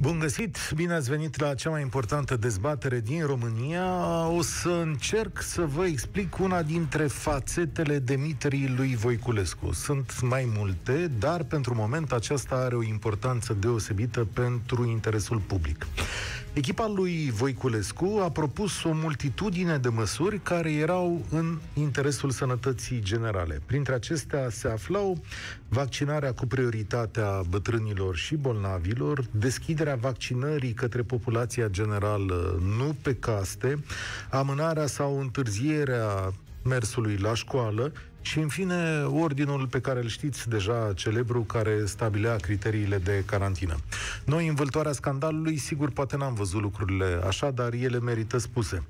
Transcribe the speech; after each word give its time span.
Bun 0.00 0.18
găsit! 0.18 0.58
Bine 0.74 0.94
ați 0.94 1.10
venit 1.10 1.40
la 1.40 1.54
cea 1.54 1.70
mai 1.70 1.80
importantă 1.80 2.36
dezbatere 2.36 3.00
din 3.00 3.26
România. 3.26 3.86
O 4.28 4.42
să 4.42 4.68
încerc 4.68 5.42
să 5.42 5.62
vă 5.62 5.86
explic 5.86 6.38
una 6.38 6.62
dintre 6.62 7.06
fațetele 7.06 7.98
demiterii 7.98 8.74
lui 8.76 8.96
Voiculescu. 8.96 9.72
Sunt 9.72 10.20
mai 10.22 10.52
multe, 10.56 11.10
dar 11.18 11.42
pentru 11.42 11.74
moment 11.74 12.12
aceasta 12.12 12.54
are 12.54 12.74
o 12.74 12.82
importanță 12.82 13.52
deosebită 13.52 14.26
pentru 14.32 14.84
interesul 14.88 15.38
public. 15.38 15.86
Echipa 16.52 16.86
lui 16.86 17.30
Voiculescu 17.30 18.20
a 18.22 18.30
propus 18.30 18.84
o 18.84 18.92
multitudine 18.92 19.78
de 19.78 19.88
măsuri 19.88 20.40
care 20.42 20.72
erau 20.72 21.24
în 21.30 21.58
interesul 21.74 22.30
sănătății 22.30 23.00
generale. 23.00 23.60
Printre 23.66 23.94
acestea 23.94 24.48
se 24.50 24.68
aflau 24.68 25.22
vaccinarea 25.68 26.32
cu 26.32 26.46
prioritatea 26.46 27.42
bătrânilor 27.48 28.16
și 28.16 28.34
bolnavilor, 28.34 29.24
deschiderea 29.30 29.83
vaccinării 29.92 30.72
către 30.72 31.02
populația 31.02 31.68
generală, 31.68 32.62
nu 32.76 32.96
pe 33.02 33.14
caste, 33.14 33.84
amânarea 34.30 34.86
sau 34.86 35.20
întârzierea 35.20 36.32
mersului 36.62 37.16
la 37.16 37.34
școală 37.34 37.92
și, 38.20 38.38
în 38.38 38.48
fine, 38.48 39.02
ordinul 39.02 39.66
pe 39.66 39.80
care 39.80 40.00
îl 40.00 40.08
știți 40.08 40.48
deja, 40.48 40.92
celebru, 40.94 41.40
care 41.40 41.84
stabilea 41.84 42.36
criteriile 42.36 42.98
de 42.98 43.22
carantină. 43.26 43.76
Noi, 44.24 44.48
în 44.48 44.54
vâltoarea 44.54 44.92
scandalului, 44.92 45.56
sigur, 45.56 45.90
poate 45.90 46.16
n-am 46.16 46.34
văzut 46.34 46.60
lucrurile 46.60 47.20
așa, 47.26 47.50
dar 47.50 47.72
ele 47.72 47.98
merită 47.98 48.38
spuse 48.38 48.82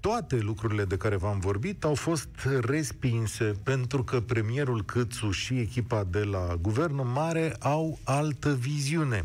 toate 0.00 0.36
lucrurile 0.36 0.84
de 0.84 0.96
care 0.96 1.16
v-am 1.16 1.38
vorbit 1.38 1.84
au 1.84 1.94
fost 1.94 2.28
respinse 2.60 3.54
pentru 3.62 4.04
că 4.04 4.20
premierul 4.20 4.84
Câțu 4.84 5.30
și 5.30 5.58
echipa 5.58 6.06
de 6.10 6.22
la 6.22 6.56
Guvernul 6.60 7.04
Mare 7.04 7.56
au 7.58 7.98
altă 8.04 8.54
viziune. 8.54 9.24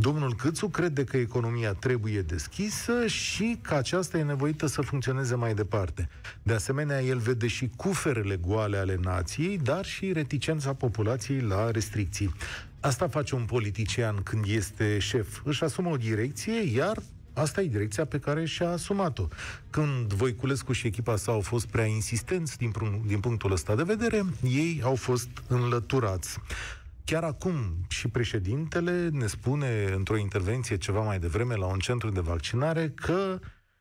Domnul 0.00 0.34
Câțu 0.34 0.68
crede 0.68 1.04
că 1.04 1.16
economia 1.16 1.72
trebuie 1.72 2.20
deschisă 2.20 3.06
și 3.06 3.58
că 3.62 3.74
aceasta 3.74 4.18
e 4.18 4.22
nevoită 4.22 4.66
să 4.66 4.82
funcționeze 4.82 5.34
mai 5.34 5.54
departe. 5.54 6.08
De 6.42 6.52
asemenea, 6.52 7.02
el 7.02 7.18
vede 7.18 7.46
și 7.46 7.70
cuferele 7.76 8.36
goale 8.36 8.76
ale 8.76 8.98
nației, 9.02 9.58
dar 9.58 9.84
și 9.84 10.12
reticența 10.12 10.74
populației 10.74 11.40
la 11.40 11.70
restricții. 11.70 12.34
Asta 12.80 13.08
face 13.08 13.34
un 13.34 13.44
politician 13.44 14.22
când 14.22 14.44
este 14.46 14.98
șef. 14.98 15.40
Își 15.44 15.64
asumă 15.64 15.90
o 15.90 15.96
direcție, 15.96 16.62
iar 16.74 16.98
Asta 17.32 17.60
e 17.60 17.66
direcția 17.66 18.04
pe 18.04 18.18
care 18.18 18.44
și-a 18.44 18.68
asumat-o. 18.68 19.28
Când 19.70 20.12
Voiculescu 20.12 20.72
și 20.72 20.86
echipa 20.86 21.16
sa 21.16 21.32
au 21.32 21.40
fost 21.40 21.66
prea 21.66 21.84
insistenți 21.84 22.56
din, 22.56 22.72
din 23.06 23.20
punctul 23.20 23.52
ăsta 23.52 23.74
de 23.74 23.82
vedere, 23.82 24.24
ei 24.42 24.80
au 24.84 24.94
fost 24.94 25.28
înlăturați. 25.46 26.38
Chiar 27.10 27.24
acum 27.24 27.84
și 27.88 28.08
președintele 28.08 29.08
ne 29.12 29.26
spune 29.26 29.92
într-o 29.94 30.16
intervenție 30.16 30.76
ceva 30.76 31.00
mai 31.00 31.18
devreme 31.18 31.54
la 31.54 31.66
un 31.66 31.78
centru 31.78 32.10
de 32.10 32.20
vaccinare 32.20 32.90
că 32.90 33.38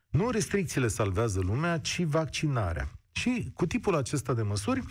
nu 0.10 0.30
restricțiile 0.30 0.88
salvează 0.88 1.40
lumea, 1.40 1.78
ci 1.78 2.04
vaccinarea. 2.04 2.92
Și 3.12 3.52
cu 3.54 3.66
tipul 3.66 3.96
acesta 3.96 4.34
de 4.34 4.42
măsuri, 4.42 4.84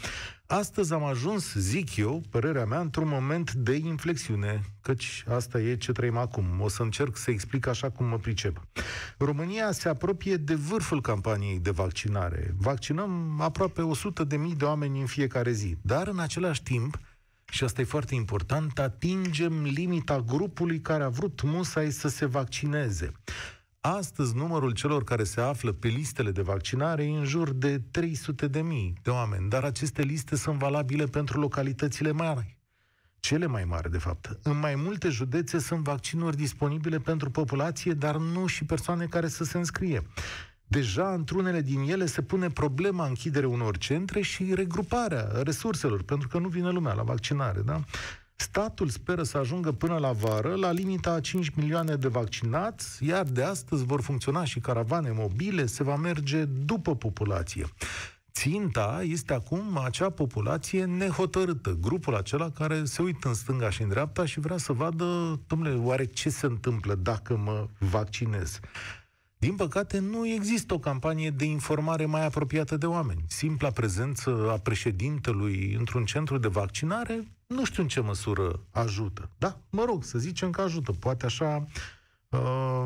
astăzi 0.46 0.92
am 0.92 1.04
ajuns, 1.04 1.54
zic 1.54 1.96
eu, 1.96 2.22
părerea 2.30 2.64
mea, 2.64 2.80
într-un 2.80 3.08
moment 3.08 3.52
de 3.52 3.74
inflexiune, 3.74 4.60
căci 4.80 5.24
asta 5.28 5.60
e 5.60 5.76
ce 5.76 5.92
trăim 5.92 6.16
acum. 6.16 6.60
O 6.60 6.68
să 6.68 6.82
încerc 6.82 7.16
să 7.16 7.30
explic 7.30 7.66
așa 7.66 7.90
cum 7.90 8.06
mă 8.06 8.18
pricep. 8.18 8.60
România 9.18 9.72
se 9.72 9.88
apropie 9.88 10.36
de 10.36 10.54
vârful 10.54 11.00
campaniei 11.00 11.58
de 11.58 11.70
vaccinare. 11.70 12.54
Vaccinăm 12.56 13.40
aproape 13.40 13.82
100 13.82 14.24
de 14.24 14.36
mii 14.36 14.54
de 14.54 14.64
oameni 14.64 15.00
în 15.00 15.06
fiecare 15.06 15.52
zi, 15.52 15.76
dar 15.82 16.08
în 16.08 16.18
același 16.18 16.62
timp, 16.62 16.98
și 17.48 17.64
asta 17.64 17.80
e 17.80 17.84
foarte 17.84 18.14
important, 18.14 18.78
atingem 18.78 19.62
limita 19.62 20.20
grupului 20.20 20.80
care 20.80 21.02
a 21.02 21.08
vrut 21.08 21.42
musai 21.42 21.90
să 21.90 22.08
se 22.08 22.26
vaccineze. 22.26 23.12
Astăzi, 23.80 24.36
numărul 24.36 24.70
celor 24.70 25.04
care 25.04 25.24
se 25.24 25.40
află 25.40 25.72
pe 25.72 25.88
listele 25.88 26.30
de 26.30 26.42
vaccinare 26.42 27.04
e 27.04 27.16
în 27.16 27.24
jur 27.24 27.50
de 27.52 27.78
300 27.90 28.46
de 28.46 28.62
mii 28.62 28.94
de 29.02 29.10
oameni, 29.10 29.48
dar 29.48 29.64
aceste 29.64 30.02
liste 30.02 30.36
sunt 30.36 30.58
valabile 30.58 31.04
pentru 31.04 31.40
localitățile 31.40 32.10
mari. 32.12 32.56
Cele 33.20 33.46
mai 33.46 33.64
mari, 33.64 33.90
de 33.90 33.98
fapt. 33.98 34.38
În 34.42 34.58
mai 34.58 34.74
multe 34.74 35.08
județe 35.08 35.58
sunt 35.58 35.80
vaccinuri 35.80 36.36
disponibile 36.36 36.98
pentru 36.98 37.30
populație, 37.30 37.92
dar 37.92 38.16
nu 38.16 38.46
și 38.46 38.64
persoane 38.64 39.06
care 39.06 39.28
să 39.28 39.44
se 39.44 39.58
înscrie. 39.58 40.02
Deja, 40.66 41.12
într-unele 41.12 41.60
din 41.60 41.80
ele 41.80 42.06
se 42.06 42.22
pune 42.22 42.50
problema 42.50 43.06
închiderea 43.06 43.48
unor 43.48 43.78
centre 43.78 44.20
și 44.20 44.54
regruparea 44.54 45.28
resurselor, 45.42 46.02
pentru 46.02 46.28
că 46.28 46.38
nu 46.38 46.48
vine 46.48 46.70
lumea 46.70 46.92
la 46.92 47.02
vaccinare, 47.02 47.60
da? 47.60 47.80
Statul 48.38 48.88
speră 48.88 49.22
să 49.22 49.38
ajungă 49.38 49.72
până 49.72 49.98
la 49.98 50.12
vară 50.12 50.54
la 50.54 50.70
limita 50.70 51.12
a 51.12 51.20
5 51.20 51.50
milioane 51.54 51.94
de 51.94 52.08
vaccinați, 52.08 53.04
iar 53.04 53.24
de 53.24 53.42
astăzi 53.42 53.84
vor 53.84 54.00
funcționa 54.00 54.44
și 54.44 54.60
caravane 54.60 55.10
mobile, 55.14 55.66
se 55.66 55.82
va 55.82 55.96
merge 55.96 56.44
după 56.44 56.96
populație. 56.96 57.66
Ținta 58.32 59.02
este 59.02 59.32
acum 59.32 59.78
acea 59.84 60.10
populație 60.10 60.84
nehotărâtă, 60.84 61.76
grupul 61.80 62.14
acela 62.14 62.50
care 62.50 62.84
se 62.84 63.02
uită 63.02 63.28
în 63.28 63.34
stânga 63.34 63.70
și 63.70 63.82
în 63.82 63.88
dreapta 63.88 64.24
și 64.24 64.40
vrea 64.40 64.56
să 64.56 64.72
vadă, 64.72 65.40
domnule, 65.46 65.74
oare 65.74 66.04
ce 66.04 66.28
se 66.28 66.46
întâmplă 66.46 66.94
dacă 66.94 67.36
mă 67.36 67.68
vaccinez. 67.78 68.60
Din 69.46 69.56
păcate, 69.56 69.98
nu 69.98 70.26
există 70.26 70.74
o 70.74 70.78
campanie 70.78 71.30
de 71.30 71.44
informare 71.44 72.06
mai 72.06 72.24
apropiată 72.24 72.76
de 72.76 72.86
oameni. 72.86 73.24
Simpla 73.28 73.70
prezență 73.70 74.50
a 74.50 74.58
președintelui 74.58 75.74
într-un 75.78 76.04
centru 76.04 76.38
de 76.38 76.48
vaccinare, 76.48 77.28
nu 77.46 77.64
știu 77.64 77.82
în 77.82 77.88
ce 77.88 78.00
măsură 78.00 78.60
ajută. 78.70 79.30
Da, 79.38 79.60
mă 79.70 79.84
rog, 79.84 80.04
să 80.04 80.18
zicem 80.18 80.50
că 80.50 80.60
ajută. 80.60 80.92
Poate 80.92 81.26
așa, 81.26 81.66
uh, 82.28 82.84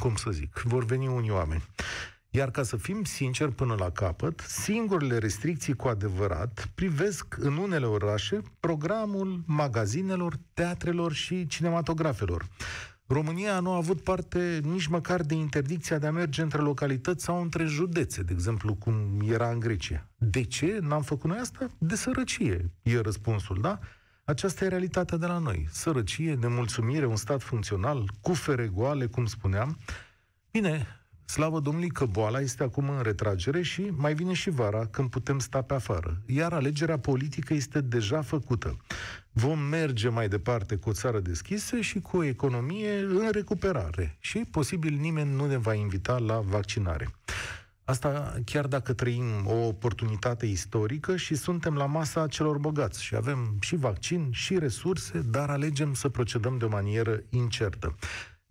cum 0.00 0.14
să 0.14 0.30
zic, 0.30 0.62
vor 0.64 0.84
veni 0.84 1.06
unii 1.06 1.30
oameni. 1.30 1.62
Iar 2.30 2.50
ca 2.50 2.62
să 2.62 2.76
fim 2.76 3.04
sinceri 3.04 3.52
până 3.52 3.74
la 3.78 3.90
capăt, 3.90 4.44
singurele 4.48 5.18
restricții 5.18 5.76
cu 5.76 5.88
adevărat 5.88 6.70
privesc 6.74 7.36
în 7.38 7.56
unele 7.56 7.86
orașe 7.86 8.42
programul 8.60 9.42
magazinelor, 9.46 10.38
teatrelor 10.54 11.12
și 11.12 11.46
cinematografelor. 11.46 12.48
România 13.12 13.60
nu 13.60 13.70
a 13.70 13.76
avut 13.76 14.00
parte 14.00 14.60
nici 14.62 14.86
măcar 14.86 15.20
de 15.20 15.34
interdicția 15.34 15.98
de 15.98 16.06
a 16.06 16.10
merge 16.10 16.42
între 16.42 16.60
localități 16.60 17.24
sau 17.24 17.40
între 17.40 17.64
județe, 17.64 18.22
de 18.22 18.32
exemplu, 18.32 18.74
cum 18.74 19.20
era 19.24 19.50
în 19.50 19.58
Grecia. 19.58 20.08
De 20.16 20.42
ce 20.42 20.78
n-am 20.80 21.02
făcut 21.02 21.30
noi 21.30 21.38
asta? 21.38 21.66
De 21.78 21.94
sărăcie, 21.96 22.70
e 22.82 23.00
răspunsul, 23.00 23.58
da? 23.60 23.78
Aceasta 24.24 24.64
e 24.64 24.68
realitatea 24.68 25.16
de 25.16 25.26
la 25.26 25.38
noi. 25.38 25.68
Sărăcie, 25.70 26.34
nemulțumire, 26.34 27.06
un 27.06 27.16
stat 27.16 27.42
funcțional, 27.42 28.10
cufere 28.20 28.66
goale, 28.66 29.06
cum 29.06 29.26
spuneam. 29.26 29.78
Bine, 30.50 30.86
Slavă 31.24 31.60
Domnului 31.60 31.88
că 31.88 32.04
boala 32.04 32.40
este 32.40 32.62
acum 32.62 32.88
în 32.88 33.02
retragere 33.02 33.62
și 33.62 33.92
mai 33.96 34.14
vine 34.14 34.32
și 34.32 34.50
vara 34.50 34.86
când 34.86 35.10
putem 35.10 35.38
sta 35.38 35.62
pe 35.62 35.74
afară. 35.74 36.22
Iar 36.26 36.52
alegerea 36.52 36.98
politică 36.98 37.54
este 37.54 37.80
deja 37.80 38.22
făcută. 38.22 38.76
Vom 39.32 39.58
merge 39.58 40.08
mai 40.08 40.28
departe 40.28 40.76
cu 40.76 40.88
o 40.88 40.92
țară 40.92 41.20
deschisă 41.20 41.80
și 41.80 42.00
cu 42.00 42.16
o 42.16 42.24
economie 42.24 42.98
în 42.98 43.30
recuperare. 43.30 44.16
Și 44.20 44.38
posibil 44.50 44.94
nimeni 44.94 45.34
nu 45.34 45.46
ne 45.46 45.56
va 45.56 45.74
invita 45.74 46.18
la 46.18 46.40
vaccinare. 46.40 47.14
Asta 47.84 48.34
chiar 48.44 48.66
dacă 48.66 48.92
trăim 48.92 49.46
o 49.46 49.66
oportunitate 49.66 50.46
istorică 50.46 51.16
și 51.16 51.34
suntem 51.34 51.74
la 51.74 51.86
masa 51.86 52.26
celor 52.26 52.58
bogați 52.58 53.02
și 53.02 53.14
avem 53.14 53.56
și 53.60 53.76
vaccin 53.76 54.28
și 54.30 54.58
resurse, 54.58 55.20
dar 55.20 55.50
alegem 55.50 55.94
să 55.94 56.08
procedăm 56.08 56.58
de 56.58 56.64
o 56.64 56.68
manieră 56.68 57.22
incertă 57.30 57.96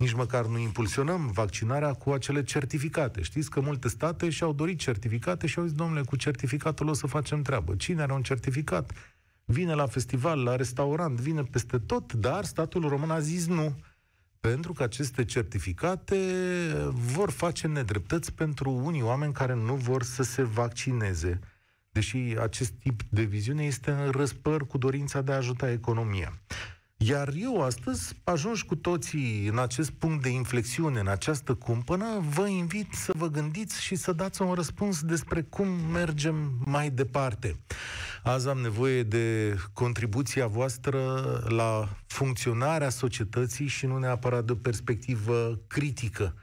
nici 0.01 0.13
măcar 0.13 0.45
nu 0.45 0.57
impulsionăm 0.57 1.27
vaccinarea 1.27 1.93
cu 1.93 2.11
acele 2.11 2.43
certificate. 2.43 3.21
Știți 3.21 3.49
că 3.49 3.59
multe 3.59 3.87
state 3.87 4.29
și-au 4.29 4.53
dorit 4.53 4.79
certificate 4.79 5.47
și 5.47 5.59
au 5.59 5.65
zis, 5.65 5.73
domnule, 5.73 6.01
cu 6.01 6.15
certificatul 6.15 6.87
o 6.87 6.93
să 6.93 7.07
facem 7.07 7.41
treabă. 7.41 7.75
Cine 7.75 8.01
are 8.01 8.13
un 8.13 8.21
certificat? 8.21 8.91
Vine 9.45 9.73
la 9.73 9.87
festival, 9.87 10.43
la 10.43 10.55
restaurant, 10.55 11.19
vine 11.19 11.43
peste 11.43 11.77
tot, 11.77 12.13
dar 12.13 12.43
statul 12.43 12.87
român 12.87 13.11
a 13.11 13.19
zis 13.19 13.47
nu. 13.47 13.79
Pentru 14.39 14.73
că 14.73 14.83
aceste 14.83 15.25
certificate 15.25 16.17
vor 16.91 17.29
face 17.29 17.67
nedreptăți 17.67 18.33
pentru 18.33 18.71
unii 18.71 19.01
oameni 19.01 19.33
care 19.33 19.53
nu 19.53 19.75
vor 19.75 20.03
să 20.03 20.23
se 20.23 20.43
vaccineze. 20.43 21.39
Deși 21.89 22.17
acest 22.17 22.71
tip 22.71 23.01
de 23.09 23.23
viziune 23.23 23.63
este 23.63 23.91
în 23.91 24.09
răspăr 24.11 24.67
cu 24.67 24.77
dorința 24.77 25.21
de 25.21 25.31
a 25.31 25.35
ajuta 25.35 25.71
economia. 25.71 26.41
Iar 27.03 27.33
eu 27.35 27.61
astăzi, 27.61 28.13
ajungi 28.23 28.65
cu 28.65 28.75
toții 28.75 29.47
în 29.47 29.57
acest 29.57 29.91
punct 29.91 30.21
de 30.23 30.29
inflexiune, 30.29 30.99
în 30.99 31.07
această 31.07 31.53
cumpănă, 31.53 32.05
vă 32.29 32.47
invit 32.47 32.93
să 32.93 33.11
vă 33.15 33.27
gândiți 33.27 33.81
și 33.81 33.95
să 33.95 34.11
dați 34.11 34.41
un 34.41 34.53
răspuns 34.53 35.01
despre 35.01 35.41
cum 35.41 35.67
mergem 35.67 36.51
mai 36.65 36.89
departe. 36.89 37.59
Azi 38.23 38.47
am 38.47 38.57
nevoie 38.57 39.03
de 39.03 39.55
contribuția 39.73 40.47
voastră 40.47 41.23
la 41.47 41.89
funcționarea 42.07 42.89
societății 42.89 43.67
și 43.67 43.85
nu 43.85 43.97
neapărat 43.97 44.45
de 44.45 44.51
o 44.51 44.55
perspectivă 44.55 45.59
critică 45.67 46.35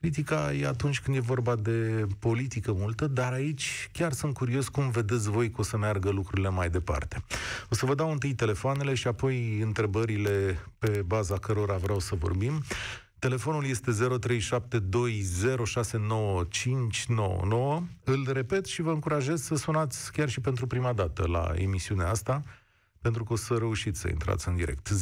Critica 0.00 0.52
e 0.52 0.66
atunci 0.66 1.00
când 1.00 1.16
e 1.16 1.20
vorba 1.20 1.54
de 1.54 2.06
politică 2.18 2.72
multă, 2.72 3.06
dar 3.06 3.32
aici 3.32 3.88
chiar 3.92 4.12
sunt 4.12 4.34
curios 4.34 4.68
cum 4.68 4.90
vedeți 4.90 5.30
voi 5.30 5.50
că 5.50 5.60
o 5.60 5.62
să 5.62 5.76
meargă 5.76 6.10
lucrurile 6.10 6.48
mai 6.48 6.70
departe. 6.70 7.24
O 7.70 7.74
să 7.74 7.86
vă 7.86 7.94
dau 7.94 8.10
întâi 8.10 8.34
telefoanele 8.34 8.94
și 8.94 9.06
apoi 9.06 9.60
întrebările 9.60 10.58
pe 10.78 11.02
baza 11.06 11.38
cărora 11.38 11.76
vreau 11.76 11.98
să 11.98 12.14
vorbim. 12.14 12.62
Telefonul 13.18 13.66
este 13.66 13.90
0372069599. 13.90 13.96
Îl 18.04 18.28
repet 18.32 18.66
și 18.66 18.82
vă 18.82 18.90
încurajez 18.90 19.42
să 19.42 19.54
sunați 19.54 20.12
chiar 20.12 20.28
și 20.28 20.40
pentru 20.40 20.66
prima 20.66 20.92
dată 20.92 21.26
la 21.26 21.52
emisiunea 21.54 22.08
asta 22.08 22.42
pentru 23.00 23.24
că 23.24 23.32
o 23.32 23.36
să 23.36 23.54
reușiți 23.54 24.00
să 24.00 24.08
intrați 24.08 24.48
în 24.48 24.56
direct. 24.56 24.88
0372069599. 24.88 24.94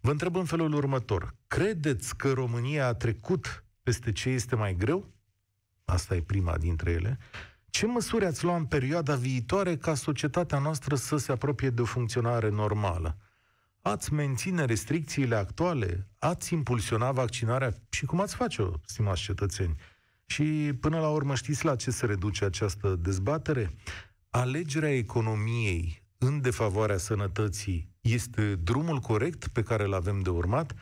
Vă 0.00 0.10
întreb 0.10 0.36
în 0.36 0.44
felul 0.44 0.72
următor. 0.72 1.34
Credeți 1.46 2.16
că 2.16 2.32
România 2.32 2.86
a 2.86 2.94
trecut 2.94 3.64
peste 3.82 4.12
ce 4.12 4.28
este 4.28 4.56
mai 4.56 4.74
greu? 4.76 5.14
Asta 5.84 6.14
e 6.14 6.20
prima 6.20 6.56
dintre 6.56 6.90
ele. 6.90 7.18
Ce 7.70 7.86
măsuri 7.86 8.24
ați 8.24 8.44
luat 8.44 8.58
în 8.58 8.64
perioada 8.64 9.14
viitoare 9.14 9.76
ca 9.76 9.94
societatea 9.94 10.58
noastră 10.58 10.94
să 10.94 11.16
se 11.16 11.32
apropie 11.32 11.70
de 11.70 11.80
o 11.80 11.84
funcționare 11.84 12.48
normală? 12.48 13.16
Ați 13.80 14.12
menține 14.12 14.64
restricțiile 14.64 15.34
actuale? 15.34 16.08
Ați 16.18 16.52
impulsiona 16.52 17.12
vaccinarea? 17.12 17.74
Și 17.88 18.04
cum 18.04 18.20
ați 18.20 18.34
face-o, 18.34 18.70
stimați 18.84 19.20
cetățeni? 19.20 19.76
Și 20.26 20.72
până 20.80 21.00
la 21.00 21.08
urmă 21.08 21.34
știți 21.34 21.64
la 21.64 21.76
ce 21.76 21.90
se 21.90 22.06
reduce 22.06 22.44
această 22.44 22.96
dezbatere? 23.02 23.74
Alegerea 24.30 24.96
economiei 24.96 26.02
în 26.18 26.40
defavoarea 26.40 26.96
sănătății 26.96 27.88
este 28.00 28.54
drumul 28.54 28.98
corect 28.98 29.48
pe 29.48 29.62
care 29.62 29.84
îl 29.84 29.94
avem 29.94 30.20
de 30.20 30.30
urmat? 30.30 30.74
0372069599 30.74 30.80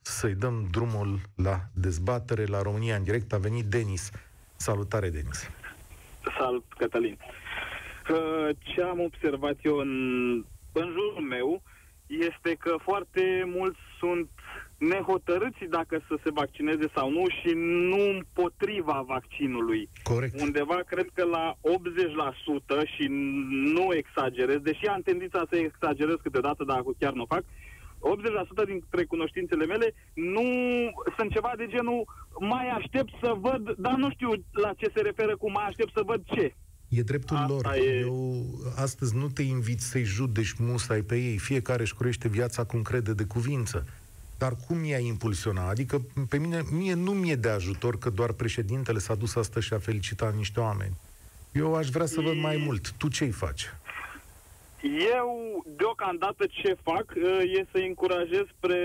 să-i 0.00 0.34
dăm 0.34 0.68
drumul 0.70 1.20
la 1.36 1.60
dezbatere 1.74 2.44
la 2.44 2.62
România 2.62 2.96
în 2.96 3.02
direct. 3.02 3.32
A 3.32 3.38
venit 3.38 3.64
Denis. 3.64 4.10
Salutare, 4.56 5.10
Denis. 5.10 5.50
Salut, 6.38 6.64
Cătălin. 6.78 7.18
Ce 8.58 8.82
am 8.82 9.00
observat 9.00 9.56
eu 9.62 9.76
în, 9.76 9.90
în 10.72 10.88
jurul 10.90 11.24
meu 11.28 11.62
este 12.06 12.54
că 12.54 12.76
foarte 12.82 13.42
mulți 13.46 13.78
sunt 13.98 14.28
nehotărâți 14.78 15.64
dacă 15.70 16.04
să 16.08 16.14
se 16.22 16.30
vaccineze 16.30 16.86
sau 16.94 17.10
nu 17.10 17.24
și 17.28 17.52
nu 17.90 18.00
împotriva 18.14 19.04
vaccinului. 19.06 19.88
Corect. 20.02 20.40
Undeva 20.40 20.80
cred 20.86 21.08
că 21.14 21.24
la 21.24 21.54
80% 21.54 22.86
și 22.96 23.06
nu 23.76 23.94
exagerez, 23.94 24.60
deși 24.60 24.86
am 24.86 25.00
tendința 25.00 25.46
să 25.50 25.56
exagerez 25.56 26.16
câteodată, 26.22 26.64
dar 26.64 26.82
chiar 26.98 27.12
nu 27.12 27.22
o 27.22 27.26
fac, 27.34 27.44
80% 27.44 28.66
dintre 28.66 29.04
cunoștințele 29.04 29.66
mele 29.66 29.94
nu 30.14 30.46
sunt 31.16 31.30
ceva 31.32 31.52
de 31.56 31.66
genul 31.68 32.04
mai 32.40 32.68
aștept 32.68 33.12
să 33.22 33.34
văd, 33.40 33.74
dar 33.78 33.94
nu 33.94 34.10
știu 34.10 34.30
la 34.52 34.72
ce 34.76 34.90
se 34.94 35.00
referă 35.00 35.36
cu 35.36 35.50
mai 35.50 35.64
aștept 35.66 35.92
să 35.94 36.02
văd 36.06 36.22
ce. 36.24 36.54
E 36.88 37.02
dreptul 37.02 37.36
Asta 37.36 37.52
lor. 37.52 37.74
E... 37.74 37.98
Eu 37.98 38.44
astăzi 38.76 39.16
nu 39.16 39.28
te 39.28 39.42
invit 39.42 39.80
să-i 39.80 40.02
judeci 40.02 40.54
musai 40.58 41.00
pe 41.00 41.16
ei. 41.16 41.38
Fiecare 41.38 41.82
își 41.82 41.94
curește 41.94 42.28
viața 42.28 42.64
cum 42.64 42.82
crede 42.82 43.12
de 43.12 43.24
cuvință. 43.24 43.86
Dar 44.38 44.52
cum 44.66 44.84
i-a 44.84 44.98
impulsiona? 44.98 45.68
Adică 45.68 46.00
pe 46.28 46.38
mine, 46.38 46.62
mie 46.70 46.94
nu 46.94 47.12
mi-e 47.12 47.34
de 47.34 47.48
ajutor 47.48 47.98
că 47.98 48.10
doar 48.10 48.32
președintele 48.32 48.98
s-a 48.98 49.14
dus 49.14 49.36
astăzi 49.36 49.66
și 49.66 49.72
a 49.72 49.78
felicitat 49.78 50.34
niște 50.34 50.60
oameni. 50.60 50.96
Eu 51.52 51.74
aș 51.74 51.88
vrea 51.88 52.06
să 52.06 52.20
văd 52.20 52.36
mai 52.36 52.56
mult. 52.56 52.90
Tu 52.90 53.08
ce-i 53.08 53.30
faci? 53.30 53.64
Eu, 55.12 55.62
deocamdată, 55.76 56.46
ce 56.50 56.76
fac 56.82 57.14
e 57.56 57.66
să 57.70 57.78
încurajez 57.78 58.44
pe, 58.60 58.76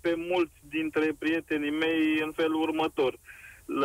pe 0.00 0.14
mulți 0.16 0.52
dintre 0.68 1.14
prietenii 1.18 1.70
mei 1.70 2.20
în 2.24 2.32
felul 2.32 2.60
următor, 2.60 3.18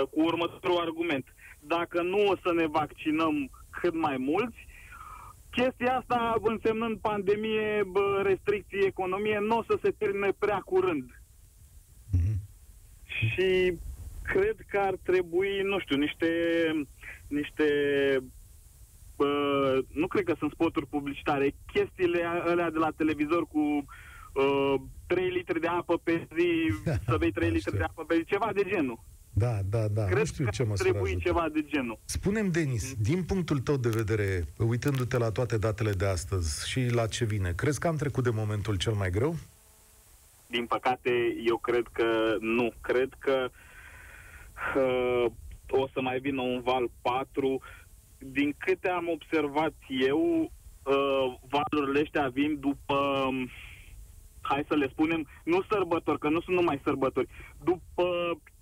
cu 0.10 0.22
următorul 0.22 0.78
argument. 0.78 1.26
Dacă 1.60 2.02
nu 2.02 2.28
o 2.28 2.36
să 2.44 2.54
ne 2.54 2.68
vaccinăm 2.68 3.50
cât 3.70 3.94
mai 3.94 4.18
mulți, 4.18 4.68
chestia 5.56 5.98
asta, 5.98 6.36
însemnând 6.42 6.98
pandemie, 6.98 7.84
restricții, 8.24 8.86
economie, 8.86 9.40
nu 9.40 9.58
o 9.58 9.64
să 9.64 9.78
se 9.82 9.90
termine 9.98 10.32
prea 10.40 10.60
curând. 10.66 11.22
Mm-hmm. 12.14 12.38
Și 13.06 13.78
cred 14.24 14.56
că 14.70 14.78
ar 14.80 14.96
trebui, 15.04 15.62
nu 15.62 15.80
știu, 15.80 15.98
niște, 15.98 16.28
niște 17.28 17.68
bă, 19.18 19.84
nu 19.94 20.08
cred 20.08 20.24
că 20.24 20.36
sunt 20.38 20.52
spoturi 20.52 20.88
publicitare, 20.88 21.56
chestiile 21.74 22.24
alea 22.24 22.72
de 22.72 22.78
la 22.78 22.90
televizor 22.98 23.48
cu 23.48 23.60
uh, 23.60 24.76
3 25.08 25.30
litri 25.30 25.60
de 25.60 25.68
apă 25.68 25.98
pe 25.98 26.28
zi, 26.36 26.50
să 27.08 27.18
bei 27.18 27.32
3 27.32 27.50
litri 27.50 27.78
de 27.78 27.84
apă 27.84 28.04
pe 28.06 28.16
zi, 28.16 28.24
ceva 28.24 28.50
de 28.54 28.64
genul. 28.64 29.00
Da, 29.34 29.60
da, 29.70 29.88
da. 29.88 30.06
Cred 30.06 30.18
nu 30.18 30.26
știu 30.26 30.44
că 30.44 30.50
ce 30.50 30.64
măsură 30.64 30.90
trebuie 30.90 31.12
ajută. 31.12 31.28
ceva 31.28 31.50
de 31.54 31.66
genul. 31.68 32.00
Spunem, 32.06 32.52
Denis, 32.52 32.94
din 33.00 33.24
punctul 33.24 33.60
tău 33.60 33.78
de 33.78 33.90
vedere, 33.90 34.48
uitându-te 34.58 35.18
la 35.18 35.32
toate 35.32 35.58
datele 35.58 35.92
de 35.92 36.06
astăzi 36.06 36.70
și 36.70 36.88
la 36.92 37.08
ce 37.08 37.26
vine, 37.26 37.54
crezi 37.56 37.80
că 37.80 37.88
am 37.88 37.96
trecut 37.96 38.24
de 38.24 38.30
momentul 38.30 38.76
cel 38.76 38.94
mai 38.94 39.10
greu? 39.10 39.36
Din 40.48 40.66
păcate, 40.66 41.12
eu 41.46 41.58
cred 41.58 41.88
că 41.92 42.38
nu. 42.40 42.74
Cred 42.82 43.10
că 43.20 43.50
uh, 44.76 45.26
o 45.70 45.88
să 45.94 46.02
mai 46.02 46.20
vină 46.20 46.42
un 46.42 46.62
val 46.62 46.90
4. 47.02 47.62
Din 48.18 48.56
câte 48.58 48.90
am 48.90 49.10
observat 49.10 49.74
eu, 49.88 50.52
uh, 50.84 51.36
valurile 51.50 52.00
ăștia 52.00 52.28
vin 52.28 52.60
după... 52.60 52.94
Uh, 52.94 53.52
hai 54.44 54.66
să 54.68 54.76
le 54.76 54.88
spunem, 54.88 55.28
nu 55.44 55.60
sărbători, 55.70 56.20
că 56.20 56.30
nu 56.30 56.42
sunt 56.42 56.56
numai 56.56 56.82
sărbători, 56.84 57.28
după 57.64 58.06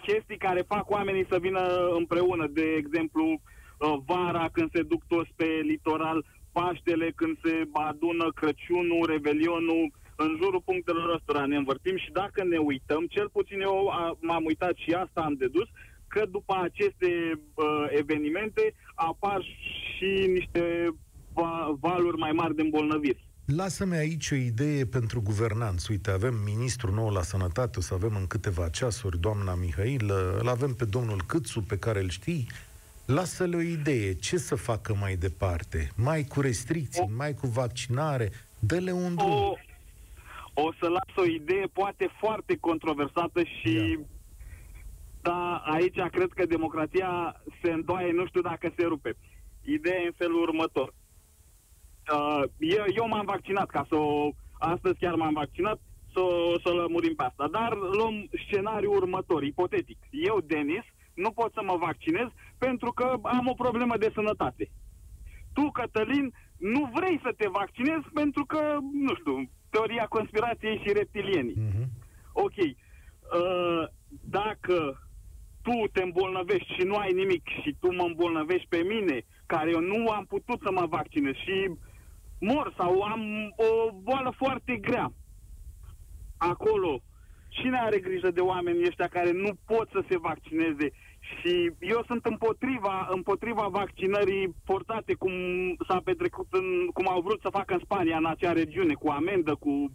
chestii 0.06 0.38
care 0.38 0.62
fac 0.68 0.89
oamenii 0.89 1.25
să 1.30 1.38
vină 1.42 1.62
împreună, 1.98 2.48
de 2.48 2.66
exemplu, 2.78 3.25
uh, 3.28 3.94
vara 4.06 4.50
când 4.51 4.69
se 4.74 4.81
duc 4.81 5.01
toți 5.07 5.31
pe 5.36 5.45
litoral, 5.63 6.25
Paștele 6.51 7.12
când 7.16 7.38
se 7.44 7.68
adună 7.74 8.31
Crăciunul, 8.36 9.06
Revelionul, 9.06 9.92
în 10.16 10.38
jurul 10.42 10.62
punctelor 10.66 11.13
ăstora 11.13 11.45
ne 11.45 11.56
învârtim 11.56 11.98
și 11.98 12.12
dacă 12.12 12.44
ne 12.44 12.57
uităm, 12.57 13.06
cel 13.06 13.30
puțin 13.30 13.62
eu 13.62 13.92
m-am 14.19 14.45
uitat 14.45 14.75
și 14.75 14.92
asta 14.94 15.22
am 15.22 15.33
dedus, 15.33 15.68
că 16.07 16.25
după 16.31 16.54
aceste 16.62 17.12
uh, 17.54 17.86
evenimente 17.89 18.74
apar 18.95 19.42
și 19.44 20.25
niște 20.28 20.89
va- 21.33 21.74
valuri 21.80 22.18
mai 22.18 22.31
mari 22.31 22.56
de 22.56 22.62
îmbolnăviri. 22.62 23.30
Lasă-mi 23.45 23.95
aici 23.95 24.31
o 24.31 24.35
idee 24.35 24.85
pentru 24.85 25.21
guvernanți. 25.21 25.91
Uite, 25.91 26.11
avem 26.11 26.35
ministrul 26.35 26.93
nou 26.93 27.09
la 27.09 27.21
sănătate, 27.21 27.80
o 27.80 27.81
să 27.81 27.94
avem 27.94 28.16
în 28.16 28.27
câteva 28.27 28.69
ceasuri 28.69 29.19
doamna 29.19 29.56
Mihail, 29.56 30.11
îl 30.39 30.47
avem 30.47 30.73
pe 30.73 30.85
domnul 30.85 31.21
Câțu, 31.27 31.61
pe 31.61 31.77
care 31.77 31.99
îl 31.99 32.09
știi. 32.09 32.47
Lasă-le 33.06 33.56
o 33.56 33.61
idee. 33.61 34.13
Ce 34.13 34.37
să 34.37 34.56
facă 34.56 34.95
mai 34.95 35.16
departe? 35.16 35.92
Mai 35.95 36.23
cu 36.23 36.42
restricții, 36.42 37.01
o, 37.01 37.16
mai 37.16 37.33
cu 37.33 37.47
vaccinare? 37.47 38.31
Dă-le 38.59 38.92
un 38.92 39.16
drum. 39.16 39.30
O, 39.31 39.54
o 40.54 40.73
să 40.80 40.87
las 40.87 41.16
o 41.16 41.25
idee 41.25 41.66
poate 41.73 42.09
foarte 42.19 42.57
controversată 42.59 43.44
și... 43.44 43.97
Da. 43.97 44.06
Da, 45.23 45.63
aici 45.66 45.99
cred 46.11 46.30
că 46.35 46.45
democrația 46.45 47.42
se 47.61 47.71
îndoaie, 47.71 48.11
nu 48.11 48.25
știu 48.25 48.42
dacă 48.42 48.73
se 48.77 48.83
rupe. 48.85 49.16
Ideea 49.61 49.99
e 49.99 50.06
în 50.06 50.13
felul 50.18 50.42
următor 50.42 50.94
Uh, 52.15 52.44
eu, 52.59 52.83
eu 52.95 53.07
m-am 53.07 53.25
vaccinat 53.25 53.69
ca 53.69 53.85
să 53.89 53.95
o... 53.95 54.30
Astăzi 54.59 54.99
chiar 54.99 55.15
m-am 55.15 55.33
vaccinat 55.33 55.80
să, 56.13 56.21
să 56.63 56.69
lămurim 56.69 57.15
pe 57.15 57.23
asta. 57.23 57.47
Dar 57.47 57.77
luăm 57.77 58.30
scenariul 58.45 58.95
următor, 58.95 59.44
ipotetic. 59.44 59.97
Eu, 60.09 60.39
Denis, 60.45 60.83
nu 61.13 61.31
pot 61.31 61.53
să 61.53 61.61
mă 61.63 61.77
vaccinez 61.80 62.27
pentru 62.57 62.91
că 62.91 63.18
am 63.21 63.47
o 63.47 63.53
problemă 63.53 63.97
de 63.97 64.11
sănătate. 64.13 64.69
Tu, 65.53 65.71
Cătălin, 65.71 66.33
nu 66.57 66.89
vrei 66.94 67.19
să 67.23 67.33
te 67.37 67.47
vaccinezi 67.47 68.07
pentru 68.13 68.45
că, 68.45 68.77
nu 68.94 69.15
știu, 69.15 69.49
teoria 69.69 70.06
conspirației 70.06 70.81
și 70.85 70.94
reptilienii. 70.94 71.56
Uh-huh. 71.57 71.87
Ok. 72.31 72.57
Uh, 72.57 73.83
dacă 74.30 75.07
tu 75.61 75.87
te 75.91 76.01
îmbolnăvești 76.03 76.73
și 76.73 76.81
nu 76.81 76.95
ai 76.95 77.11
nimic 77.13 77.47
și 77.61 77.75
tu 77.80 77.94
mă 77.95 78.03
îmbolnăvești 78.03 78.68
pe 78.68 78.77
mine, 78.77 79.25
care 79.45 79.69
eu 79.69 79.80
nu 79.80 80.07
am 80.07 80.25
putut 80.25 80.59
să 80.61 80.71
mă 80.71 80.85
vaccinez 80.89 81.33
și 81.33 81.71
mor 82.42 82.74
sau 82.78 83.02
am 83.02 83.24
o 83.56 83.92
boală 84.02 84.33
foarte 84.38 84.76
grea. 84.76 85.14
Acolo, 86.38 87.02
cine 87.48 87.78
are 87.80 88.00
grijă 88.00 88.31
de 88.31 88.40
oamenii 88.40 88.88
ăștia 88.88 89.07
care 89.07 89.31
nu 89.31 89.52
pot 89.66 89.90
să 89.92 90.04
se 90.10 90.18
vaccineze? 90.18 90.92
Și 91.19 91.71
eu 91.80 92.04
sunt 92.07 92.26
împotriva, 92.26 93.07
împotriva 93.12 93.68
vaccinării 93.68 94.56
forțate, 94.64 95.14
cum 95.14 95.31
s-a 95.88 96.02
petrecut, 96.04 96.48
în, 96.52 96.88
cum 96.94 97.07
au 97.07 97.21
vrut 97.21 97.42
să 97.42 97.50
facă 97.52 97.74
în 97.74 97.81
Spania, 97.83 98.18
în 98.18 98.26
acea 98.26 98.52
regiune, 98.52 98.94
cu 98.94 99.10
amendă, 99.10 99.56
cu... 99.56 99.92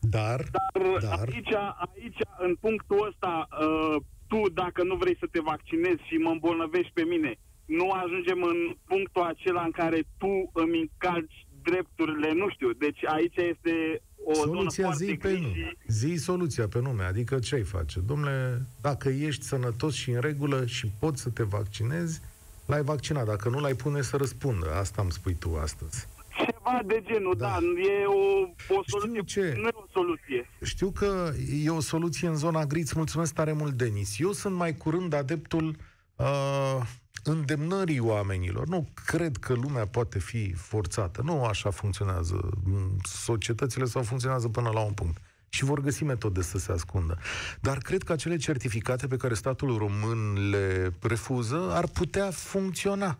Dar, 0.00 0.40
dar, 0.56 0.98
dar... 1.00 1.28
Aici, 1.32 1.54
aici, 1.54 2.20
în 2.38 2.54
punctul 2.60 3.06
ăsta, 3.06 3.48
uh, 3.50 3.96
tu, 4.26 4.50
dacă 4.52 4.82
nu 4.82 4.94
vrei 4.94 5.16
să 5.18 5.26
te 5.30 5.40
vaccinezi 5.40 6.06
și 6.06 6.14
mă 6.14 6.30
îmbolnăvești 6.30 6.92
pe 6.92 7.02
mine, 7.02 7.38
nu 7.66 7.90
ajungem 7.90 8.42
în 8.42 8.76
punctul 8.86 9.22
acela 9.22 9.62
în 9.62 9.70
care 9.70 10.02
tu 10.18 10.50
îmi 10.52 10.80
încalci 10.80 11.46
drepturile, 11.62 12.32
nu 12.32 12.48
știu. 12.50 12.70
Deci 12.72 13.00
aici 13.06 13.36
este 13.36 14.02
o 14.24 14.34
Soluția 14.34 14.82
zonă 14.84 14.94
zi 14.96 15.04
foarte 15.04 15.18
pe 15.22 15.28
gri 15.32 15.40
nume. 15.40 15.54
și 15.54 15.76
Zi 15.92 16.14
soluția 16.16 16.68
pe 16.68 16.80
nume. 16.80 17.02
Adică 17.04 17.38
ce 17.38 17.54
ai 17.54 17.62
face? 17.62 18.00
Domnule, 18.00 18.62
dacă 18.80 19.08
ești 19.08 19.42
sănătos 19.44 19.94
și 19.94 20.10
în 20.10 20.20
regulă 20.20 20.66
și 20.66 20.90
poți 21.00 21.22
să 21.22 21.28
te 21.30 21.42
vaccinezi, 21.42 22.20
l-ai 22.66 22.82
vaccinat. 22.82 23.26
Dacă 23.26 23.48
nu, 23.48 23.58
l-ai 23.60 23.74
pune 23.74 24.02
să 24.02 24.16
răspundă. 24.16 24.74
Asta 24.74 25.02
îmi 25.02 25.12
spui 25.12 25.34
tu 25.34 25.56
astăzi. 25.56 26.06
ceva 26.36 26.80
de 26.86 27.02
genul, 27.06 27.34
Da. 27.36 27.46
da, 27.46 27.58
e 28.00 28.04
o, 28.04 28.40
o 28.76 28.82
Știu 28.82 28.98
soluție, 28.98 29.22
ce. 29.42 29.54
nu 29.60 29.66
e 29.66 29.70
o 29.72 29.86
soluție. 29.92 30.48
Știu 30.62 30.90
că 30.90 31.32
e 31.64 31.70
o 31.70 31.80
soluție 31.80 32.28
în 32.28 32.36
zona 32.36 32.64
gri. 32.64 32.80
Îți 32.80 32.92
mulțumesc 32.96 33.34
tare 33.34 33.52
mult, 33.52 33.72
Denis. 33.72 34.18
Eu 34.18 34.32
sunt 34.32 34.54
mai 34.54 34.76
curând 34.76 35.12
adeptul 35.12 35.76
uh, 36.16 36.80
îndemnării 37.26 38.00
oamenilor. 38.00 38.66
Nu 38.66 38.88
cred 39.04 39.36
că 39.36 39.52
lumea 39.52 39.86
poate 39.86 40.18
fi 40.18 40.52
forțată. 40.52 41.22
Nu 41.24 41.44
așa 41.44 41.70
funcționează 41.70 42.50
mm, 42.64 42.96
societățile 43.02 43.84
sau 43.84 44.02
funcționează 44.02 44.48
până 44.48 44.70
la 44.72 44.80
un 44.80 44.92
punct. 44.92 45.16
Și 45.48 45.64
vor 45.64 45.80
găsi 45.80 46.04
metode 46.04 46.42
să 46.42 46.58
se 46.58 46.72
ascundă. 46.72 47.18
Dar 47.60 47.78
cred 47.78 48.02
că 48.02 48.12
acele 48.12 48.36
certificate 48.36 49.06
pe 49.06 49.16
care 49.16 49.34
statul 49.34 49.78
român 49.78 50.50
le 50.50 50.92
refuză 51.00 51.68
ar 51.72 51.86
putea 51.86 52.30
funcționa. 52.30 53.18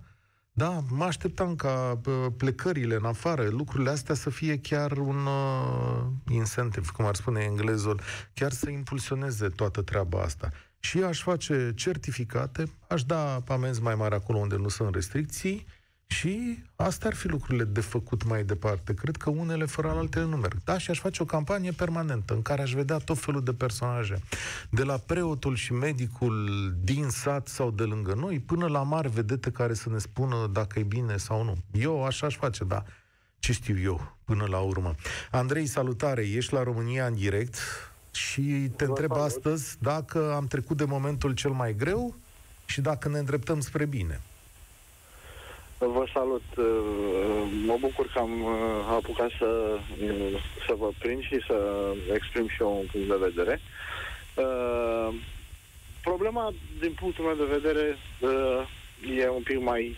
Da, 0.53 0.83
mă 0.91 1.05
așteptam 1.05 1.57
ca 1.57 1.99
bă, 2.03 2.31
plecările 2.37 2.95
în 2.95 3.05
afară, 3.05 3.49
lucrurile 3.49 3.91
astea 3.91 4.15
să 4.15 4.31
fie 4.31 4.59
chiar 4.59 4.97
un 4.97 5.27
uh, 5.27 6.07
incentive, 6.31 6.87
cum 6.93 7.05
ar 7.05 7.15
spune 7.15 7.41
englezul, 7.41 8.01
chiar 8.35 8.53
să 8.53 8.71
impulsioneze 8.71 9.49
toată 9.49 9.83
treaba 9.83 10.23
asta. 10.23 10.51
Și 10.81 10.99
aș 10.99 11.23
face 11.23 11.73
certificate, 11.75 12.71
aș 12.89 13.05
da 13.05 13.43
amenzi 13.49 13.83
mai 13.83 13.95
mari 13.95 14.15
acolo 14.15 14.39
unde 14.39 14.57
nu 14.57 14.69
sunt 14.69 14.95
restricții 14.95 15.67
și 16.07 16.63
astea 16.77 17.09
ar 17.09 17.15
fi 17.15 17.29
lucrurile 17.29 17.65
de 17.65 17.81
făcut 17.81 18.25
mai 18.25 18.45
departe. 18.45 18.95
Cred 18.95 19.17
că 19.17 19.31
unele 19.31 19.65
fără 19.65 19.89
altele 19.89 20.25
nu 20.25 20.37
merg. 20.37 20.57
Da, 20.65 20.79
și 20.79 20.91
aș 20.91 20.99
face 20.99 21.23
o 21.23 21.25
campanie 21.25 21.71
permanentă 21.71 22.35
în 22.35 22.43
care 22.43 22.63
aș 22.63 22.73
vedea 22.73 22.97
tot 22.97 23.19
felul 23.19 23.43
de 23.43 23.53
personaje. 23.53 24.23
De 24.71 24.83
la 24.83 24.97
preotul 24.97 25.55
și 25.55 25.73
medicul 25.73 26.49
din 26.83 27.09
sat 27.09 27.49
sau 27.49 27.71
de 27.71 27.83
lângă 27.83 28.15
noi, 28.15 28.41
până 28.41 28.67
la 28.67 28.83
mari 28.83 29.09
vedete 29.09 29.51
care 29.51 29.75
să 29.75 29.91
ne 29.91 29.99
spună 29.99 30.51
dacă 30.53 30.79
e 30.79 30.83
bine 30.83 31.17
sau 31.17 31.45
nu. 31.45 31.57
Eu 31.73 32.05
așa 32.05 32.27
aș 32.27 32.37
face, 32.37 32.65
da. 32.65 32.85
Ce 33.39 33.53
știu 33.53 33.79
eu, 33.81 34.17
până 34.25 34.47
la 34.49 34.59
urmă. 34.59 34.95
Andrei, 35.31 35.67
salutare, 35.67 36.29
ești 36.29 36.53
la 36.53 36.63
România 36.63 37.07
în 37.07 37.15
direct 37.15 37.59
și 38.17 38.71
te 38.77 38.85
întreb 38.85 39.11
salut. 39.11 39.25
astăzi 39.27 39.77
dacă 39.81 40.33
am 40.35 40.47
trecut 40.47 40.77
de 40.77 40.85
momentul 40.85 41.35
cel 41.35 41.51
mai 41.51 41.75
greu 41.75 42.15
și 42.67 42.81
dacă 42.81 43.09
ne 43.09 43.19
îndreptăm 43.19 43.61
spre 43.61 43.85
bine. 43.85 44.21
Vă 45.79 46.05
salut. 46.13 46.45
uh, 46.57 46.65
Mă 47.67 47.77
bucur 47.81 48.11
că 48.13 48.19
am 48.19 48.43
uh, 48.43 48.53
apucat 48.91 49.31
să, 49.39 49.79
uh, 50.03 50.43
să 50.67 50.75
vă 50.79 50.91
prind 50.99 51.23
și 51.23 51.45
să 51.47 51.57
exprim 52.15 52.49
și 52.49 52.61
eu 52.61 52.79
un 52.79 52.87
punct 52.93 53.09
de 53.09 53.29
vedere. 53.29 53.61
Uh, 54.35 55.15
Problema, 56.11 56.53
din 56.81 56.93
punctul 56.93 57.25
meu 57.25 57.35
de 57.35 57.59
vedere, 57.59 57.97
uh, 58.21 59.19
e 59.19 59.29
un 59.29 59.43
pic 59.43 59.61
mai, 59.61 59.97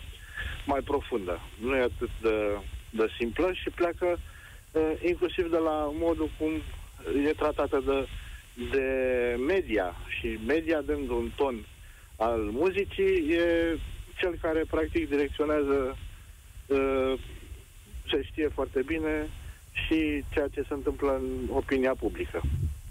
mai 0.65 0.81
profundă. 0.81 1.39
Nu 1.61 1.75
e 1.75 1.81
atât 1.81 2.09
de, 2.21 2.57
de 2.89 3.07
simplă 3.17 3.51
și 3.53 3.69
pleacă 3.69 4.19
uh, 4.71 4.91
inclusiv 5.05 5.51
de 5.51 5.57
la 5.57 5.91
modul 5.93 6.29
cum 6.37 6.51
e 7.27 7.31
tratată 7.31 7.83
de, 7.85 8.07
de 8.71 8.85
media. 9.47 9.95
Și 10.19 10.39
media, 10.47 10.81
dând 10.81 11.09
un 11.09 11.29
ton 11.35 11.65
al 12.15 12.39
muzicii, 12.39 13.31
e 13.31 13.77
cel 14.17 14.37
care 14.41 14.63
practic 14.69 15.09
direcționează 15.09 15.97
uh, 16.65 17.13
se 18.09 18.21
știe 18.23 18.47
foarte 18.47 18.81
bine 18.85 19.29
și 19.71 20.23
ceea 20.31 20.47
ce 20.47 20.61
se 20.67 20.73
întâmplă 20.73 21.15
în 21.15 21.55
opinia 21.55 21.93
publică. 21.99 22.41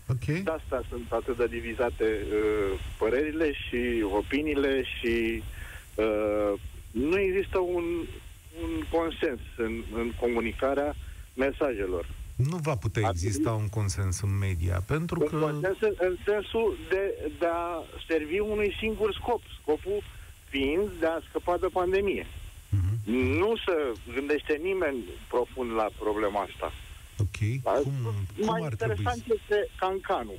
Ok? 0.08 0.24
De 0.24 0.50
asta 0.50 0.82
sunt 0.88 1.12
atât 1.12 1.36
de 1.36 1.46
divizate 1.46 2.04
uh, 2.04 2.80
părerile 2.98 3.52
și 3.52 4.04
opiniile 4.12 4.82
și 4.82 5.42
uh, 5.94 6.60
nu 6.90 7.18
există 7.18 7.58
un, 7.58 7.84
un 8.62 8.70
consens 8.90 9.40
în, 9.56 9.82
în 9.94 10.12
comunicarea 10.20 10.94
mesajelor. 11.34 12.06
Nu 12.46 12.56
va 12.56 12.74
putea 12.76 13.06
Ar 13.06 13.10
exista 13.10 13.52
un 13.52 13.68
consens 13.68 14.20
în 14.20 14.38
media, 14.38 14.82
pentru 14.86 15.20
În, 15.20 15.26
că... 15.26 15.36
consens, 15.36 15.76
în 15.80 16.16
sensul 16.24 16.76
de, 16.88 17.30
de 17.38 17.46
a 17.52 17.82
servi 18.08 18.38
unui 18.38 18.76
singur 18.78 19.14
scop, 19.20 19.42
scopul 19.60 20.02
fiind 20.48 20.88
de 21.00 21.06
a 21.06 21.18
scăpa 21.28 21.56
de 21.60 21.66
pandemie. 21.72 22.26
Mhm. 22.68 22.94
Nu 23.38 23.56
se 23.66 24.00
gândește 24.14 24.60
nimeni 24.62 24.98
profund 25.28 25.70
la 25.70 25.88
problema 25.98 26.40
asta. 26.40 26.72
Ok, 27.18 27.38
Da, 27.62 27.70
cum, 27.70 27.92
cum 28.36 28.46
Mai 28.46 28.60
ar 28.64 28.74
trebui 28.74 28.94
interesant 28.98 29.22
să... 29.26 29.34
este 29.40 29.70
cancanul. 29.78 30.38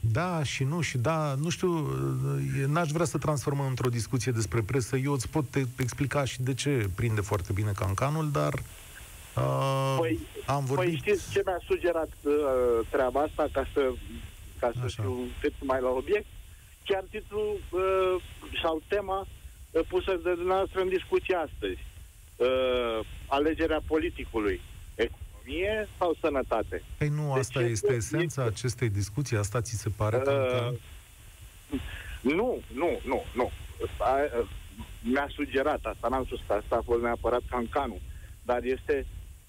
Da 0.00 0.42
și 0.42 0.64
nu, 0.64 0.80
și 0.80 0.98
da, 0.98 1.34
nu 1.34 1.48
știu, 1.48 1.70
e- 2.62 2.66
n-aș 2.66 2.90
vrea 2.90 3.04
să 3.04 3.18
transformăm 3.18 3.66
într-o 3.66 3.88
discuție 3.88 4.32
despre 4.32 4.60
presă. 4.60 4.96
Eu 4.96 5.12
îți 5.12 5.28
pot 5.28 5.44
te- 5.50 5.64
explica 5.78 6.24
și 6.24 6.42
de 6.42 6.54
ce 6.54 6.88
prinde 6.94 7.20
foarte 7.20 7.52
bine 7.52 7.72
cancanul, 7.74 8.30
dar 8.30 8.52
uh, 8.54 8.60
Păi, 9.98 10.18
am 10.46 10.64
vorbit... 10.64 10.86
Păi 10.88 10.96
știți 10.96 11.32
ce 11.32 11.42
mi-a 11.46 11.60
sugerat 11.66 12.08
uh, 12.22 12.32
treaba 12.90 13.20
asta 13.20 13.48
ca 13.52 13.66
să, 13.72 13.90
ca 14.58 14.70
să 14.74 14.80
Așa. 14.84 15.02
fiu 15.02 15.16
cât 15.40 15.52
mai 15.60 15.80
la 15.80 15.88
obiect? 15.88 16.26
Chiar 16.84 17.04
titlul 17.10 17.60
uh, 17.70 18.22
sau 18.62 18.82
tema 18.88 19.26
uh, 19.70 19.80
pusă 19.88 20.20
de 20.24 20.34
dumneavoastră 20.34 20.80
în 20.80 20.88
discuție 20.88 21.34
astăzi. 21.34 21.78
Uh, 22.36 23.06
alegerea 23.26 23.80
politicului. 23.86 24.60
Economie 24.94 25.88
sau 25.98 26.16
sănătate? 26.20 26.82
Păi 26.98 27.08
nu, 27.08 27.28
Deci 27.32 27.38
asta 27.38 27.60
este- 27.60 27.70
este 27.70 27.92
esența 27.94 28.42
este- 28.44 28.54
acestei 28.54 28.88
discuții, 28.88 29.36
asta 29.36 29.60
ți 29.60 29.74
se 29.76 29.88
pare 29.96 30.16
Uh, 30.16 30.22
cancan? 30.22 30.74
Nu, 32.20 32.60
nu, 32.74 33.00
nu, 33.06 33.22
nu. 33.34 33.50
A, 33.98 34.04
a, 34.10 34.48
mi-a 35.02 35.28
sugerat 35.34 35.80
asta, 35.82 36.08
n-am 36.08 36.24
spus 36.24 36.40
că 36.46 36.52
asta 36.52 36.76
a 36.76 36.82
fost 36.84 37.02
neapărat 37.02 37.40
cancanul, 37.50 38.00
dar 38.42 38.62
este 38.64 39.06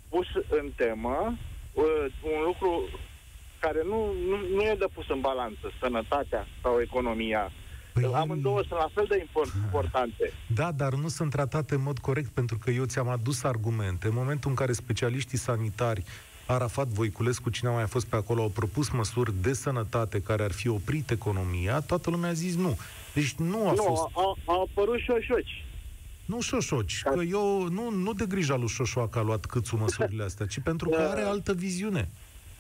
pus 0.10 0.28
în 0.50 0.72
temă 0.76 1.38
uh, 1.74 1.84
un 2.24 2.44
lucru 2.46 2.84
care 3.60 3.82
nu, 3.84 4.14
nu, 4.30 4.38
nu 4.56 4.62
e 4.62 4.76
de 4.80 4.86
pus 4.94 5.10
în 5.10 5.20
balanță, 5.22 5.72
sănătatea 5.80 6.48
sau 6.62 6.82
economia. 6.82 7.52
Păi- 7.94 8.14
Amândouă 8.14 8.60
sunt 8.68 8.80
la 8.80 8.90
fel 8.94 9.06
de 9.10 9.26
impor- 9.28 9.54
importante. 9.64 10.34
Da, 10.56 10.72
dar 10.72 10.94
nu 10.94 11.08
sunt 11.08 11.32
tratate 11.32 11.76
în 11.76 11.82
mod 11.82 11.98
corect 12.00 12.30
pentru 12.30 12.58
că 12.58 12.72
eu 12.72 12.86
ți-am 12.86 13.08
adus 13.10 13.44
argumente. 13.44 14.08
În 14.08 14.14
momentul 14.14 14.50
în 14.50 14.56
care 14.56 14.72
specialiștii 14.72 15.38
sanitari, 15.38 16.04
Arafat 16.46 16.88
Voiculescu, 16.88 17.50
cine 17.50 17.70
a 17.70 17.74
mai 17.74 17.88
fost 17.88 18.06
pe 18.08 18.16
acolo, 18.16 18.42
au 18.42 18.50
propus 18.50 18.90
măsuri 18.90 19.34
de 19.42 19.54
sănătate 19.54 20.22
care 20.22 20.44
ar 20.44 20.52
fi 20.52 20.68
oprit 20.68 21.10
economia, 21.10 21.80
toată 21.80 22.10
lumea 22.10 22.30
a 22.30 22.34
zis 22.34 22.56
nu. 22.56 22.78
Deci 23.14 23.34
nu 23.34 23.68
a 23.68 23.72
nu, 23.72 23.84
fost... 23.84 24.02
au, 24.14 24.38
au 24.46 24.62
apărut 24.62 25.00
șoșoci. 25.00 25.66
Nu 26.30 26.42
șoșoci, 26.42 27.02
că 27.04 27.22
eu 27.30 27.68
nu, 27.68 27.90
nu 27.90 28.14
de 28.14 28.26
grija 28.26 28.56
lui 28.56 28.68
Șoșoacă 28.68 29.20
a 29.20 29.22
luat 29.22 29.46
Câțu 29.46 29.78
măsurile 29.78 30.24
astea, 30.24 30.46
ci 30.46 30.60
pentru 30.64 30.90
că 30.90 31.02
are 31.02 31.22
altă 31.22 31.54
viziune. 31.54 32.10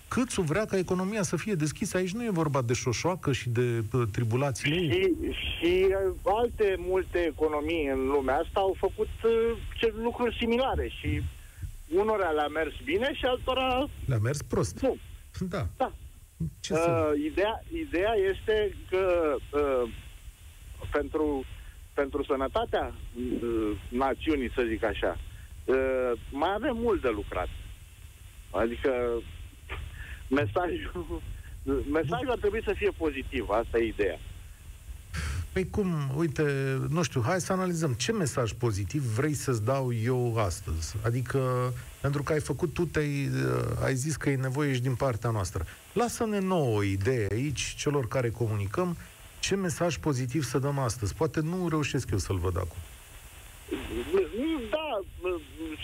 Câțu 0.07 0.41
vrea 0.41 0.65
ca 0.65 0.77
economia 0.77 1.23
să 1.23 1.35
fie 1.35 1.53
deschisă. 1.53 1.97
Aici 1.97 2.11
nu 2.11 2.23
e 2.23 2.29
vorba 2.29 2.61
de 2.61 2.73
Șoșoacă 2.73 3.31
și 3.31 3.49
de 3.49 3.83
uh, 3.93 4.07
tribulațiile 4.11 4.75
ei. 4.75 4.89
Și, 4.91 5.31
și 5.31 5.85
uh, 5.87 6.15
alte 6.23 6.75
multe 6.77 7.19
economii 7.19 7.87
în 7.87 8.07
lumea 8.07 8.37
asta 8.37 8.59
au 8.59 8.75
făcut 8.79 9.09
uh, 9.23 9.57
ce, 9.79 9.93
lucruri 10.01 10.37
similare 10.39 10.91
și 10.99 11.21
unora 11.95 12.29
le-a 12.29 12.47
mers 12.47 12.73
bine 12.83 13.13
și 13.13 13.25
altora 13.25 13.89
Le-a 14.05 14.17
mers 14.17 14.41
prost. 14.41 14.79
nu. 14.79 14.97
Da. 15.39 15.67
Da. 15.77 15.91
Ce 16.59 16.73
să... 16.73 17.11
Uh, 17.13 17.23
ideea, 17.25 17.63
ideea 17.87 18.13
este 18.31 18.75
că 18.89 19.35
uh, 19.53 19.89
pentru, 20.91 21.45
pentru 22.01 22.23
sănătatea 22.23 22.85
uh, 22.93 23.71
națiunii, 23.89 24.51
să 24.55 24.65
zic 24.67 24.83
așa, 24.83 25.17
uh, 25.65 26.11
mai 26.31 26.51
avem 26.55 26.75
mult 26.85 27.01
de 27.01 27.11
lucrat. 27.19 27.49
Adică 28.51 28.91
mesajul, 30.29 31.21
mesajul 31.97 32.31
ar 32.31 32.37
trebui 32.37 32.61
să 32.63 32.73
fie 32.77 32.91
pozitiv, 32.97 33.49
asta 33.49 33.77
e 33.77 33.93
ideea. 33.95 34.19
Păi 35.53 35.69
cum, 35.69 35.87
uite, 36.15 36.43
nu 36.89 37.03
știu, 37.03 37.21
hai 37.21 37.41
să 37.41 37.53
analizăm. 37.53 37.93
Ce 37.93 38.11
mesaj 38.11 38.51
pozitiv 38.51 39.01
vrei 39.01 39.33
să-ți 39.33 39.65
dau 39.65 39.93
eu 39.93 40.37
astăzi? 40.37 40.95
Adică, 41.05 41.73
pentru 42.01 42.23
că 42.23 42.33
ai 42.33 42.39
făcut 42.39 42.73
tu, 42.73 42.85
te-ai, 42.85 43.25
uh, 43.27 43.83
ai 43.83 43.95
zis 43.95 44.15
că 44.15 44.29
e 44.29 44.35
nevoie 44.35 44.73
și 44.73 44.81
din 44.81 44.95
partea 44.95 45.29
noastră. 45.29 45.65
Lasă-ne 45.93 46.39
nouă 46.39 46.77
o 46.77 46.83
idee 46.83 47.27
aici, 47.31 47.75
celor 47.77 48.07
care 48.07 48.29
comunicăm, 48.29 48.97
ce 49.39 49.55
mesaj 49.55 49.97
pozitiv 49.97 50.43
să 50.43 50.59
dăm 50.59 50.79
astăzi. 50.79 51.15
Poate 51.15 51.39
nu 51.39 51.67
reușesc 51.69 52.11
eu 52.11 52.17
să-l 52.17 52.37
văd 52.37 52.57
acum. 52.57 52.77
Da, 54.69 54.99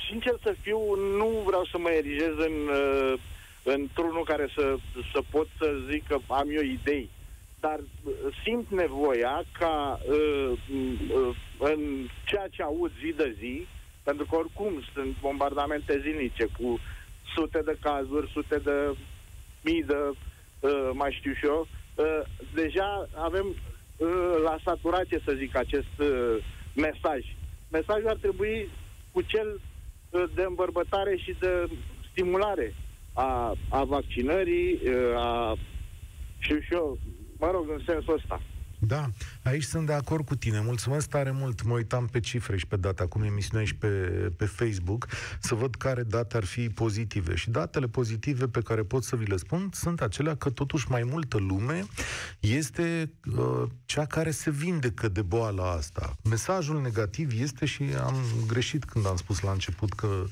sincer 0.10 0.34
să 0.44 0.56
fiu, 0.62 0.96
nu 0.96 1.44
vreau 1.46 1.66
să 1.66 1.78
mă 1.78 1.90
erigez 1.90 2.34
în, 2.38 2.68
uh, 2.68 3.20
într-unul 3.64 4.24
care 4.24 4.50
să, 4.56 4.76
să 5.14 5.22
pot 5.30 5.48
să 5.58 5.76
zic 5.92 6.08
că 6.08 6.18
am 6.28 6.50
eu 6.50 6.62
idei, 6.62 7.10
dar 7.60 7.80
uh, 7.80 8.14
simt 8.44 8.70
nevoia 8.72 9.44
ca 9.60 10.00
uh, 10.10 10.52
uh, 10.74 11.36
în 11.60 12.08
ceea 12.26 12.48
ce 12.52 12.64
aud 12.64 12.92
zi 13.02 13.14
de 13.18 13.36
zi 13.40 13.68
pentru 14.04 14.26
că 14.26 14.36
oricum 14.36 14.74
sunt 14.94 15.20
bombardamente 15.22 16.00
zilnice 16.02 16.46
cu 16.60 16.80
sute 17.36 17.62
de 17.66 17.78
cazuri, 17.82 18.32
sute 18.32 18.58
de 18.58 18.96
mii 19.62 19.84
de, 19.84 20.00
uh, 20.60 20.90
mai 20.94 21.16
știu 21.18 21.34
și 21.34 21.46
eu, 21.46 21.60
uh, 21.62 21.68
deja 22.54 23.10
avem 23.14 23.48
uh, 23.48 24.36
la 24.44 24.58
saturație, 24.66 25.22
să 25.26 25.34
zic, 25.38 25.58
acest 25.58 25.96
uh, 26.00 26.44
mesaj. 26.76 27.22
Mesajul 27.72 28.08
ar 28.08 28.18
trebui 28.22 28.70
cu 29.12 29.22
cel 29.22 29.60
uh, 30.10 30.24
de 30.36 30.44
îmbărbătare 30.44 31.16
și 31.18 31.36
de 31.40 31.68
stimulare 32.12 32.76
a, 33.14 33.54
a 33.70 33.84
vaccinării, 33.84 34.74
uh, 34.74 35.16
a, 35.16 35.56
știu 36.40 36.60
și 36.60 36.74
eu, 36.74 36.98
mă 37.40 37.52
rog, 37.52 37.70
în 37.70 37.82
sensul 37.86 38.14
ăsta. 38.14 38.42
Da, 38.88 39.10
aici 39.44 39.64
sunt 39.64 39.86
de 39.86 39.94
acord 39.94 40.26
cu 40.26 40.36
tine. 40.36 40.62
Mulțumesc 40.62 41.10
tare 41.10 41.32
mult. 41.32 41.64
Mă 41.64 41.74
uitam 41.74 42.08
pe 42.08 42.20
cifre 42.20 42.58
și 42.58 42.68
pe 42.68 42.76
date 42.76 43.02
acum 43.02 43.24
emisiunea 43.24 43.66
și 43.66 43.76
pe, 43.76 43.88
pe 44.38 44.46
Facebook 44.46 45.08
să 45.40 45.56
văd 45.56 45.76
care 45.76 46.04
date 46.04 46.38
ar 46.38 46.44
fi 46.44 46.70
pozitive. 46.70 47.36
Și 47.36 47.50
datele 47.50 47.88
pozitive 47.88 48.48
pe 48.48 48.62
care 48.62 48.84
pot 48.84 49.04
să 49.04 49.16
vi 49.16 49.26
le 49.26 49.38
spun 49.38 49.70
sunt 49.74 50.02
acelea 50.02 50.36
că 50.36 50.50
totuși 50.50 50.86
mai 50.90 51.04
multă 51.04 51.38
lume 51.38 51.86
este 52.40 53.12
uh, 53.38 53.64
cea 53.86 54.06
care 54.06 54.32
se 54.32 54.50
vindecă 54.50 55.08
de 55.08 55.22
boala 55.22 55.72
asta. 55.72 56.16
Mesajul 56.24 56.82
negativ 56.82 57.42
este 57.42 57.66
și 57.66 57.84
am 58.06 58.16
greșit 58.48 58.86
când 58.86 59.08
am 59.08 59.16
spus 59.16 59.40
la 59.40 59.52
început 59.52 59.94
că 59.94 60.24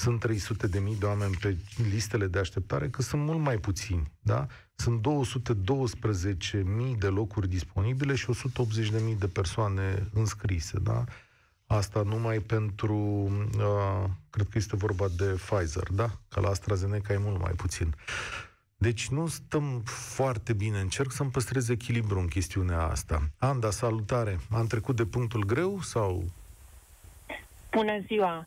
sunt 0.00 0.20
300 0.20 0.66
de 0.66 0.78
mii 0.78 0.96
de 0.96 1.06
oameni 1.06 1.36
pe 1.40 1.56
listele 1.90 2.26
de 2.26 2.38
așteptare, 2.38 2.88
că 2.88 3.02
sunt 3.02 3.22
mult 3.22 3.38
mai 3.38 3.56
puțini, 3.56 4.12
da? 4.20 4.46
Sunt 4.74 5.00
212 5.02 6.62
mii 6.66 6.96
de 6.96 7.06
locuri 7.06 7.48
disponibile 7.48 8.14
și 8.14 8.30
180 8.30 8.90
de 8.90 9.00
mii 9.04 9.14
de 9.14 9.26
persoane 9.26 10.08
înscrise, 10.12 10.78
da? 10.78 11.04
Asta 11.66 12.02
numai 12.02 12.38
pentru, 12.38 12.96
uh, 13.56 14.10
cred 14.30 14.48
că 14.48 14.58
este 14.58 14.76
vorba 14.76 15.06
de 15.16 15.24
Pfizer, 15.24 15.88
da? 15.90 16.10
Că 16.28 16.40
la 16.40 16.48
AstraZeneca 16.48 17.12
e 17.12 17.18
mult 17.18 17.40
mai 17.40 17.52
puțin. 17.52 17.94
Deci 18.76 19.08
nu 19.08 19.26
stăm 19.26 19.82
foarte 19.84 20.52
bine. 20.52 20.80
Încerc 20.80 21.12
să-mi 21.12 21.30
păstrez 21.30 21.68
echilibru 21.68 22.18
în 22.18 22.26
chestiunea 22.26 22.82
asta. 22.82 23.30
Anda, 23.38 23.70
salutare. 23.70 24.40
Am 24.50 24.66
trecut 24.66 24.96
de 24.96 25.04
punctul 25.04 25.44
greu 25.44 25.80
sau... 25.82 26.24
Bună 27.70 27.98
ziua! 28.06 28.46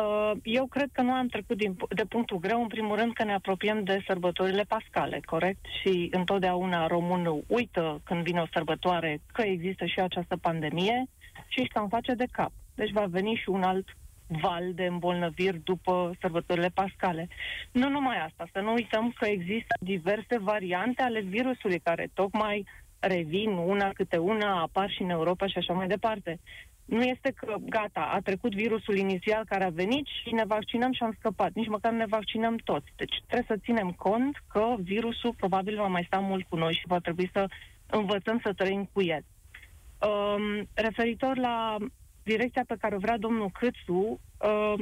Uh, 0.00 0.32
eu 0.42 0.66
cred 0.66 0.88
că 0.92 1.02
nu 1.02 1.12
am 1.12 1.26
trecut 1.26 1.56
din, 1.56 1.76
de 1.88 2.04
punctul 2.04 2.38
greu, 2.38 2.62
în 2.62 2.66
primul 2.66 2.96
rând 2.96 3.12
că 3.12 3.24
ne 3.24 3.34
apropiem 3.34 3.84
de 3.84 4.02
sărbătorile 4.06 4.62
pascale, 4.62 5.20
corect? 5.24 5.64
Și 5.80 6.08
întotdeauna 6.10 6.86
românul 6.86 7.44
uită 7.46 8.00
când 8.04 8.22
vine 8.22 8.40
o 8.40 8.46
sărbătoare 8.52 9.20
că 9.32 9.42
există 9.42 9.84
și 9.84 10.00
această 10.00 10.36
pandemie 10.36 11.04
și 11.48 11.60
își 11.60 11.68
cam 11.68 11.88
face 11.88 12.14
de 12.14 12.26
cap. 12.32 12.52
Deci 12.74 12.90
va 12.90 13.04
veni 13.08 13.34
și 13.42 13.48
un 13.48 13.62
alt 13.62 13.88
val 14.26 14.74
de 14.74 14.84
îmbolnăviri 14.84 15.60
după 15.64 16.12
sărbătorile 16.20 16.70
pascale. 16.74 17.28
Nu 17.72 17.88
numai 17.88 18.16
asta, 18.16 18.46
să 18.52 18.60
nu 18.60 18.72
uităm 18.72 19.12
că 19.18 19.26
există 19.26 19.74
diverse 19.80 20.38
variante 20.38 21.02
ale 21.02 21.20
virusului 21.20 21.78
care 21.78 22.10
tocmai 22.14 22.66
revin 22.98 23.50
una 23.50 23.90
câte 23.92 24.16
una, 24.16 24.60
apar 24.60 24.90
și 24.90 25.02
în 25.02 25.10
Europa 25.10 25.46
și 25.46 25.58
așa 25.58 25.72
mai 25.72 25.86
departe. 25.86 26.40
Nu 26.84 27.02
este 27.02 27.30
că, 27.30 27.54
gata, 27.68 28.00
a 28.00 28.20
trecut 28.20 28.54
virusul 28.54 28.96
inițial 28.96 29.44
care 29.44 29.64
a 29.64 29.70
venit 29.70 30.06
și 30.06 30.34
ne 30.34 30.44
vaccinăm 30.44 30.92
și 30.92 31.02
am 31.02 31.14
scăpat. 31.18 31.52
Nici 31.52 31.68
măcar 31.68 31.92
ne 31.92 32.06
vaccinăm 32.06 32.56
toți. 32.56 32.92
Deci 32.96 33.22
trebuie 33.26 33.56
să 33.56 33.64
ținem 33.64 33.90
cont 33.90 34.42
că 34.48 34.74
virusul 34.78 35.34
probabil 35.36 35.76
va 35.76 35.86
mai 35.86 36.04
sta 36.06 36.18
mult 36.18 36.46
cu 36.48 36.56
noi 36.56 36.72
și 36.72 36.86
va 36.86 36.98
trebui 36.98 37.30
să 37.32 37.46
învățăm 37.86 38.40
să 38.44 38.52
trăim 38.52 38.88
cu 38.92 39.02
el. 39.02 39.24
Um, 40.08 40.68
referitor 40.74 41.36
la 41.36 41.76
direcția 42.22 42.64
pe 42.66 42.76
care 42.80 42.94
o 42.94 42.98
vrea 42.98 43.18
domnul 43.18 43.50
Câțu, 43.52 43.98
uh, 43.98 44.18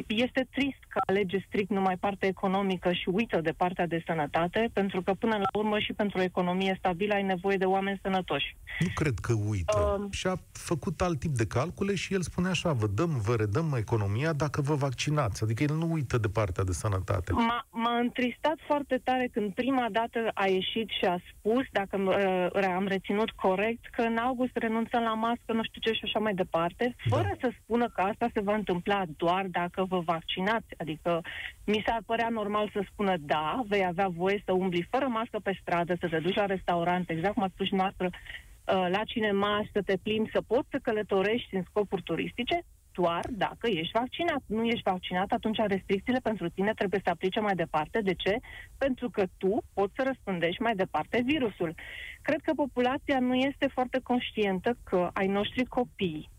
este 0.06 0.46
trist 0.50 0.78
că 0.88 1.00
alege 1.06 1.44
strict 1.46 1.70
numai 1.70 1.96
partea 1.96 2.28
economică 2.28 2.92
și 2.92 3.08
uită 3.08 3.40
de 3.40 3.52
partea 3.56 3.86
de 3.86 4.02
sănătate, 4.06 4.70
pentru 4.72 5.02
că 5.02 5.12
până 5.12 5.36
la 5.36 5.58
urmă 5.58 5.78
și 5.78 5.92
pentru 5.92 6.18
o 6.18 6.22
economie 6.22 6.76
stabilă 6.78 7.14
ai 7.14 7.22
nevoie 7.22 7.56
de 7.56 7.64
oameni 7.64 8.00
sănătoși. 8.02 8.56
Nu 8.80 8.86
cred 8.94 9.18
că 9.18 9.32
uită. 9.48 9.98
Uh, 10.00 10.12
și 10.12 10.26
a 10.26 10.34
făcut 10.52 11.00
alt 11.00 11.18
tip 11.18 11.34
de 11.34 11.46
calcule 11.46 11.94
și 11.94 12.14
el 12.14 12.20
spune 12.22 12.48
așa, 12.48 12.72
vă 12.72 12.86
dăm, 12.86 13.20
vă 13.24 13.34
redăm 13.34 13.74
economia 13.76 14.32
dacă 14.32 14.60
vă 14.60 14.74
vaccinați. 14.74 15.42
Adică 15.42 15.62
el 15.62 15.74
nu 15.74 15.92
uită 15.92 16.18
de 16.18 16.28
partea 16.28 16.64
de 16.64 16.72
sănătate. 16.72 17.32
M-a, 17.32 17.66
m-a 17.70 17.98
întristat 17.98 18.58
foarte 18.66 19.00
tare 19.04 19.28
când 19.32 19.54
prima 19.54 19.86
dată 19.92 20.18
a 20.34 20.46
ieșit 20.46 20.88
și 20.88 21.04
a 21.04 21.18
spus, 21.32 21.64
dacă 21.72 21.96
uh, 21.96 22.64
am 22.74 22.86
reținut 22.86 23.30
corect, 23.30 23.86
că 23.90 24.02
în 24.02 24.16
august 24.16 24.56
renunțăm 24.56 25.02
la 25.02 25.14
mască, 25.14 25.52
nu 25.52 25.62
știu 25.62 25.80
ce 25.80 25.92
și 25.92 26.04
așa 26.04 26.18
mai 26.18 26.34
departe, 26.34 26.94
fără 27.08 27.28
da. 27.28 27.48
să 27.48 27.54
spună 27.62 27.88
că 27.88 28.00
asta 28.00 28.28
se 28.34 28.40
va 28.40 28.54
întâmpla 28.54 29.02
doar 29.16 29.46
dacă 29.50 29.84
vă 29.84 29.98
vaccinați. 29.98 30.74
Adică 30.78 31.20
mi 31.64 31.82
s-ar 31.86 32.02
părea 32.06 32.28
normal 32.28 32.70
să 32.72 32.84
spună 32.92 33.14
da, 33.20 33.62
vei 33.68 33.84
avea 33.84 34.08
voie 34.08 34.42
să 34.44 34.52
umbli 34.52 34.88
fără 34.90 35.06
mască 35.06 35.38
pe 35.38 35.58
stradă, 35.60 35.96
să 36.00 36.08
te 36.08 36.18
duci 36.18 36.34
la 36.34 36.46
restaurant, 36.46 37.10
exact 37.10 37.34
cum 37.34 37.42
a 37.42 37.50
spus 37.52 37.70
noastră, 37.70 38.06
uh, 38.06 38.86
la 38.90 39.04
cinema, 39.04 39.68
să 39.72 39.82
te 39.82 39.96
plimbi, 40.02 40.30
să 40.30 40.40
poți 40.40 40.68
să 40.70 40.78
călătorești 40.82 41.54
în 41.54 41.62
scopuri 41.62 42.02
turistice, 42.02 42.64
doar 42.92 43.24
dacă 43.30 43.66
ești 43.68 43.98
vaccinat. 43.98 44.42
Nu 44.46 44.64
ești 44.64 44.90
vaccinat, 44.90 45.30
atunci 45.32 45.58
restricțiile 45.66 46.18
pentru 46.22 46.48
tine 46.48 46.72
trebuie 46.72 47.00
să 47.04 47.10
aplice 47.10 47.40
mai 47.40 47.54
departe. 47.54 48.00
De 48.00 48.14
ce? 48.14 48.36
Pentru 48.78 49.10
că 49.10 49.24
tu 49.38 49.62
poți 49.74 49.94
să 49.96 50.02
răspândești 50.06 50.62
mai 50.62 50.74
departe 50.74 51.22
virusul. 51.24 51.74
Cred 52.22 52.40
că 52.40 52.52
populația 52.54 53.18
nu 53.18 53.34
este 53.34 53.66
foarte 53.66 54.00
conștientă 54.02 54.76
că 54.84 55.10
ai 55.12 55.26
noștri 55.26 55.64
copii, 55.64 56.30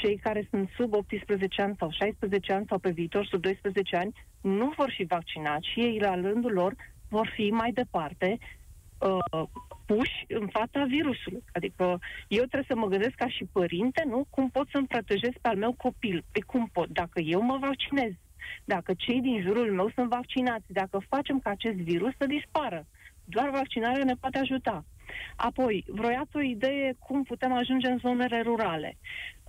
cei 0.00 0.16
care 0.16 0.46
sunt 0.50 0.68
sub 0.76 0.94
18 0.94 1.62
ani 1.62 1.76
sau 1.78 1.90
16 1.90 2.52
ani 2.52 2.66
sau 2.68 2.78
pe 2.78 2.90
viitor 2.90 3.26
sub 3.26 3.40
12 3.40 3.96
ani 3.96 4.12
nu 4.40 4.72
vor 4.76 4.92
fi 4.96 5.04
vaccinați 5.04 5.70
și 5.72 5.80
ei 5.80 5.98
la 5.98 6.14
rândul 6.14 6.52
lor 6.52 6.74
vor 7.08 7.32
fi 7.34 7.50
mai 7.50 7.72
departe 7.72 8.38
uh, 8.98 9.48
puși 9.86 10.24
în 10.28 10.46
fața 10.48 10.84
virusului. 10.84 11.44
Adică 11.52 11.98
eu 12.28 12.44
trebuie 12.44 12.68
să 12.68 12.76
mă 12.76 12.86
gândesc 12.86 13.14
ca 13.14 13.28
și 13.28 13.44
părinte, 13.52 14.02
nu? 14.06 14.26
Cum 14.30 14.50
pot 14.50 14.68
să-mi 14.72 14.86
protejez 14.86 15.30
pe 15.40 15.48
al 15.48 15.56
meu 15.56 15.72
copil? 15.72 16.24
Pe 16.32 16.40
cum 16.46 16.68
pot? 16.72 16.88
Dacă 16.88 17.20
eu 17.20 17.40
mă 17.40 17.56
vaccinez, 17.60 18.12
dacă 18.64 18.94
cei 18.94 19.20
din 19.20 19.40
jurul 19.42 19.72
meu 19.72 19.90
sunt 19.94 20.08
vaccinați, 20.08 20.72
dacă 20.72 20.98
facem 21.08 21.38
ca 21.38 21.50
acest 21.50 21.76
virus 21.76 22.12
să 22.18 22.26
dispară, 22.26 22.86
doar 23.24 23.50
vaccinarea 23.50 24.04
ne 24.04 24.14
poate 24.20 24.38
ajuta. 24.38 24.84
Apoi, 25.36 25.84
vroiați 25.88 26.36
o 26.36 26.40
idee 26.40 26.94
cum 26.98 27.22
putem 27.22 27.52
ajunge 27.52 27.88
în 27.88 27.98
zonele 27.98 28.40
rurale. 28.40 28.96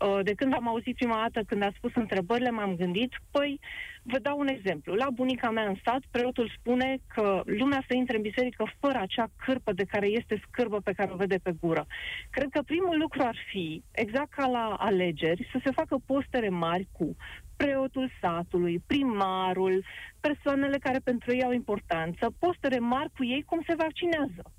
Uh, 0.06 0.20
de 0.24 0.34
când 0.34 0.54
am 0.54 0.68
auzit 0.68 0.96
prima 0.96 1.16
dată, 1.22 1.46
când 1.48 1.62
a 1.62 1.72
spus 1.76 1.92
întrebările, 1.96 2.50
m-am 2.50 2.76
gândit, 2.76 3.12
păi, 3.32 3.60
vă 4.04 4.20
dau 4.20 4.40
un 4.40 4.48
exemplu. 4.48 4.94
La 4.94 5.10
bunica 5.10 5.50
mea 5.50 5.68
în 5.68 5.76
sat, 5.84 6.02
preotul 6.12 6.52
spune 6.58 6.98
că 7.14 7.42
lumea 7.46 7.84
să 7.88 7.94
intre 7.96 8.16
în 8.16 8.22
biserică 8.22 8.72
fără 8.80 9.00
acea 9.00 9.28
cârpă 9.46 9.72
de 9.74 9.84
care 9.84 10.08
este 10.08 10.42
scârbă 10.48 10.80
pe 10.80 10.92
care 10.92 11.12
o 11.12 11.16
vede 11.16 11.38
pe 11.38 11.56
gură. 11.62 11.86
Cred 12.30 12.48
că 12.52 12.62
primul 12.62 12.98
lucru 12.98 13.22
ar 13.22 13.38
fi, 13.52 13.84
exact 13.92 14.34
ca 14.34 14.48
la 14.48 14.76
alegeri, 14.80 15.50
să 15.52 15.60
se 15.64 15.72
facă 15.72 15.98
postere 16.06 16.50
mari 16.50 16.88
cu 16.92 17.16
preotul 17.56 18.12
satului, 18.22 18.84
primarul, 18.88 19.84
persoanele 20.20 20.78
care 20.78 21.00
pentru 21.04 21.34
ei 21.34 21.44
au 21.44 21.52
importanță, 21.52 22.34
postere 22.40 22.80
mari 22.80 23.12
cu 23.18 23.24
ei 23.26 23.44
cum 23.44 23.62
se 23.68 23.76
vaccinează 23.76 24.52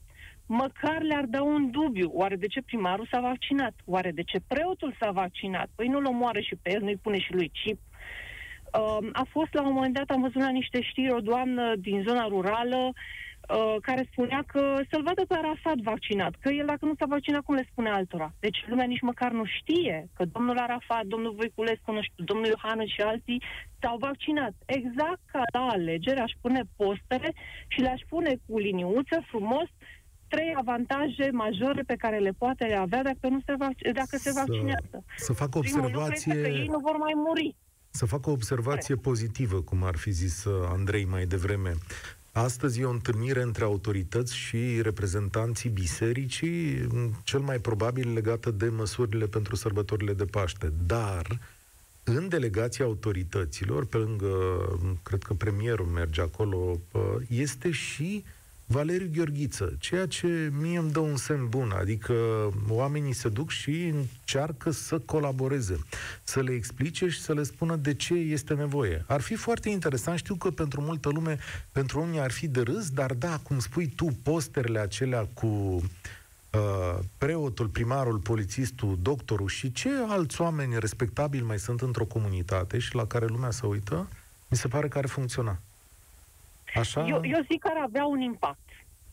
măcar 0.49 1.03
le-ar 1.03 1.25
da 1.25 1.43
un 1.43 1.71
dubiu. 1.71 2.11
Oare 2.13 2.37
de 2.37 2.47
ce 2.47 2.63
primarul 2.63 3.09
s-a 3.11 3.21
vaccinat? 3.21 3.75
Oare 3.85 4.11
de 4.11 4.23
ce 4.23 4.39
preotul 4.47 4.97
s-a 5.01 5.11
vaccinat? 5.11 5.69
Păi 5.75 5.89
nu-l 5.89 6.05
omoară 6.05 6.41
și 6.41 6.57
pe 6.63 6.73
el, 6.73 6.83
nu-i 6.83 6.97
pune 6.97 7.19
și 7.19 7.33
lui 7.33 7.51
chip. 7.63 7.79
Uh, 8.73 9.09
a 9.13 9.27
fost 9.31 9.53
la 9.53 9.63
un 9.63 9.73
moment 9.73 9.95
dat, 9.95 10.11
am 10.11 10.21
văzut 10.21 10.43
la 10.43 10.49
niște 10.49 10.81
știri, 10.83 11.13
o 11.13 11.21
doamnă 11.21 11.75
din 11.77 12.03
zona 12.07 12.27
rurală 12.27 12.93
uh, 12.93 13.77
care 13.83 14.09
spunea 14.11 14.45
că 14.47 14.81
să-l 14.91 15.03
vadă 15.03 15.25
pe 15.29 15.35
Arafat 15.35 15.77
vaccinat, 15.77 16.35
că 16.41 16.49
el 16.49 16.67
dacă 16.67 16.85
nu 16.85 16.95
s-a 16.99 17.07
vaccinat, 17.07 17.43
cum 17.43 17.55
le 17.55 17.69
spune 17.71 17.91
altora? 17.91 18.33
Deci 18.41 18.65
lumea 18.67 18.87
nici 18.87 19.01
măcar 19.01 19.31
nu 19.31 19.45
știe 19.45 20.09
că 20.15 20.25
domnul 20.25 20.59
Arafat, 20.59 21.05
domnul 21.05 21.35
Voiculescu, 21.37 21.93
nu 21.93 22.03
știu, 22.03 22.25
domnul 22.25 22.47
Iohană 22.47 22.85
și 22.85 23.01
alții 23.01 23.43
s-au 23.81 23.97
vaccinat. 23.97 24.53
Exact 24.67 25.21
ca 25.33 25.43
la 25.53 25.67
alegeri 25.67 26.21
aș 26.21 26.33
pune 26.41 26.63
postere 26.77 27.33
și 27.69 27.81
le-aș 27.81 28.01
pune 28.09 28.37
cu 28.47 28.59
liniuță 28.59 29.23
frumos 29.27 29.69
trei 30.29 30.55
avantaje 30.57 31.31
majore 31.33 31.83
pe 31.87 31.95
care 31.95 32.19
le 32.19 32.33
poate 32.39 32.75
avea 32.75 33.03
dacă, 33.03 33.29
nu 33.29 33.41
se, 33.47 33.53
vac- 33.53 33.93
dacă 33.95 34.17
se 34.19 34.33
vaccinează. 34.35 35.05
Să 35.17 35.33
fac 35.33 35.55
o 35.55 35.59
observație... 35.59 36.41
că 36.41 36.49
ei 36.49 36.67
nu 36.67 36.79
vor 36.79 36.97
mai 36.97 37.13
muri. 37.27 37.55
Să 37.91 38.07
fac 38.07 38.27
o 38.27 38.31
observație 38.31 38.95
Corect. 38.95 39.03
pozitivă, 39.03 39.61
cum 39.61 39.83
ar 39.83 39.97
fi 39.97 40.11
zis 40.11 40.45
uh, 40.45 40.69
Andrei 40.71 41.05
mai 41.05 41.27
devreme. 41.27 41.75
Astăzi 42.33 42.81
e 42.81 42.85
o 42.85 42.91
întâlnire 42.91 43.43
între 43.43 43.65
autorități 43.65 44.37
și 44.37 44.83
reprezentanții 44.83 45.71
bisericii, 45.71 46.87
cel 47.25 47.41
mai 47.41 47.59
probabil 47.59 48.13
legată 48.13 48.51
de 48.51 48.69
măsurile 48.69 49.27
pentru 49.27 49.57
sărbătorile 49.57 50.13
de 50.13 50.25
Paște. 50.25 50.73
Dar, 50.87 51.39
în 52.05 52.29
delegația 52.29 52.85
autorităților, 52.85 53.87
pe 53.87 53.97
lângă, 53.97 54.29
cred 55.03 55.23
că 55.23 55.35
premierul 55.35 55.87
merge 55.87 56.21
acolo, 56.21 56.79
uh, 56.93 57.03
este 57.29 57.71
și 57.71 58.25
uh, 58.25 58.38
Valeriu 58.71 59.11
Gheorghiță, 59.13 59.77
ceea 59.79 60.07
ce 60.07 60.51
mie 60.61 60.79
îmi 60.79 60.91
dă 60.91 60.99
un 60.99 61.17
semn 61.17 61.49
bun, 61.49 61.71
adică 61.71 62.15
oamenii 62.69 63.13
se 63.13 63.29
duc 63.29 63.51
și 63.51 63.85
încearcă 63.85 64.71
să 64.71 64.99
colaboreze, 64.99 65.85
să 66.23 66.41
le 66.41 66.53
explice 66.53 67.09
și 67.09 67.21
să 67.21 67.33
le 67.33 67.43
spună 67.43 67.77
de 67.77 67.95
ce 67.95 68.15
este 68.15 68.55
nevoie. 68.55 69.05
Ar 69.07 69.21
fi 69.21 69.35
foarte 69.35 69.69
interesant, 69.69 70.19
știu 70.19 70.35
că 70.35 70.51
pentru 70.51 70.81
multă 70.81 71.09
lume, 71.09 71.39
pentru 71.73 72.01
unii 72.01 72.21
ar 72.21 72.31
fi 72.31 72.49
de 72.49 72.61
râs, 72.61 72.91
dar 72.91 73.15
da, 73.15 73.39
cum 73.43 73.59
spui 73.59 73.87
tu, 73.87 74.07
posterele 74.23 74.79
acelea 74.79 75.29
cu 75.35 75.47
uh, 75.47 76.99
preotul, 77.19 77.67
primarul, 77.67 78.19
polițistul, 78.19 78.99
doctorul 79.03 79.49
și 79.49 79.73
ce 79.73 79.89
alți 80.09 80.41
oameni 80.41 80.79
respectabili 80.79 81.43
mai 81.43 81.59
sunt 81.59 81.81
într-o 81.81 82.05
comunitate 82.05 82.79
și 82.79 82.95
la 82.95 83.07
care 83.07 83.27
lumea 83.27 83.51
se 83.51 83.67
uită, 83.67 84.09
mi 84.49 84.57
se 84.57 84.69
pare 84.69 84.89
că 84.89 84.99
ar 84.99 85.07
funcționa. 85.07 85.59
Așa? 86.79 87.07
Eu, 87.07 87.21
eu 87.23 87.41
zic 87.51 87.61
că 87.61 87.69
ar 87.75 87.83
avea 87.83 88.07
un 88.07 88.21
impact. 88.21 88.69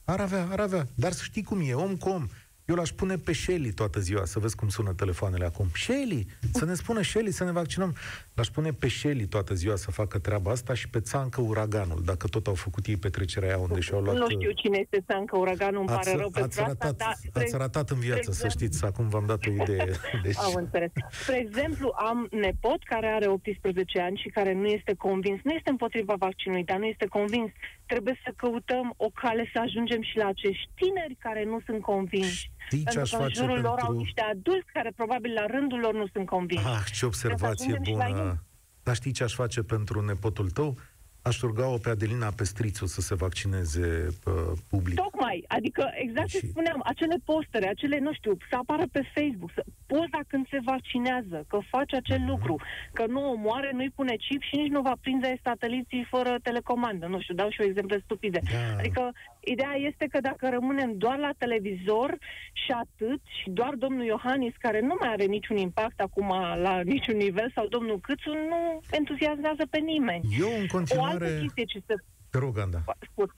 Ar 0.06 0.20
avea, 0.20 0.48
ar 0.52 0.60
avea. 0.60 0.84
Dar 0.96 1.12
să 1.12 1.24
știi 1.24 1.44
cum 1.44 1.62
e, 1.64 1.74
om 1.74 1.96
cu 1.96 2.10
om. 2.10 2.26
Eu 2.66 2.76
l-aș 2.76 2.90
pune 2.90 3.18
pe 3.18 3.34
Shelly 3.34 3.72
toată 3.72 4.00
ziua, 4.00 4.26
să 4.26 4.40
vezi 4.40 4.56
cum 4.56 4.68
sună 4.68 4.94
telefoanele 4.94 5.46
acum. 5.46 5.68
Shelly! 5.74 6.28
Să 6.54 6.66
ne 6.66 6.74
spună 6.74 7.02
Shelly 7.02 7.32
să 7.32 7.44
ne 7.44 7.52
vaccinăm. 7.52 7.96
L-aș 8.34 8.48
pune 8.48 8.72
pe 8.72 8.88
Shelly 8.88 9.26
toată 9.26 9.54
ziua 9.54 9.76
să 9.76 9.92
facă 9.92 10.20
treaba 10.20 10.52
asta 10.52 10.74
și 10.74 10.90
pe 10.90 11.00
Țancă 11.00 11.42
Uraganul, 11.42 12.02
dacă 12.06 12.28
tot 12.28 12.48
au 12.48 12.54
făcut 12.54 12.86
ei 12.86 12.98
petrecerea 12.98 13.48
aia 13.48 13.58
unde 13.58 13.80
și-au 13.80 14.02
luat... 14.02 14.16
Nu 14.18 14.30
știu 14.30 14.52
cine 14.52 14.78
este 14.78 15.04
Țancă 15.08 15.38
Uraganul, 15.38 15.80
îmi 15.80 15.88
pare 15.88 16.10
ați, 16.10 16.18
rău 16.18 16.32
ați 16.34 16.40
pentru 16.40 16.60
ratat, 16.60 17.02
asta, 17.02 17.30
dar... 17.34 17.44
Ați 17.44 17.58
ratat 17.58 17.90
în 17.90 18.00
viață, 18.00 18.32
să 18.32 18.48
știți, 18.48 18.86
acum 18.86 19.08
v-am 19.08 19.26
dat 19.26 19.46
o 19.46 19.52
idee. 19.52 19.92
Deci... 20.24 20.38
Am 20.38 20.54
înțeles. 20.56 20.92
Spre 21.12 21.38
exemplu, 21.40 21.94
am 21.98 22.28
nepot 22.32 22.84
care 22.84 23.08
are 23.08 23.28
18 23.28 24.00
ani 24.00 24.18
și 24.18 24.30
care 24.30 24.54
nu 24.54 24.66
este 24.66 24.94
convins, 24.94 25.40
nu 25.44 25.52
este 25.52 25.70
împotriva 25.70 26.16
vaccinului, 26.18 26.64
dar 26.64 26.78
nu 26.78 26.86
este 26.86 27.06
convins. 27.06 27.52
Trebuie 27.86 28.20
să 28.24 28.34
căutăm 28.36 28.94
o 28.98 29.10
cale 29.10 29.50
să 29.54 29.60
ajungem 29.60 30.02
și 30.02 30.18
la 30.18 30.28
acești 30.28 30.70
tineri 30.76 31.16
care 31.20 31.44
nu 31.44 31.60
sunt 31.66 31.82
convinși. 31.82 32.52
Știi 32.68 32.86
ce 32.92 33.00
aș 33.00 33.10
Pentru 33.10 33.18
că 33.18 33.24
în 33.24 33.30
face 33.30 33.40
jurul 33.40 33.60
lor 33.62 33.76
pentru... 33.76 33.86
au 33.86 33.98
niște 33.98 34.22
adulți 34.22 34.72
care 34.74 34.92
probabil 34.96 35.34
la 35.34 35.46
rândul 35.46 35.80
lor 35.80 35.94
nu 35.94 36.08
sunt 36.14 36.26
convinși. 36.26 36.66
Ah, 36.68 36.84
ce 36.94 37.06
observație 37.06 37.72
ajungem 37.72 37.94
și 37.94 38.00
la 38.00 38.08
bună! 38.08 38.30
ei. 38.30 38.40
Dar 38.84 38.96
știi 38.96 39.12
ce 39.12 39.24
aș 39.24 39.34
face 39.34 39.62
pentru 39.62 40.02
nepotul 40.02 40.50
tău? 40.50 40.78
Aș 41.30 41.40
ruga-o 41.42 41.78
pe 41.78 41.90
Adelina 41.90 42.30
Pestrițu 42.36 42.86
să 42.86 43.02
se 43.02 43.16
vaccineze 43.16 44.08
uh, 44.26 44.34
public. 44.70 44.96
Tocmai, 44.96 45.44
adică 45.48 45.92
exact 45.94 46.28
ce 46.28 46.38
Și- 46.38 46.48
spuneam, 46.48 46.82
acele 46.84 47.16
postere, 47.26 47.68
acele, 47.68 48.00
nu 48.00 48.14
știu, 48.14 48.38
să 48.50 48.56
apară 48.56 48.84
pe 48.92 49.02
Facebook, 49.14 49.52
să 49.56 49.64
poza 49.86 50.20
când 50.28 50.48
se 50.50 50.60
vaccinează, 50.66 51.46
că 51.48 51.58
face 51.70 51.96
acel 51.96 52.20
Mhm. 52.20 52.30
lucru, 52.30 52.56
că 52.94 53.04
nu 53.08 53.30
omoare, 53.32 53.70
nu-i 53.74 53.90
pune 53.96 54.16
chip 54.16 54.42
și 54.42 54.56
nici 54.56 54.72
nu 54.72 54.82
va 54.82 54.96
prinde 55.02 55.40
sateliții 55.44 56.08
fără 56.10 56.38
telecomandă. 56.44 57.06
Nu 57.08 57.22
știu, 57.22 57.36
dau 57.36 57.50
și 57.50 57.62
eu 57.62 57.68
exemple 57.68 58.00
stupide. 58.04 58.40
Da. 58.52 58.78
Adică 58.78 59.12
ideea 59.46 59.76
este 59.76 60.06
că 60.08 60.20
dacă 60.20 60.50
rămânem 60.50 60.98
doar 60.98 61.18
la 61.18 61.32
televizor 61.38 62.18
și 62.54 62.72
atât, 62.72 63.22
și 63.42 63.50
doar 63.50 63.74
domnul 63.74 64.06
Iohannis, 64.06 64.54
care 64.60 64.80
nu 64.80 64.96
mai 65.00 65.10
are 65.10 65.26
niciun 65.26 65.58
impact 65.58 66.00
acum 66.00 66.28
la 66.68 66.82
niciun 66.82 67.18
nivel, 67.18 67.52
sau 67.56 67.68
domnul 67.68 68.00
Câțu, 68.00 68.30
nu 68.34 68.80
entuziasmează 68.92 69.66
pe 69.70 69.78
nimeni. 69.80 70.24
Eu, 70.40 70.48
în 70.48 70.64
O 70.64 70.78
continuare... 70.78 71.26
altă 71.26 71.40
chestie 71.42 71.64
ce 71.64 71.80
se 71.88 71.94
Te 72.32 72.38
rog, 72.38 72.58
Anda. 72.60 72.84
spun. 73.12 73.30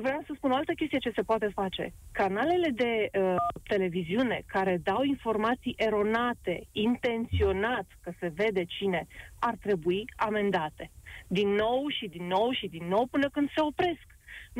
Vreau 0.00 0.22
să 0.26 0.32
spun 0.36 0.50
o 0.50 0.54
altă 0.54 0.72
chestie 0.72 0.98
ce 0.98 1.12
se 1.14 1.22
poate 1.22 1.48
face. 1.54 1.94
Canalele 2.12 2.70
de 2.70 3.08
uh, 3.20 3.34
televiziune 3.62 4.42
care 4.46 4.80
dau 4.82 5.02
informații 5.02 5.74
eronate, 5.76 6.66
intenționat, 6.72 7.86
că 8.00 8.12
se 8.20 8.32
vede 8.34 8.64
cine, 8.64 9.06
ar 9.38 9.54
trebui 9.60 10.04
amendate. 10.16 10.90
Din 11.28 11.48
nou 11.48 11.88
și 11.88 12.06
din 12.08 12.26
nou 12.26 12.50
și 12.52 12.66
din 12.66 12.86
nou 12.88 13.06
până 13.10 13.28
când 13.28 13.48
se 13.54 13.60
opresc. 13.60 14.06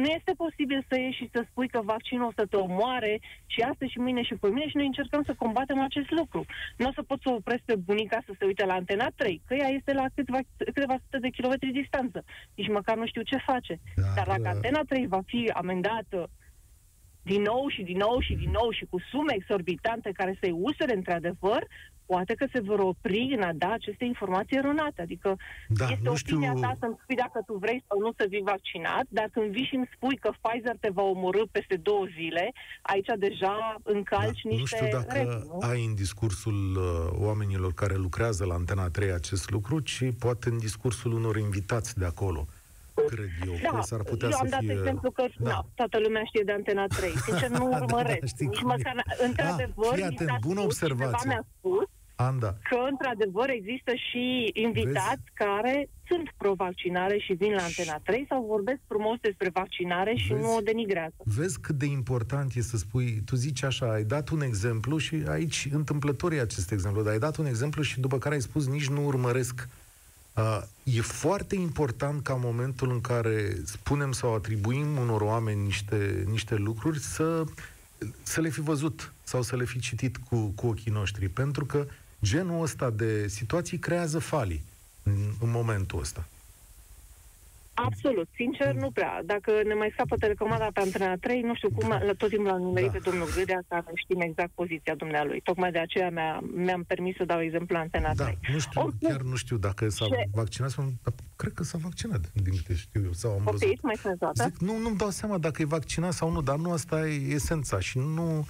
Nu 0.03 0.09
este 0.19 0.33
posibil 0.45 0.85
să 0.89 0.95
ieși 0.99 1.17
și 1.17 1.31
să 1.33 1.41
spui 1.51 1.69
că 1.69 1.81
vaccinul 1.85 2.27
o 2.27 2.37
să 2.37 2.47
te 2.47 2.57
omoare 2.57 3.21
și 3.47 3.61
astăzi 3.61 3.91
și 3.91 3.99
mâine 3.99 4.23
și 4.23 4.35
pe 4.35 4.49
mine 4.49 4.69
și 4.69 4.77
noi 4.77 4.87
încercăm 4.87 5.23
să 5.27 5.35
combatem 5.39 5.81
acest 5.81 6.11
lucru. 6.11 6.45
Nu 6.77 6.89
o 6.89 6.93
să 6.93 7.03
pot 7.03 7.21
să 7.23 7.31
opresc 7.31 7.63
pe 7.65 7.77
bunica 7.77 8.19
să 8.27 8.33
se 8.39 8.45
uite 8.45 8.65
la 8.65 8.75
Antena 8.75 9.09
3, 9.17 9.43
că 9.47 9.55
ea 9.55 9.69
este 9.69 9.93
la 9.93 10.05
câteva, 10.15 10.39
câteva 10.57 10.97
sute 11.03 11.19
de 11.19 11.29
kilometri 11.29 11.79
distanță. 11.81 12.25
Nici 12.55 12.69
măcar 12.69 12.97
nu 12.97 13.07
știu 13.07 13.23
ce 13.23 13.37
face. 13.37 13.81
Dar, 13.97 14.13
Dar 14.15 14.27
dacă 14.27 14.49
uh, 14.49 14.51
Antena 14.55 14.83
3 14.89 15.07
va 15.07 15.21
fi 15.27 15.51
amendată 15.55 16.31
din 17.23 17.43
nou 17.43 17.69
și 17.69 17.83
din 17.83 17.97
nou 17.97 18.21
și 18.21 18.35
din 18.35 18.51
nou 18.51 18.71
și 18.71 18.85
cu 18.91 18.99
sume 19.11 19.33
exorbitante 19.35 20.11
care 20.13 20.37
să-i 20.41 20.59
usere 20.69 20.95
într-adevăr, 20.95 21.63
poate 22.11 22.35
că 22.35 22.47
se 22.53 22.61
vor 22.61 22.79
opri 22.93 23.23
în 23.37 23.43
a 23.43 23.53
da 23.63 23.71
aceste 23.73 24.05
informații 24.05 24.57
eronate. 24.57 25.03
Adică 25.03 25.37
Da, 25.69 25.85
este 25.85 25.99
nu 26.03 26.13
opinia 26.21 26.49
știu- 26.55 26.61
ta 26.61 26.73
să-mi 26.81 26.97
spui 27.03 27.17
dacă 27.25 27.39
tu 27.47 27.55
vrei 27.65 27.85
sau 27.89 27.99
nu 28.05 28.11
să 28.19 28.25
vii 28.29 28.43
vaccinat, 28.55 29.05
dar 29.09 29.29
când 29.33 29.47
vii 29.57 29.65
și 29.71 29.75
îmi 29.75 29.89
spui 29.95 30.17
că 30.17 30.31
Pfizer 30.41 30.77
te 30.81 30.91
va 30.99 31.03
omorâ 31.03 31.43
peste 31.57 31.77
două 31.89 32.05
zile, 32.19 32.45
aici 32.83 33.11
deja 33.19 33.55
încalci 33.83 34.43
Da, 34.43 34.49
niște 34.57 34.77
nu 34.81 34.87
știu 34.87 34.99
dacă 34.99 35.13
reguli, 35.19 35.45
nu? 35.47 35.59
ai 35.71 35.85
în 35.85 35.95
discursul 35.95 36.59
uh, 36.77 37.27
oamenilor 37.27 37.73
care 37.75 37.95
lucrează 37.95 38.45
la 38.45 38.55
Antena 38.55 38.89
3 38.89 39.11
acest 39.13 39.51
lucru, 39.51 39.81
ci 39.81 40.03
poate 40.19 40.49
în 40.49 40.59
discursul 40.59 41.13
unor 41.13 41.37
invitați 41.37 41.99
de 41.99 42.05
acolo. 42.05 42.47
Cred 43.07 43.31
eu 43.47 43.53
că 43.53 43.69
Da, 43.77 43.81
s-ar 43.81 44.03
putea 44.03 44.29
eu 44.29 44.39
am 44.39 44.45
să 44.45 44.51
dat 44.51 44.61
fie... 44.61 44.73
exemplu 44.73 45.11
că 45.11 45.25
Da. 45.39 45.51
da. 45.51 45.61
toată 45.75 45.99
lumea 45.99 46.23
știe 46.25 46.43
de 46.45 46.53
Antena 46.53 46.87
3. 46.87 47.11
Sincer, 47.11 47.49
nu 47.49 47.69
Da, 47.71 47.77
urmăresc. 47.77 48.21
da, 48.21 48.27
știi 48.27 48.47
Nici 48.47 48.59
cum 48.59 48.71
e. 48.71 48.75
măcar, 48.77 49.05
într-adevăr, 49.27 49.87
Ah, 49.93 49.95
fii 49.95 50.03
mi 50.09 50.15
atent, 50.15 50.29
s-a 50.29 50.39
bună 50.41 50.61
spus, 50.61 50.79
cineva 50.79 50.95
observație. 51.05 51.29
mi-a 51.31 51.45
spus 51.59 51.85
Anda, 52.21 52.57
că, 52.63 52.79
într-adevăr, 52.91 53.49
există 53.51 53.93
și 54.11 54.51
invitați 54.53 55.23
care 55.35 55.89
sunt 56.07 56.35
pro-vaccinare 56.37 57.19
și 57.19 57.33
vin 57.33 57.53
la 57.53 57.63
Antena 57.63 58.01
3 58.05 58.27
sau 58.29 58.45
vorbesc 58.49 58.79
frumos 58.87 59.19
despre 59.21 59.51
vaccinare 59.53 60.15
și 60.15 60.33
Vezi? 60.33 60.43
nu 60.43 60.57
o 60.57 60.61
denigrează. 60.61 61.15
vezi 61.25 61.61
cât 61.61 61.79
de 61.79 61.87
important 61.87 62.55
e 62.55 62.61
să 62.61 62.77
spui, 62.77 63.23
tu 63.25 63.37
zici 63.37 63.63
așa, 63.63 63.93
ai 63.93 64.05
dat 64.05 64.29
un 64.29 64.41
exemplu 64.41 64.97
și 64.97 65.23
aici 65.29 65.69
întâmplător 65.73 66.33
e 66.33 66.41
acest 66.41 66.71
exemplu, 66.71 67.03
dar 67.03 67.13
ai 67.13 67.19
dat 67.19 67.37
un 67.37 67.47
exemplu 67.47 67.83
și 67.83 68.01
după 68.01 68.19
care 68.19 68.35
ai 68.35 68.41
spus 68.41 68.69
nici 68.69 68.89
nu 68.89 69.05
urmăresc. 69.07 69.69
Uh, 70.37 70.63
e 70.83 71.01
foarte 71.01 71.55
important 71.55 72.23
ca 72.23 72.33
în 72.33 72.41
momentul 72.43 72.91
în 72.91 73.01
care 73.01 73.57
spunem 73.65 74.13
sau 74.13 74.35
atribuim 74.35 74.97
unor 74.97 75.21
oameni 75.21 75.63
niște, 75.63 76.25
niște 76.31 76.55
lucruri 76.55 76.99
să, 76.99 77.45
să 78.23 78.41
le 78.41 78.49
fi 78.49 78.61
văzut 78.61 79.13
sau 79.23 79.43
să 79.43 79.57
le 79.57 79.65
fi 79.65 79.79
citit 79.79 80.17
cu, 80.17 80.53
cu 80.57 80.67
ochii 80.67 80.93
noștri, 80.93 81.29
pentru 81.29 81.65
că 81.65 81.87
genul 82.23 82.63
ăsta 82.63 82.91
de 82.91 83.29
situații 83.29 83.79
creează 83.79 84.19
falii 84.19 84.63
în, 85.03 85.15
în 85.41 85.51
momentul 85.51 85.99
ăsta. 86.01 86.27
Absolut, 87.75 88.29
sincer, 88.35 88.75
nu 88.75 88.91
prea. 88.91 89.23
Dacă 89.25 89.51
ne 89.67 89.75
mai 89.75 89.91
scapă 89.93 90.17
telecomanda 90.17 90.69
pe 90.73 90.81
Antena 90.81 91.17
3, 91.17 91.41
nu 91.41 91.55
știu 91.55 91.71
cum, 91.71 91.89
la 91.89 92.13
tot 92.17 92.29
timpul 92.29 92.47
l-am 92.47 92.63
nimerit 92.63 92.91
Da. 92.91 92.99
pe 92.99 93.11
domnul 93.11 93.29
Gâdea, 93.37 93.61
care 93.69 93.85
știm 93.95 94.21
exact 94.21 94.51
poziția 94.55 94.95
dumnealui. 94.95 95.41
Tocmai 95.41 95.71
de 95.71 95.79
aceea 95.79 96.11
mi-a, 96.11 96.41
mi-am 96.55 96.83
permis 96.83 97.17
să 97.17 97.25
dau 97.25 97.41
exemplu 97.43 97.75
la 97.75 97.81
Antena 97.81 98.15
Da, 98.15 98.25
3. 98.25 98.39
nu 98.53 98.59
știu, 98.59 98.81
Oricum, 98.81 99.09
chiar 99.09 99.21
nu 99.21 99.37
știu 99.37 99.57
dacă 99.57 99.89
s-a 99.89 100.05
ce- 100.07 100.29
vaccinat 100.33 100.71
sau 100.71 100.85
nu, 100.85 100.93
dar 101.03 101.15
cred 101.37 101.53
că 101.53 101.63
s-a 101.63 101.79
vaccinat, 101.79 102.21
din 102.33 102.57
câte 102.57 102.75
știu 102.75 103.03
eu, 103.05 103.13
sau 103.13 103.31
am 103.31 103.37
văzut. 103.45 103.59
Poftiți, 103.61 103.85
mai 103.85 103.97
sunt 104.03 104.19
toate? 104.19 104.43
Zic, 104.43 104.59
nu, 104.59 104.77
nu-mi 104.79 104.97
dau 104.97 105.11
seama 105.11 105.39
dacă 105.39 105.63
e 105.63 105.65
vaccinat 105.65 106.13
sau 106.13 106.31
nu, 106.31 106.43
dar 106.43 106.57
nu 106.57 106.73
asta 106.73 107.09
e 107.09 107.33
esența 107.33 107.81
și 107.81 107.99
nu, 107.99 108.47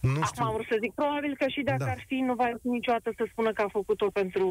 nu 0.00 0.10
Acum 0.10 0.24
știu. 0.24 0.44
am 0.44 0.52
vrut 0.52 0.66
să 0.70 0.76
zic, 0.82 0.92
probabil 0.94 1.36
că 1.38 1.46
și 1.48 1.62
dacă 1.62 1.84
Da. 1.84 1.90
ar 1.90 2.04
fi, 2.06 2.14
nu 2.14 2.34
va 2.34 2.46
ieși 2.46 2.66
niciodată 2.78 3.12
să 3.16 3.24
spună 3.30 3.52
că 3.52 3.62
a 3.62 3.68
făcut-o 3.68 4.10
pentru, 4.10 4.46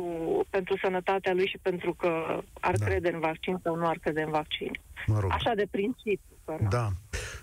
pentru 0.49 0.77
sănătatea 0.83 1.33
lui 1.33 1.47
și 1.47 1.57
pentru 1.61 1.93
că 1.93 2.41
ar 2.59 2.75
Da. 2.77 2.85
crede 2.85 3.09
în 3.13 3.19
vaccin 3.19 3.59
sau 3.63 3.75
nu 3.75 3.87
ar 3.87 3.97
crede 3.97 4.21
în 4.21 4.31
vaccin. 4.31 4.71
Mă 5.07 5.19
rog. 5.19 5.31
Așa 5.31 5.53
de 5.55 5.67
principiu. 5.71 6.35
Că 6.45 6.55
nu. 6.61 6.67
Da. 6.67 6.87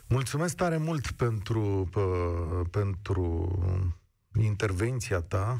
Mulțumesc 0.08 0.56
tare 0.56 0.76
mult 0.76 1.10
pentru, 1.10 1.88
pă, 1.90 2.04
pentru 2.70 3.48
intervenția 4.42 5.20
ta. 5.20 5.58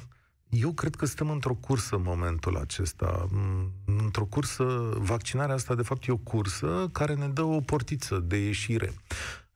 Eu 0.48 0.72
cred 0.72 0.94
că 0.94 1.04
suntem 1.06 1.30
într-o 1.30 1.54
cursă 1.54 1.94
în 1.96 2.02
momentul 2.02 2.56
acesta. 2.56 3.26
M, 3.30 3.70
Într-o 4.04 4.24
cursă, 4.24 4.64
vaccinarea 4.96 5.54
asta 5.54 5.74
de 5.74 5.82
fapt 5.82 6.06
e 6.06 6.12
o 6.12 6.16
cursă 6.16 6.88
care 6.92 7.14
ne 7.14 7.26
dă 7.28 7.42
o 7.42 7.60
portiță 7.60 8.18
de 8.18 8.36
ieșire. 8.36 8.92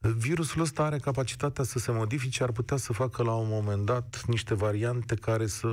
Virusul 0.03 0.61
ăsta 0.61 0.83
are 0.83 0.99
capacitatea 0.99 1.65
să 1.65 1.79
se 1.79 1.93
modifice, 1.93 2.43
ar 2.43 2.53
putea 2.53 2.77
să 2.77 2.93
facă 2.93 3.23
la 3.23 3.35
un 3.35 3.49
moment 3.49 3.85
dat 3.85 4.23
niște 4.27 4.55
variante 4.55 5.15
care 5.15 5.47
să 5.47 5.69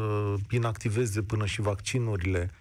inactiveze 0.49 1.21
până 1.21 1.45
și 1.45 1.61
vaccinurile 1.61 2.51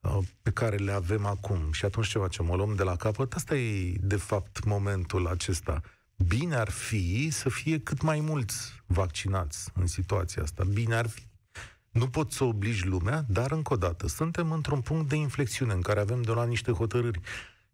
uh, 0.00 0.18
pe 0.42 0.50
care 0.50 0.76
le 0.76 0.92
avem 0.92 1.26
acum. 1.26 1.72
Și 1.72 1.84
atunci 1.84 2.08
ce 2.08 2.18
facem? 2.18 2.50
O 2.50 2.56
luăm 2.56 2.74
de 2.74 2.82
la 2.82 2.96
capăt? 2.96 3.32
Asta 3.32 3.56
e, 3.56 3.94
de 4.00 4.16
fapt, 4.16 4.64
momentul 4.64 5.26
acesta. 5.26 5.80
Bine 6.28 6.54
ar 6.54 6.70
fi 6.70 7.30
să 7.30 7.48
fie 7.48 7.78
cât 7.78 8.02
mai 8.02 8.20
mulți 8.20 8.82
vaccinați 8.86 9.70
în 9.74 9.86
situația 9.86 10.42
asta. 10.42 10.64
Bine 10.64 10.94
ar 10.94 11.08
fi. 11.08 11.22
Nu 11.90 12.08
pot 12.08 12.32
să 12.32 12.44
obligi 12.44 12.86
lumea, 12.86 13.24
dar 13.28 13.52
încă 13.52 13.72
o 13.72 13.76
dată, 13.76 14.08
suntem 14.08 14.52
într-un 14.52 14.80
punct 14.80 15.08
de 15.08 15.16
inflexiune 15.16 15.72
în 15.72 15.80
care 15.80 16.00
avem 16.00 16.22
de 16.22 16.32
luat 16.32 16.48
niște 16.48 16.72
hotărâri. 16.72 17.20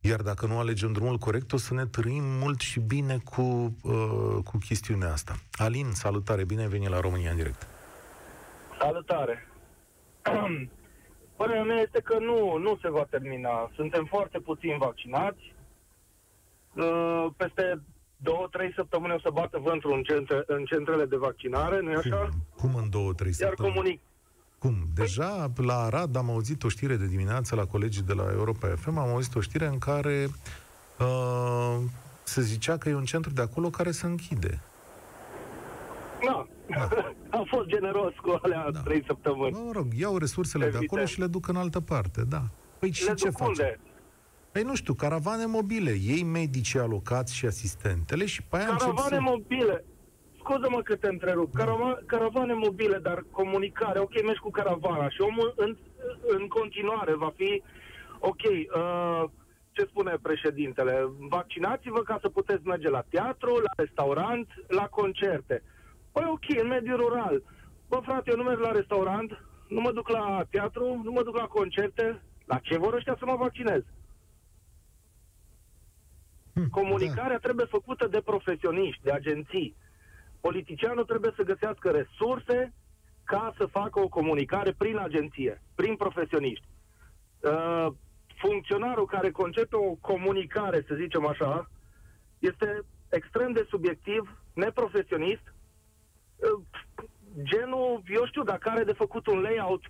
Iar 0.00 0.20
dacă 0.22 0.46
nu 0.46 0.58
alegem 0.58 0.92
drumul 0.92 1.16
corect, 1.18 1.52
o 1.52 1.56
să 1.56 1.74
ne 1.74 1.86
trăim 1.86 2.24
mult 2.24 2.60
și 2.60 2.80
bine 2.80 3.18
cu, 3.24 3.42
uh, 3.82 4.42
cu 4.44 4.58
chestiunea 4.58 5.12
asta. 5.12 5.34
Alin, 5.52 5.90
salutare, 5.92 6.44
bine 6.44 6.60
ai 6.62 6.68
venit 6.68 6.88
la 6.88 7.00
România 7.00 7.30
în 7.30 7.36
direct. 7.36 7.66
Salutare! 8.78 9.48
Părerea 11.36 11.62
mea 11.62 11.80
este 11.80 12.00
că 12.00 12.18
nu, 12.18 12.56
nu 12.56 12.78
se 12.82 12.90
va 12.90 13.06
termina. 13.10 13.70
Suntem 13.74 14.04
foarte 14.04 14.38
puțini 14.38 14.76
vaccinați. 14.78 15.54
Uh, 16.74 17.26
Peste 17.36 17.80
două, 18.16 18.48
trei 18.50 18.72
săptămâni 18.74 19.12
o 19.14 19.18
să 19.18 19.30
bată 19.32 19.58
vântul 19.58 19.92
în, 19.92 20.02
centre, 20.02 20.42
în 20.46 20.64
centrele 20.64 21.04
de 21.04 21.16
vaccinare, 21.16 21.80
nu-i 21.80 21.94
așa? 21.94 22.28
Cum, 22.56 22.70
cum 22.70 22.74
în 22.82 22.90
două, 22.90 23.12
trei 23.12 23.32
Iar 23.38 23.48
săptămâni? 23.48 23.74
comunic. 23.74 24.00
Cum? 24.66 24.76
Deja 24.94 25.52
la 25.56 25.74
Arad 25.82 26.16
am 26.16 26.30
auzit 26.30 26.64
o 26.64 26.68
știre 26.68 26.96
de 26.96 27.06
dimineață 27.06 27.54
la 27.54 27.64
colegii 27.64 28.02
de 28.02 28.12
la 28.12 28.26
Europa 28.32 28.68
FM, 28.76 28.96
am 28.98 29.08
auzit 29.08 29.34
o 29.34 29.40
știre 29.40 29.66
în 29.66 29.78
care 29.78 30.28
uh, 30.98 31.76
se 32.22 32.40
zicea 32.40 32.76
că 32.78 32.88
e 32.88 32.94
un 32.94 33.04
centru 33.04 33.32
de 33.32 33.42
acolo 33.42 33.70
care 33.70 33.90
se 33.90 34.06
închide. 34.06 34.60
Da. 36.26 36.46
Am 37.38 37.44
fost 37.48 37.66
generos 37.66 38.12
cu 38.22 38.38
alea 38.42 38.62
Da. 38.64 38.70
da. 38.70 38.80
trei 38.80 39.02
săptămâni. 39.06 39.56
Mă 39.64 39.70
rog, 39.72 39.86
iau 39.98 40.18
resursele 40.18 40.62
de 40.62 40.68
Evident. 40.68 40.90
acolo 40.92 41.06
și 41.06 41.20
le 41.20 41.26
duc 41.26 41.48
în 41.48 41.56
altă 41.56 41.80
parte, 41.80 42.24
da. 42.28 42.42
Păi 42.78 42.90
și 42.92 43.04
Le 43.06 43.14
ce 43.14 43.28
duc 43.28 43.36
faci? 43.36 43.48
unde? 43.48 43.80
Păi 44.52 44.62
nu 44.62 44.74
știu, 44.74 44.94
caravane 44.94 45.46
mobile, 45.46 45.90
ei 45.90 46.22
medici 46.22 46.74
alocați 46.74 47.34
și 47.34 47.46
asistentele 47.46 48.26
și 48.26 48.42
pe 48.42 48.56
aia 48.56 48.64
încep 48.70 48.80
Caravane 48.94 49.14
să... 49.14 49.20
mobile. 49.20 49.84
Scuză-mă 50.48 50.82
că 50.82 50.96
te 50.96 51.08
întrerup. 51.08 51.52
Da. 51.52 51.64
Carava- 51.64 51.98
caravane 52.06 52.54
mobile, 52.54 52.98
dar 52.98 53.24
comunicare. 53.30 53.98
Ok, 53.98 54.22
mergi 54.22 54.40
cu 54.40 54.50
caravana 54.50 55.08
și 55.08 55.20
omul 55.20 55.52
în, 55.56 55.76
în 56.26 56.48
continuare 56.48 57.14
va 57.14 57.32
fi... 57.36 57.62
Ok, 58.18 58.42
uh, 58.42 59.24
ce 59.70 59.84
spune 59.84 60.18
președintele? 60.22 61.10
Vaccinați-vă 61.18 62.02
ca 62.02 62.18
să 62.20 62.28
puteți 62.28 62.66
merge 62.66 62.88
la 62.88 63.04
teatru, 63.08 63.50
la 63.54 63.72
restaurant, 63.76 64.48
la 64.68 64.86
concerte. 64.88 65.62
Păi 66.12 66.24
ok, 66.28 66.60
în 66.62 66.66
mediul 66.66 66.96
rural. 66.96 67.42
Bă, 67.88 68.00
frate, 68.02 68.30
eu 68.30 68.36
nu 68.36 68.42
merg 68.42 68.60
la 68.60 68.72
restaurant, 68.72 69.44
nu 69.68 69.80
mă 69.80 69.92
duc 69.92 70.08
la 70.08 70.44
teatru, 70.50 71.00
nu 71.04 71.10
mă 71.10 71.22
duc 71.22 71.36
la 71.36 71.46
concerte. 71.46 72.22
La 72.44 72.58
ce 72.58 72.78
vor 72.78 72.94
ăștia 72.94 73.16
să 73.18 73.24
mă 73.26 73.36
vaccinez? 73.36 73.82
Hm, 76.54 76.68
Comunicarea 76.70 77.38
trebuie 77.38 77.66
făcută 77.66 78.06
de 78.06 78.20
profesioniști, 78.20 79.02
de 79.02 79.12
agenții. 79.12 79.76
Politicianul 80.46 81.04
trebuie 81.04 81.32
să 81.36 81.42
găsească 81.42 81.90
resurse 81.90 82.72
ca 83.24 83.54
să 83.56 83.66
facă 83.66 84.00
o 84.00 84.08
comunicare 84.08 84.72
prin 84.72 84.96
agenție, 84.96 85.62
prin 85.74 85.96
profesioniști. 85.96 86.66
Uh, 87.40 87.86
funcționarul 88.36 89.06
care 89.06 89.30
concepe 89.30 89.76
o 89.76 89.94
comunicare, 89.94 90.84
să 90.88 90.94
zicem 90.94 91.26
așa, 91.26 91.70
este 92.38 92.82
extrem 93.08 93.52
de 93.52 93.66
subiectiv, 93.68 94.40
neprofesionist, 94.52 95.54
uh, 96.36 96.62
genul, 97.42 98.02
eu 98.08 98.26
știu, 98.26 98.42
dacă 98.42 98.68
are 98.68 98.84
de 98.84 98.92
făcut 98.92 99.26
un 99.26 99.40
layout 99.40 99.84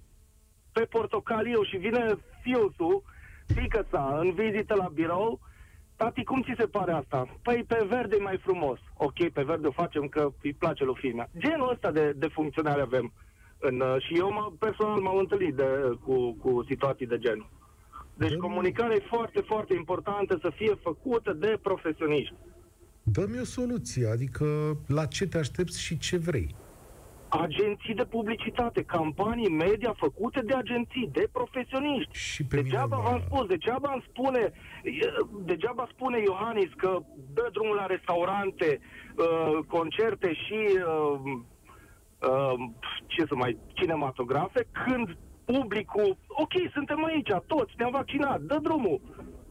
pe 0.73 0.85
portocaliu 0.85 1.63
și 1.63 1.77
vine 1.77 2.19
fiusul, 2.43 3.03
fică 3.47 3.87
sa, 3.91 4.19
în 4.19 4.33
vizită 4.33 4.75
la 4.75 4.89
birou, 4.89 5.41
tati, 5.97 6.25
cum 6.25 6.43
ți 6.43 6.55
se 6.59 6.67
pare 6.67 6.93
asta? 6.93 7.39
Păi 7.43 7.65
pe 7.69 7.87
verde 7.89 8.17
e 8.19 8.23
mai 8.23 8.39
frumos. 8.43 8.79
Ok, 8.97 9.29
pe 9.33 9.43
verde 9.43 9.67
o 9.67 9.71
facem 9.71 10.09
că 10.09 10.33
îi 10.43 10.53
place 10.53 10.85
lui 10.85 10.97
filmea. 11.01 11.29
Genul 11.39 11.71
ăsta 11.73 11.91
de, 11.91 12.13
de 12.17 12.27
funcționare 12.27 12.81
avem. 12.81 13.13
În, 13.59 13.81
uh, 13.81 13.97
și 14.03 14.19
eu 14.19 14.33
mă, 14.33 14.53
personal 14.59 15.01
m-am 15.01 15.17
întâlnit 15.17 15.55
de, 15.55 15.69
cu, 16.05 16.33
cu 16.33 16.65
situații 16.69 17.07
de 17.07 17.19
genul. 17.19 17.49
Deci 18.15 18.31
Domnul- 18.31 18.49
comunicarea 18.49 18.97
e 18.97 19.03
foarte, 19.09 19.41
foarte 19.41 19.75
importantă 19.75 20.39
să 20.41 20.51
fie 20.55 20.75
făcută 20.83 21.33
de 21.33 21.59
profesioniști. 21.63 22.35
Dă-mi 23.03 23.41
o 23.41 23.45
soluție, 23.45 24.07
adică 24.09 24.45
la 24.87 25.05
ce 25.07 25.27
te 25.27 25.39
aștepți 25.39 25.81
și 25.83 25.99
ce 25.99 26.17
vrei. 26.17 26.55
Agenții 27.29 27.95
de 27.95 28.05
publicitate, 28.05 28.83
campanii 28.83 29.51
media 29.51 29.95
făcute 29.97 30.41
de 30.41 30.55
agenții, 30.55 31.09
de 31.13 31.29
profesioniști. 31.33 32.19
Și 32.19 32.45
pe 32.45 32.57
mine 32.57 32.69
Degeaba 32.69 32.97
mă- 32.97 33.03
v-am 33.03 33.23
spus, 33.27 33.47
degeaba 33.47 33.91
îmi 33.93 34.05
spune, 34.09 34.53
e, 34.83 35.07
degeaba 35.45 35.89
spune 35.93 36.19
Iohannis 36.21 36.71
că 36.77 36.99
dă 37.35 37.49
drumul 37.53 37.75
la 37.75 37.87
restaurante, 37.87 38.81
uh, 39.17 39.59
concerte 39.69 40.33
și 40.35 40.59
uh, 40.75 41.21
uh, 42.31 42.55
ce 43.07 43.25
să 43.27 43.35
mai, 43.35 43.59
cinematografe, 43.75 44.67
când 44.85 45.17
publicul, 45.45 46.17
ok, 46.29 46.53
suntem 46.73 47.05
aici, 47.05 47.31
toți, 47.47 47.73
ne-am 47.77 47.91
vaccinat, 47.91 48.41
dă 48.41 48.59
drumul. 48.63 49.01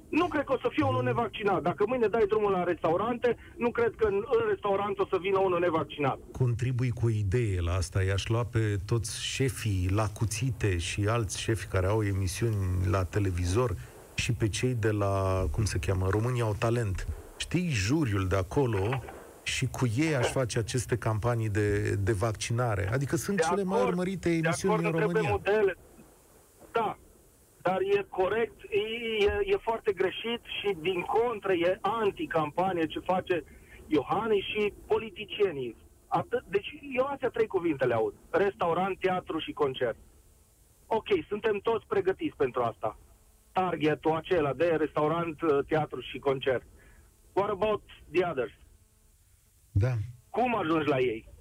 Nu 0.10 0.28
cred 0.28 0.44
că 0.44 0.54
o 0.54 0.58
să 0.58 0.68
fie 0.72 0.84
unul 0.84 1.04
nevaccinat. 1.04 1.62
Dacă 1.62 1.84
mâine 1.88 2.08
dai 2.08 2.26
drumul 2.28 2.52
la 2.52 2.64
restaurante, 2.64 3.38
nu 3.58 3.72
cred 3.72 3.94
că 3.98 4.08
în, 4.08 4.14
în 4.16 4.48
restaurant 4.50 5.00
o 5.00 5.06
să 5.06 5.18
vină 5.22 5.40
unul 5.40 5.60
nevaccinat. 5.60 6.20
Contribui 6.32 6.90
cu 6.90 7.06
o 7.06 7.10
idee 7.10 7.62
la 7.62 7.74
asta. 7.74 8.04
I-aș 8.04 8.28
lua 8.28 8.44
pe 8.46 8.80
toți 8.86 9.24
șefii 9.24 9.90
la 9.94 10.08
cuțite 10.10 10.78
și 10.78 11.06
alți 11.08 11.40
șefi 11.42 11.68
care 11.68 11.86
au 11.88 12.04
emisiuni 12.04 12.56
la 12.90 13.04
televizor 13.04 13.76
și 14.16 14.34
pe 14.34 14.48
cei 14.50 14.74
de 14.74 14.92
la, 14.92 15.46
cum 15.52 15.66
se 15.66 15.78
cheamă, 15.80 16.08
România 16.10 16.44
au 16.44 16.56
talent. 16.60 17.08
Știi, 17.38 17.70
juriul 17.70 18.28
de 18.28 18.36
acolo 18.36 19.04
și 19.44 19.66
cu 19.68 19.88
ei 19.98 20.16
aș 20.16 20.28
face 20.32 20.60
aceste 20.60 20.98
campanii 20.98 21.50
de, 21.50 21.90
de 21.90 22.12
vaccinare. 22.12 22.90
Adică 22.94 23.16
sunt 23.16 23.36
De 23.38 23.44
cele 23.50 23.64
mai 23.64 23.78
acord, 23.78 23.92
urmărite 23.92 24.30
de 24.30 24.36
emisiuni 24.36 24.74
acord 24.74 24.86
în 24.86 24.92
că 24.92 24.98
trebuie 24.98 25.22
România. 25.22 25.52
modele. 25.54 25.78
Da, 26.72 26.98
dar 27.68 27.82
e 27.82 28.06
corect, 28.10 28.60
e, 28.70 28.80
e, 29.26 29.32
e 29.54 29.58
foarte 29.58 29.92
greșit 29.94 30.42
și 30.60 30.76
din 30.80 31.02
contră 31.02 31.54
e 31.54 31.78
anticampanie 31.82 32.86
ce 32.86 33.00
face 33.00 33.44
Iohannis 33.88 34.44
și 34.44 34.74
politicienii. 34.88 35.76
Atât, 36.08 36.44
deci 36.48 36.70
eu 36.98 37.06
astea 37.06 37.30
trei 37.30 37.48
cuvinte 37.48 37.86
le 37.86 37.94
aud. 37.94 38.14
Restaurant, 38.30 39.00
teatru 39.00 39.40
și 39.40 39.52
concert. 39.52 39.98
Ok, 40.88 41.08
suntem 41.28 41.58
toți 41.58 41.86
pregătiți 41.88 42.36
pentru 42.36 42.62
asta. 42.62 43.00
Targetul 43.52 44.12
acela 44.12 44.54
de 44.54 44.68
restaurant, 44.68 45.40
teatru 45.68 46.00
și 46.02 46.20
concert. 46.20 46.66
What 47.34 47.50
about 47.50 47.84
the 48.12 48.26
others? 48.30 48.54
Da. 49.72 49.94
Cum 50.30 50.56
ajungi 50.56 50.88
la 50.88 51.00
ei? 51.00 51.35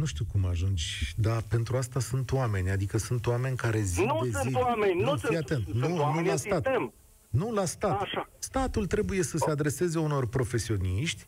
Nu 0.00 0.06
știu 0.06 0.24
cum 0.32 0.46
ajungi, 0.46 1.14
dar 1.16 1.42
pentru 1.48 1.76
asta 1.76 2.00
sunt 2.00 2.32
oameni, 2.32 2.70
adică 2.70 2.98
sunt 2.98 3.26
oameni 3.26 3.56
care 3.56 3.80
zi 3.80 4.00
Nu 4.04 4.20
de 4.22 4.30
sunt 4.30 4.50
zi... 4.50 4.54
oameni, 4.56 5.00
nu 5.00 5.10
fii 5.10 5.18
sunt, 5.18 5.36
atent, 5.36 5.64
sunt 5.64 5.76
nu, 5.82 5.88
nu 5.88 5.96
oameni 6.02 6.26
la 6.26 6.32
în 6.32 6.38
stat. 6.38 6.62
sistem. 6.64 6.92
Nu 7.30 7.52
la 7.52 7.64
stat. 7.64 8.00
Așa. 8.00 8.28
Statul 8.38 8.86
trebuie 8.86 9.22
să 9.22 9.36
se 9.38 9.50
adreseze 9.50 9.98
unor 9.98 10.26
profesioniști 10.28 11.26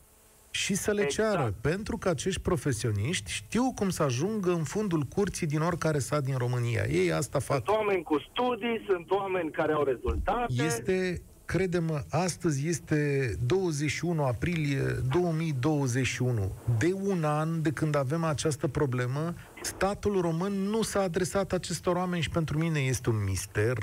și 0.51 0.75
să 0.75 0.91
le 0.91 1.01
Exact. 1.03 1.29
ceară, 1.33 1.53
pentru 1.61 1.97
că 1.97 2.09
acești 2.09 2.41
profesioniști 2.41 3.31
știu 3.31 3.71
cum 3.75 3.89
să 3.89 4.03
ajungă 4.03 4.51
în 4.51 4.63
fundul 4.63 5.01
curții 5.03 5.47
din 5.47 5.61
oricare 5.61 5.99
sat 5.99 6.23
din 6.23 6.37
România. 6.37 6.83
Ei 6.89 7.11
asta 7.11 7.39
fac. 7.39 7.55
Sunt 7.65 7.77
oameni 7.77 8.03
cu 8.03 8.19
studii, 8.31 8.85
sunt 8.89 9.09
oameni 9.11 9.51
care 9.51 9.71
au 9.73 9.83
rezultate. 9.83 10.53
Este, 10.63 11.21
crede-mă, 11.53 11.99
astăzi 12.09 12.67
este 12.67 12.99
21 13.47 14.23
aprilie 14.23 14.81
2021. 15.09 16.51
De 16.77 16.93
un 16.93 17.23
an 17.23 17.61
de 17.61 17.71
când 17.71 17.95
avem 17.95 18.23
această 18.23 18.67
problemă, 18.67 19.33
statul 19.61 20.21
român 20.21 20.53
nu 20.53 20.81
s-a 20.81 21.01
adresat 21.01 21.51
acestor 21.51 21.95
oameni 21.95 22.21
și 22.21 22.29
pentru 22.29 22.57
mine 22.57 22.79
este 22.79 23.09
un 23.09 23.23
mister 23.23 23.77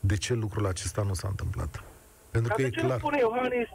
de 0.00 0.16
ce 0.16 0.34
lucrul 0.34 0.66
acesta 0.66 1.02
nu 1.02 1.14
s-a 1.14 1.28
întâmplat. 1.28 1.82
Pentru 2.30 2.48
Dar 2.48 2.56
că 2.56 2.62
de 2.62 2.68
e 2.68 2.70
ce 2.70 2.80
nu 2.80 2.86
clar. 2.86 2.98
spune 2.98 3.18
Iohannis, 3.18 3.68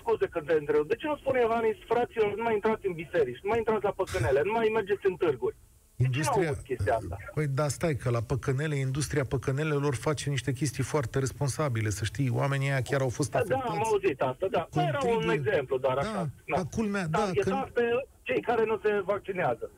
scuze 0.00 0.26
că 0.26 0.40
te 0.40 0.52
întreb, 0.52 0.86
de 0.86 0.94
ce 0.94 1.06
nu 1.06 1.16
spune 1.16 1.40
Iohannis, 1.40 1.76
fraților, 1.86 2.34
nu 2.36 2.42
mai 2.42 2.54
intrați 2.54 2.86
în 2.86 2.92
biserici, 2.92 3.42
nu 3.42 3.48
mai 3.48 3.58
intrați 3.58 3.84
la 3.84 3.90
păcănele, 4.00 4.40
nu 4.44 4.52
mai 4.52 4.70
mergeți 4.74 5.06
în 5.06 5.16
târguri? 5.16 5.56
De 5.98 6.08
ce 6.08 6.20
nu 6.36 6.42
aud 6.46 6.56
chestia 6.64 6.94
asta? 6.94 7.16
Păi 7.34 7.46
da, 7.46 7.68
stai 7.68 7.94
că 7.96 8.10
la 8.10 8.20
păcănele, 8.20 8.74
industria 8.76 9.24
păcănelelor 9.24 9.94
face 9.94 10.30
niște 10.30 10.52
chestii 10.52 10.82
foarte 10.82 11.18
responsabile, 11.18 11.90
să 11.90 12.04
știi, 12.04 12.30
oamenii 12.30 12.68
aia 12.70 12.82
chiar 12.82 13.00
au 13.00 13.08
fost 13.08 13.30
Da, 13.30 13.38
afectați. 13.38 13.68
am 13.70 13.82
auzit 13.84 14.20
asta, 14.20 14.46
da. 14.50 14.68
Păi 14.70 14.84
era 14.88 14.98
un 15.02 15.08
Contribuie. 15.10 15.38
exemplu 15.46 15.78
doar 15.78 15.94
Da, 15.94 16.00
așa. 16.00 16.28
dar 16.54 16.64
culmea, 16.70 17.06
da, 17.06 17.18
Targetați 17.18 17.72
că- 17.72 17.80
pe 17.80 17.82
cei 18.22 18.40
care 18.40 18.64
nu 18.64 18.78
se 18.82 19.02
vaccinează. 19.04 19.70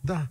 Da. 0.00 0.26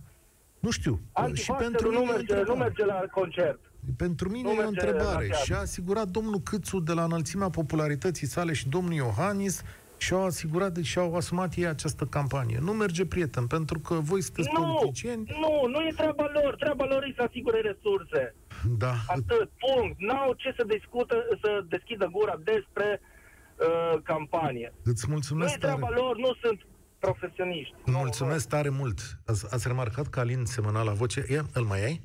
Nu 0.60 0.70
știu. 0.70 1.00
și 1.34 1.52
pentru 1.52 1.88
Antivaxerul 1.88 1.90
mine 1.92 2.04
nu 2.04 2.10
e 2.10 2.12
o 2.12 2.16
merge, 2.16 2.32
nu 2.34 2.38
întrebare. 2.38 2.58
merge 2.68 2.84
la 2.84 3.02
concert. 3.12 3.58
Pentru 3.96 4.28
mine 4.30 4.42
nu 4.42 4.48
e 4.48 4.52
o 4.52 4.56
merge 4.70 4.80
la 4.84 4.86
întrebare. 4.90 5.26
teatru. 5.26 5.44
Și 5.44 5.52
a 5.52 5.58
asigurat 5.58 6.08
domnul 6.08 6.40
Câțu 6.40 6.78
de 6.80 6.92
la 6.92 7.04
înălțimea 7.04 7.48
popularității 7.50 8.26
sale 8.26 8.52
și 8.52 8.68
domnul 8.68 8.92
Iohannis 8.92 9.62
și-au 9.98 10.24
asigurat 10.24 10.76
și 10.76 10.98
au 10.98 11.16
asumat 11.16 11.54
ei 11.54 11.66
această 11.66 12.04
campanie. 12.04 12.58
Nu 12.60 12.72
merge, 12.72 13.06
prieten, 13.06 13.46
pentru 13.46 13.78
că 13.78 13.94
voi 13.94 14.22
sunteți 14.22 14.48
Nu, 14.52 14.60
politicieni. 14.64 15.24
nu, 15.40 15.66
nu 15.68 15.80
e 15.86 15.92
treaba 15.96 16.30
lor. 16.32 16.54
Treaba 16.54 16.84
lor 16.84 17.02
e 17.04 17.12
să 17.16 17.22
asigure 17.28 17.60
resurse. 17.60 18.34
Da. 18.78 18.92
Atât, 19.06 19.50
punct. 19.58 20.00
N-au 20.00 20.32
ce 20.32 20.54
să 20.56 20.64
discută, 20.64 21.14
să 21.42 21.64
deschidă 21.68 22.08
gura 22.12 22.36
despre 22.44 23.00
uh, 23.00 24.00
campanie. 24.02 24.72
Îți 24.84 25.04
Nu 25.06 25.12
mulțumesc 25.12 25.54
e 25.54 25.58
treaba 25.58 25.86
tare. 25.86 25.94
lor, 26.00 26.16
nu 26.16 26.34
sunt 26.42 26.66
profesioniști. 26.98 27.74
Nu, 27.84 27.98
Mulțumesc 27.98 28.48
tare 28.48 28.68
mult. 28.68 28.98
Ați, 29.26 29.54
ați 29.54 29.68
remarcat 29.68 30.06
că 30.06 30.20
Alin 30.20 30.44
semăna 30.44 30.82
la 30.82 30.92
voce. 30.92 31.24
Ia, 31.30 31.46
îl 31.52 31.62
mai 31.64 31.84
ai? 31.84 32.00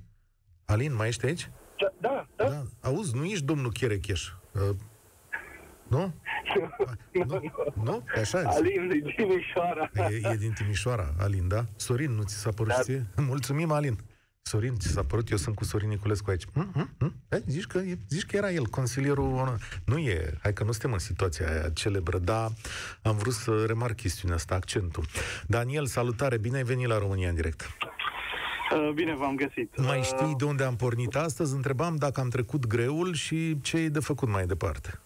Alin, 0.66 0.96
mai 0.96 1.08
ești 1.08 1.26
aici? 1.26 1.50
nu. 1.80 1.88
Da, 2.00 2.28
da. 2.36 2.50
Da. 2.50 2.62
Auzi, 2.82 3.16
nu 3.16 3.24
ești 3.26 3.46
domnul 3.46 3.72
Cherecheș. 3.72 4.30
Uh, 5.92 5.98
nu? 7.14 7.26
Nu? 7.26 7.42
Nu? 7.84 8.04
E 8.16 8.20
așa? 8.20 8.42
Alin 8.46 8.88
din 8.88 9.14
Timișoara. 9.16 9.92
E, 9.94 10.30
e 10.32 10.36
din 10.36 10.52
Timișoara, 10.52 11.14
Alin, 11.20 11.48
da? 11.48 11.66
Sorin, 11.76 12.12
nu 12.12 12.24
ți 12.24 12.36
s-a 12.36 12.50
părut 12.50 12.74
Da. 12.74 12.82
ție? 12.82 13.06
Mulțumim, 13.18 13.72
Alin. 13.72 13.98
Sorin, 14.42 14.76
ți 14.78 14.88
s-a 14.88 15.04
părut? 15.04 15.30
Eu 15.30 15.38
sunt 15.38 15.56
cu 15.56 15.64
Sorin 15.64 15.90
Niculescu 15.90 16.30
aici. 16.30 16.46
Mm, 16.54 16.72
mm, 16.74 16.90
mm? 17.00 17.14
Hai, 17.30 17.44
zici, 17.48 17.66
că, 17.66 17.82
zici 18.10 18.26
că 18.26 18.36
era 18.36 18.52
el, 18.52 18.66
consilierul... 18.66 19.58
Nu 19.86 19.98
e, 19.98 20.34
hai 20.42 20.54
că 20.54 20.64
nu 20.64 20.72
suntem 20.72 20.94
în 20.94 21.00
situația 21.00 21.50
aia 21.52 21.70
celebră, 21.70 22.18
dar 22.18 22.50
am 23.02 23.16
vrut 23.16 23.34
să 23.34 23.64
remarc 23.68 23.96
chestiunea 23.96 24.36
asta, 24.36 24.56
accentul. 24.56 25.06
Daniel, 25.48 25.86
salutare, 25.86 26.38
bine 26.38 26.58
ai 26.58 26.64
venit 26.64 26.88
la 26.88 26.98
România 26.98 27.30
în 27.30 27.36
direct. 27.36 27.62
Uh, 28.74 28.92
bine 28.94 29.16
v-am 29.16 29.36
găsit. 29.36 29.78
Mai 29.78 29.98
uh, 30.00 30.04
știi 30.04 30.36
de 30.38 30.46
unde 30.46 30.64
am 30.64 30.76
pornit 30.76 31.16
astăzi? 31.16 31.54
Întrebam 31.56 31.96
dacă 31.96 32.20
am 32.20 32.30
trecut 32.30 32.68
greul 32.68 33.14
și 33.14 33.62
ce 33.62 33.78
e 33.78 33.88
de 33.90 34.00
făcut 34.00 34.30
mai 34.30 34.46
departe. 34.46 35.00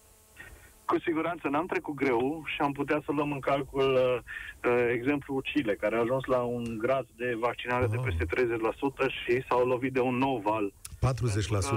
Cu 0.86 0.98
siguranță 1.00 1.48
n-am 1.48 1.66
trecut 1.66 1.94
greu 1.94 2.42
și 2.46 2.60
am 2.60 2.72
putea 2.72 3.02
să 3.04 3.12
luăm 3.12 3.32
în 3.32 3.40
calcul 3.40 3.92
uh, 3.94 4.18
uh, 4.70 4.90
exemplul 4.92 5.42
Chile, 5.42 5.74
care 5.74 5.96
a 5.96 6.00
ajuns 6.00 6.24
la 6.24 6.38
un 6.38 6.78
grad 6.78 7.06
de 7.16 7.36
vaccinare 7.40 7.84
oh. 7.84 7.90
de 7.90 7.96
peste 8.04 8.24
30% 8.24 9.08
și 9.08 9.44
s-au 9.48 9.66
lovit 9.66 9.92
de 9.92 10.00
un 10.00 10.16
nou 10.16 10.42
val. 10.44 10.72
40% 10.72 10.72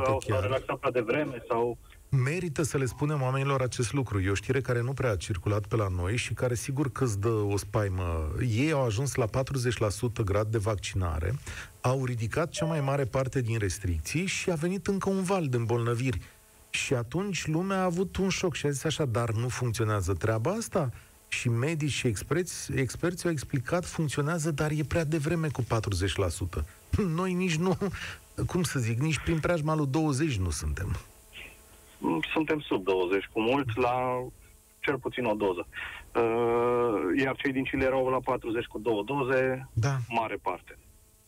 au, 0.05 0.17
chiar. 0.27 0.37
Au 0.37 0.41
relaxat 0.41 0.77
prea 0.77 0.91
devreme 0.91 1.43
sau... 1.47 1.77
Merită 2.23 2.63
să 2.63 2.77
le 2.77 2.85
spunem 2.85 3.21
oamenilor 3.21 3.61
acest 3.61 3.93
lucru. 3.93 4.19
E 4.19 4.29
o 4.29 4.33
știre 4.33 4.61
care 4.61 4.81
nu 4.81 4.93
prea 4.93 5.11
a 5.11 5.15
circulat 5.15 5.67
pe 5.67 5.75
la 5.75 5.87
noi 5.87 6.15
și 6.15 6.33
care 6.33 6.53
sigur 6.53 6.91
că 6.91 7.03
îți 7.03 7.19
dă 7.19 7.29
o 7.29 7.57
spaimă. 7.57 8.31
Ei 8.55 8.71
au 8.71 8.85
ajuns 8.85 9.15
la 9.15 9.25
40% 9.25 9.29
grad 10.25 10.47
de 10.47 10.57
vaccinare, 10.57 11.33
au 11.81 12.05
ridicat 12.05 12.49
cea 12.49 12.65
mai 12.65 12.81
mare 12.81 13.05
parte 13.05 13.41
din 13.41 13.57
restricții 13.57 14.25
și 14.25 14.51
a 14.51 14.55
venit 14.55 14.87
încă 14.87 15.09
un 15.09 15.23
val 15.23 15.47
de 15.47 15.57
îmbolnăviri 15.57 16.19
și 16.69 16.93
atunci 16.93 17.47
lumea 17.47 17.77
a 17.77 17.83
avut 17.83 18.17
un 18.17 18.29
șoc 18.29 18.53
și 18.55 18.65
a 18.65 18.69
zis 18.69 18.83
așa, 18.83 19.05
dar 19.05 19.31
nu 19.31 19.47
funcționează 19.47 20.13
treaba 20.13 20.51
asta? 20.51 20.89
Și 21.27 21.49
medici 21.49 21.91
și 21.91 22.07
experți, 22.07 22.71
experți 22.75 23.25
au 23.25 23.31
explicat, 23.31 23.85
funcționează, 23.85 24.51
dar 24.51 24.71
e 24.71 24.83
prea 24.87 25.03
devreme 25.03 25.47
cu 25.47 25.61
40%. 25.61 25.65
Noi 27.19 27.33
nici 27.33 27.55
nu, 27.55 27.77
cum 28.47 28.63
să 28.63 28.79
zic, 28.79 28.99
nici 28.99 29.19
prin 29.19 29.39
preajma 29.39 29.75
lui 29.75 29.87
20 29.87 30.37
nu 30.37 30.49
suntem. 30.49 30.95
Suntem 32.33 32.59
sub 32.59 32.83
20, 32.83 33.29
cu 33.33 33.41
mult, 33.41 33.77
la 33.77 34.23
cel 34.79 34.97
puțin 34.97 35.25
o 35.25 35.33
doză. 35.33 35.67
Uh, 36.15 37.21
iar 37.23 37.35
cei 37.35 37.51
din 37.51 37.63
Chile 37.63 37.85
erau 37.85 38.07
la 38.07 38.19
40 38.19 38.65
cu 38.65 38.79
două 38.79 39.03
doze, 39.03 39.69
da. 39.73 39.97
mare 40.07 40.35
parte. 40.41 40.77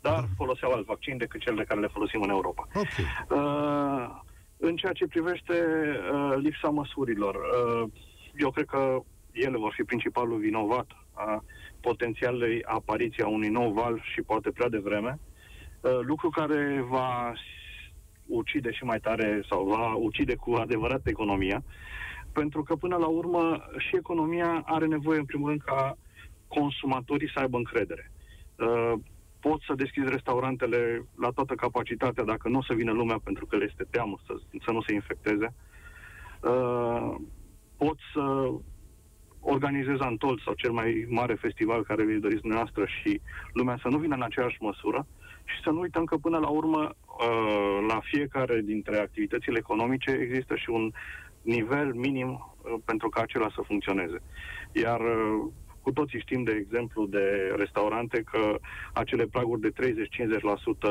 Dar 0.01 0.19
da. 0.19 0.27
foloseau 0.37 0.71
alt 0.71 0.85
vaccin 0.85 1.17
decât 1.17 1.41
cel 1.41 1.55
de 1.55 1.63
care 1.63 1.79
le 1.79 1.87
folosim 1.87 2.21
în 2.21 2.29
Europa. 2.29 2.67
Okay. 2.73 3.05
Uh, 4.61 4.67
în 4.69 4.75
ceea 4.75 4.91
ce 4.91 5.07
privește 5.07 5.53
uh, 6.13 6.33
lipsa 6.35 6.69
măsurilor, 6.69 7.35
uh, 7.35 7.91
eu 8.35 8.51
cred 8.51 8.65
că 8.65 8.99
ele 9.31 9.57
vor 9.57 9.73
fi 9.75 9.83
principalul 9.83 10.39
vinovat 10.39 10.87
a 11.13 11.43
potențialei 11.81 12.63
apariția 12.63 13.27
unui 13.27 13.49
nou 13.49 13.71
val 13.71 14.01
și 14.13 14.21
poate 14.21 14.51
prea 14.51 14.69
devreme, 14.69 15.19
uh, 15.81 15.99
lucru 16.01 16.29
care 16.29 16.85
va 16.89 17.33
ucide 18.25 18.71
și 18.71 18.83
mai 18.83 18.99
tare 18.99 19.43
sau 19.49 19.65
va 19.65 19.95
ucide 19.95 20.35
cu 20.35 20.53
adevărat 20.53 21.07
economia, 21.07 21.63
pentru 22.33 22.63
că 22.63 22.75
până 22.75 22.95
la 22.97 23.07
urmă 23.07 23.63
și 23.77 23.95
economia 23.95 24.63
are 24.65 24.85
nevoie 24.85 25.19
în 25.19 25.25
primul 25.25 25.47
rând 25.49 25.61
ca 25.61 25.97
consumatorii 26.47 27.31
să 27.33 27.39
aibă 27.39 27.57
încredere. 27.57 28.11
Uh, 28.55 28.93
poți 29.41 29.65
să 29.67 29.73
deschizi 29.73 30.09
restaurantele 30.09 31.05
la 31.15 31.29
toată 31.29 31.53
capacitatea 31.55 32.23
dacă 32.23 32.49
nu 32.49 32.57
o 32.57 32.63
să 32.63 32.73
vină 32.73 32.91
lumea 32.91 33.19
pentru 33.23 33.45
că 33.45 33.55
le 33.57 33.67
este 33.69 33.85
teamă 33.89 34.17
să, 34.25 34.33
să 34.65 34.71
nu 34.71 34.81
se 34.81 34.93
infecteze. 34.93 35.53
Uh, 36.41 37.15
poți 37.77 38.01
să 38.13 38.51
organizezi 39.41 40.01
Antol 40.01 40.41
sau 40.45 40.53
cel 40.53 40.71
mai 40.71 41.05
mare 41.09 41.33
festival 41.33 41.83
care 41.83 42.05
vi 42.05 42.19
doriți 42.19 42.41
dumneavoastră 42.41 42.85
și 42.85 43.21
lumea 43.53 43.79
să 43.81 43.87
nu 43.87 43.97
vină 43.97 44.15
în 44.15 44.21
aceeași 44.21 44.57
măsură 44.59 45.07
și 45.43 45.61
să 45.63 45.69
nu 45.69 45.79
uităm 45.79 46.05
că 46.05 46.17
până 46.17 46.37
la 46.37 46.47
urmă 46.47 46.79
uh, 46.79 47.85
la 47.87 47.99
fiecare 48.03 48.61
dintre 48.61 48.97
activitățile 48.97 49.57
economice 49.57 50.11
există 50.11 50.55
și 50.55 50.69
un 50.69 50.91
nivel 51.41 51.93
minim 51.93 52.29
uh, 52.29 52.73
pentru 52.85 53.09
ca 53.09 53.21
acela 53.21 53.49
să 53.55 53.61
funcționeze. 53.65 54.21
Iar 54.71 54.99
uh, 54.99 55.51
cu 55.81 55.91
toții 55.91 56.19
știm, 56.19 56.43
de 56.43 56.51
exemplu, 56.51 57.05
de 57.05 57.53
restaurante 57.55 58.21
că 58.31 58.59
acele 58.93 59.25
praguri 59.25 59.61
de 59.61 59.71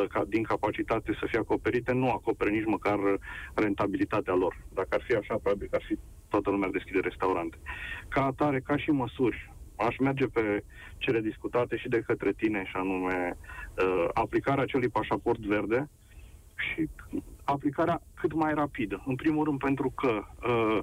30-50% 0.05 0.09
ca, 0.09 0.25
din 0.29 0.43
capacitate 0.43 1.17
să 1.21 1.27
fie 1.29 1.39
acoperite 1.39 1.93
nu 1.93 2.11
acoperă 2.11 2.51
nici 2.51 2.73
măcar 2.75 2.99
rentabilitatea 3.55 4.35
lor. 4.35 4.57
Dacă 4.75 4.89
ar 4.91 5.03
fi 5.07 5.15
așa, 5.15 5.35
probabil 5.35 5.69
că 5.71 5.77
ar 5.77 5.85
fi 5.87 5.99
toată 6.29 6.51
lumea 6.51 6.69
deschide 6.69 6.99
restaurante. 7.01 7.57
Ca 8.09 8.25
atare, 8.25 8.61
ca 8.61 8.77
și 8.77 8.91
măsuri, 8.91 9.53
aș 9.77 9.97
merge 9.99 10.27
pe 10.27 10.65
cele 10.99 11.21
discutate 11.21 11.77
și 11.77 11.89
de 11.89 12.01
către 12.07 12.33
tine, 12.33 12.65
și 12.65 12.77
anume 12.77 13.37
uh, 13.85 14.09
aplicarea 14.13 14.63
acelui 14.63 14.89
pașaport 14.89 15.41
verde 15.41 15.91
și 16.57 16.89
aplicarea 17.51 18.03
cât 18.15 18.33
mai 18.33 18.55
rapidă. 18.55 19.03
În 19.07 19.15
primul 19.15 19.45
rând 19.45 19.59
pentru 19.59 19.91
că 19.91 20.23
uh, 20.49 20.79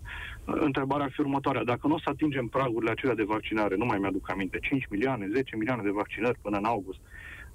întrebarea 0.45 1.05
ar 1.05 1.11
fi 1.11 1.19
următoarea. 1.19 1.63
Dacă 1.63 1.87
nu 1.87 1.93
o 1.93 1.99
să 1.99 2.09
atingem 2.09 2.47
pragurile 2.47 2.91
acelea 2.91 3.15
de 3.15 3.23
vaccinare, 3.23 3.75
nu 3.75 3.85
mai 3.85 3.97
mi-aduc 3.97 4.31
aminte, 4.31 4.59
5 4.61 4.87
milioane, 4.89 5.29
10 5.33 5.55
milioane 5.55 5.81
de 5.83 5.89
vaccinări 5.89 6.39
până 6.41 6.57
în 6.57 6.65
august, 6.65 6.99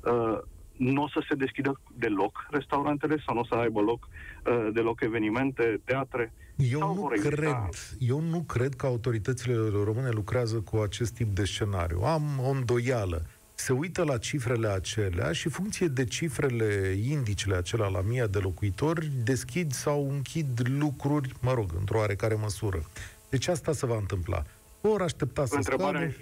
uh, 0.05 0.39
nu 0.77 1.03
o 1.03 1.09
să 1.09 1.25
se 1.29 1.35
deschidă 1.35 1.81
deloc 1.99 2.47
restaurantele 2.51 3.23
sau 3.27 3.35
nu 3.35 3.41
o 3.41 3.45
să 3.45 3.55
aibă 3.55 3.81
loc 3.81 4.09
uh, 4.09 4.69
deloc 4.73 5.01
evenimente, 5.01 5.81
teatre? 5.85 6.33
Eu 6.57 6.95
nu, 6.95 7.03
cred, 7.07 7.69
eu 7.99 8.21
nu 8.21 8.41
cred 8.41 8.75
că 8.75 8.87
autoritățile 8.87 9.55
române 9.85 10.09
lucrează 10.11 10.61
cu 10.61 10.77
acest 10.77 11.15
tip 11.15 11.35
de 11.35 11.45
scenariu. 11.45 12.01
Am 12.01 12.23
o 12.47 12.51
îndoială 12.51 13.23
se 13.63 13.73
uită 13.73 14.05
la 14.05 14.19
cifrele 14.19 14.69
acelea 14.69 15.33
și 15.33 15.49
funcție 15.49 15.87
de 15.87 16.05
cifrele, 16.05 16.97
indicele 17.09 17.57
acelea 17.57 17.89
la 17.89 18.01
mii 18.01 18.29
de 18.31 18.39
locuitori, 18.39 19.11
deschid 19.25 19.73
sau 19.73 20.11
închid 20.11 20.61
lucruri, 20.79 21.33
mă 21.41 21.55
rog, 21.55 21.71
într-o 21.79 21.99
oarecare 21.99 22.35
măsură. 22.35 22.83
Deci 23.31 23.49
asta 23.49 23.73
se 23.73 23.87
va 23.87 23.97
întâmpla. 23.97 24.43
Vor 24.81 25.03
aștepta 25.03 25.45
să 25.45 25.57
Întrebarea 25.57 26.01
scadă. 26.01 26.15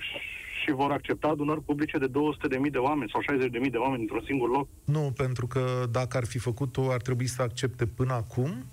și 0.65 0.71
vor 0.73 0.91
accepta 0.91 1.29
adunări 1.29 1.63
publice 1.63 1.99
de 1.99 2.07
200.000 2.07 2.71
de 2.71 2.79
oameni 2.79 3.11
sau 3.13 3.37
60.000 3.65 3.71
de 3.71 3.77
oameni 3.77 4.01
într-un 4.01 4.23
singur 4.27 4.49
loc? 4.49 4.69
Nu, 4.85 5.13
pentru 5.17 5.47
că 5.47 5.85
dacă 5.91 6.17
ar 6.17 6.25
fi 6.25 6.39
făcut-o, 6.39 6.91
ar 6.91 7.01
trebui 7.01 7.27
să 7.27 7.43
accepte 7.43 7.87
până 7.87 8.13
acum. 8.13 8.65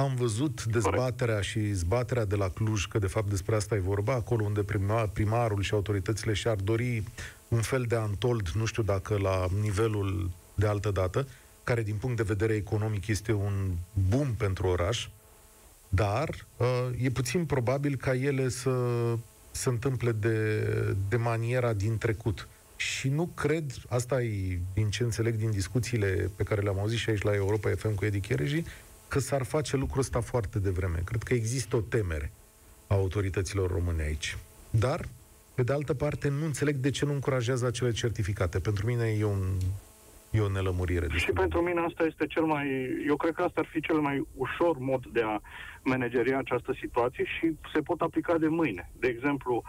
Am 0.00 0.14
văzut 0.14 0.64
dezbaterea 0.64 1.34
Corect. 1.34 1.50
și 1.50 1.72
zbaterea 1.72 2.24
de 2.24 2.36
la 2.36 2.48
Cluj, 2.48 2.86
că 2.86 2.98
de 2.98 3.06
fapt 3.06 3.28
despre 3.28 3.54
asta 3.54 3.74
e 3.74 3.78
vorba, 3.78 4.12
acolo 4.12 4.44
unde 4.44 4.64
primarul 5.12 5.62
și 5.62 5.74
autoritățile 5.74 6.32
și-ar 6.32 6.56
dori 6.56 7.02
un 7.48 7.60
fel 7.60 7.82
de 7.82 7.94
antold, 7.96 8.48
nu 8.48 8.64
știu 8.64 8.82
dacă 8.82 9.18
la 9.18 9.46
nivelul 9.62 10.30
de 10.54 10.66
altă 10.66 10.90
dată, 10.90 11.26
care 11.64 11.82
din 11.82 11.94
punct 11.94 12.16
de 12.16 12.22
vedere 12.22 12.54
economic 12.54 13.06
este 13.06 13.32
un 13.32 13.70
boom 14.08 14.34
pentru 14.34 14.66
oraș, 14.66 15.08
dar 15.88 16.46
uh, 16.56 16.66
e 17.02 17.10
puțin 17.10 17.44
probabil 17.44 17.96
ca 17.96 18.14
ele 18.14 18.48
să 18.48 18.72
se 19.50 19.68
întâmple 19.68 20.12
de, 20.12 20.64
de 21.08 21.16
maniera 21.16 21.72
din 21.72 21.98
trecut. 21.98 22.48
Și 22.76 23.08
nu 23.08 23.30
cred, 23.34 23.72
asta 23.88 24.22
e 24.22 24.58
din 24.74 24.90
ce 24.90 25.02
înțeleg 25.02 25.34
din 25.34 25.50
discuțiile 25.50 26.30
pe 26.36 26.42
care 26.42 26.60
le-am 26.60 26.78
auzit 26.78 26.98
și 26.98 27.10
aici 27.10 27.22
la 27.22 27.34
Europa 27.34 27.70
FM 27.76 27.94
cu 27.94 28.04
Edi 28.04 28.20
Chereji, 28.20 28.64
că 29.10 29.18
s-ar 29.18 29.44
face 29.44 29.76
lucrul 29.76 30.00
ăsta 30.00 30.20
foarte 30.20 30.58
devreme. 30.58 31.00
Cred 31.04 31.22
că 31.22 31.34
există 31.34 31.76
o 31.76 31.80
temere 31.80 32.30
a 32.86 32.94
autorităților 32.94 33.70
române 33.70 34.02
aici. 34.02 34.36
Dar 34.70 35.00
pe 35.54 35.62
de 35.62 35.72
altă 35.72 35.94
parte, 35.94 36.28
nu 36.28 36.44
înțeleg 36.44 36.74
de 36.74 36.90
ce 36.90 37.04
nu 37.04 37.12
încurajează 37.12 37.66
acele 37.66 37.90
certificate. 37.90 38.58
Pentru 38.58 38.86
mine 38.86 39.06
e, 39.18 39.24
un, 39.24 39.42
e 40.30 40.40
o 40.40 40.48
nelămurire. 40.48 41.06
Și 41.16 41.32
pentru 41.32 41.60
mine 41.60 41.80
asta 41.80 42.04
este 42.04 42.26
cel 42.26 42.42
mai... 42.42 42.66
Eu 43.06 43.16
cred 43.16 43.34
că 43.34 43.42
asta 43.42 43.60
ar 43.60 43.66
fi 43.66 43.80
cel 43.80 43.98
mai 43.98 44.26
ușor 44.34 44.78
mod 44.78 45.06
de 45.06 45.22
a 45.22 45.40
manageria 45.82 46.38
această 46.38 46.76
situație 46.80 47.24
și 47.24 47.56
se 47.72 47.80
pot 47.80 48.00
aplica 48.00 48.38
de 48.38 48.48
mâine. 48.48 48.90
De 48.98 49.08
exemplu, 49.08 49.62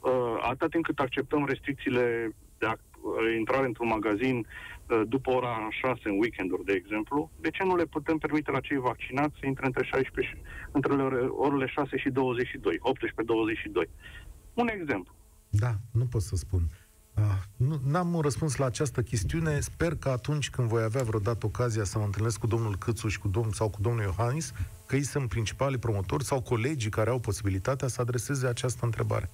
uh, 0.00 0.36
atât 0.40 0.70
timp 0.70 0.84
cât 0.84 0.98
acceptăm 0.98 1.46
restricțiile 1.46 2.34
de 2.58 2.66
a 2.66 2.72
uh, 2.72 3.36
intrare 3.38 3.66
într-un 3.66 3.88
magazin 3.88 4.36
uh, 4.36 4.75
după 5.08 5.30
ora 5.30 5.68
6 5.70 6.00
în 6.04 6.18
weekenduri, 6.18 6.64
de 6.64 6.72
exemplu, 6.72 7.30
de 7.40 7.50
ce 7.50 7.64
nu 7.64 7.76
le 7.76 7.84
putem 7.84 8.18
permite 8.18 8.50
la 8.50 8.60
cei 8.60 8.76
vaccinați 8.76 9.34
să 9.40 9.46
intre 9.46 9.66
între, 9.66 9.84
16, 9.84 10.38
între 10.72 10.92
orele 11.28 11.66
6 11.66 11.96
și 11.96 12.08
22, 12.08 12.80
18-22? 13.86 13.90
Un 14.54 14.68
exemplu. 14.68 15.14
Da, 15.48 15.74
nu 15.92 16.04
pot 16.04 16.22
să 16.22 16.36
spun. 16.36 16.60
Uh, 17.18 17.22
nu, 17.56 17.80
n-am 17.86 18.14
un 18.14 18.20
răspuns 18.20 18.56
la 18.56 18.64
această 18.64 19.02
chestiune. 19.02 19.60
Sper 19.60 19.96
că 19.96 20.08
atunci 20.08 20.50
când 20.50 20.68
voi 20.68 20.82
avea 20.82 21.02
vreodată 21.02 21.46
ocazia 21.46 21.84
să 21.84 21.98
mă 21.98 22.04
întâlnesc 22.04 22.38
cu 22.38 22.46
domnul 22.46 22.76
Câțu 22.76 23.08
și 23.08 23.18
cu 23.18 23.28
domnul, 23.28 23.52
sau 23.52 23.68
cu 23.68 23.80
domnul 23.80 24.02
Iohannis, 24.02 24.52
că 24.86 24.96
ei 24.96 25.02
sunt 25.02 25.28
principalii 25.28 25.78
promotori 25.78 26.24
sau 26.24 26.40
colegii 26.40 26.90
care 26.90 27.10
au 27.10 27.18
posibilitatea 27.18 27.88
să 27.88 28.00
adreseze 28.00 28.46
această 28.46 28.84
întrebare. 28.84 29.30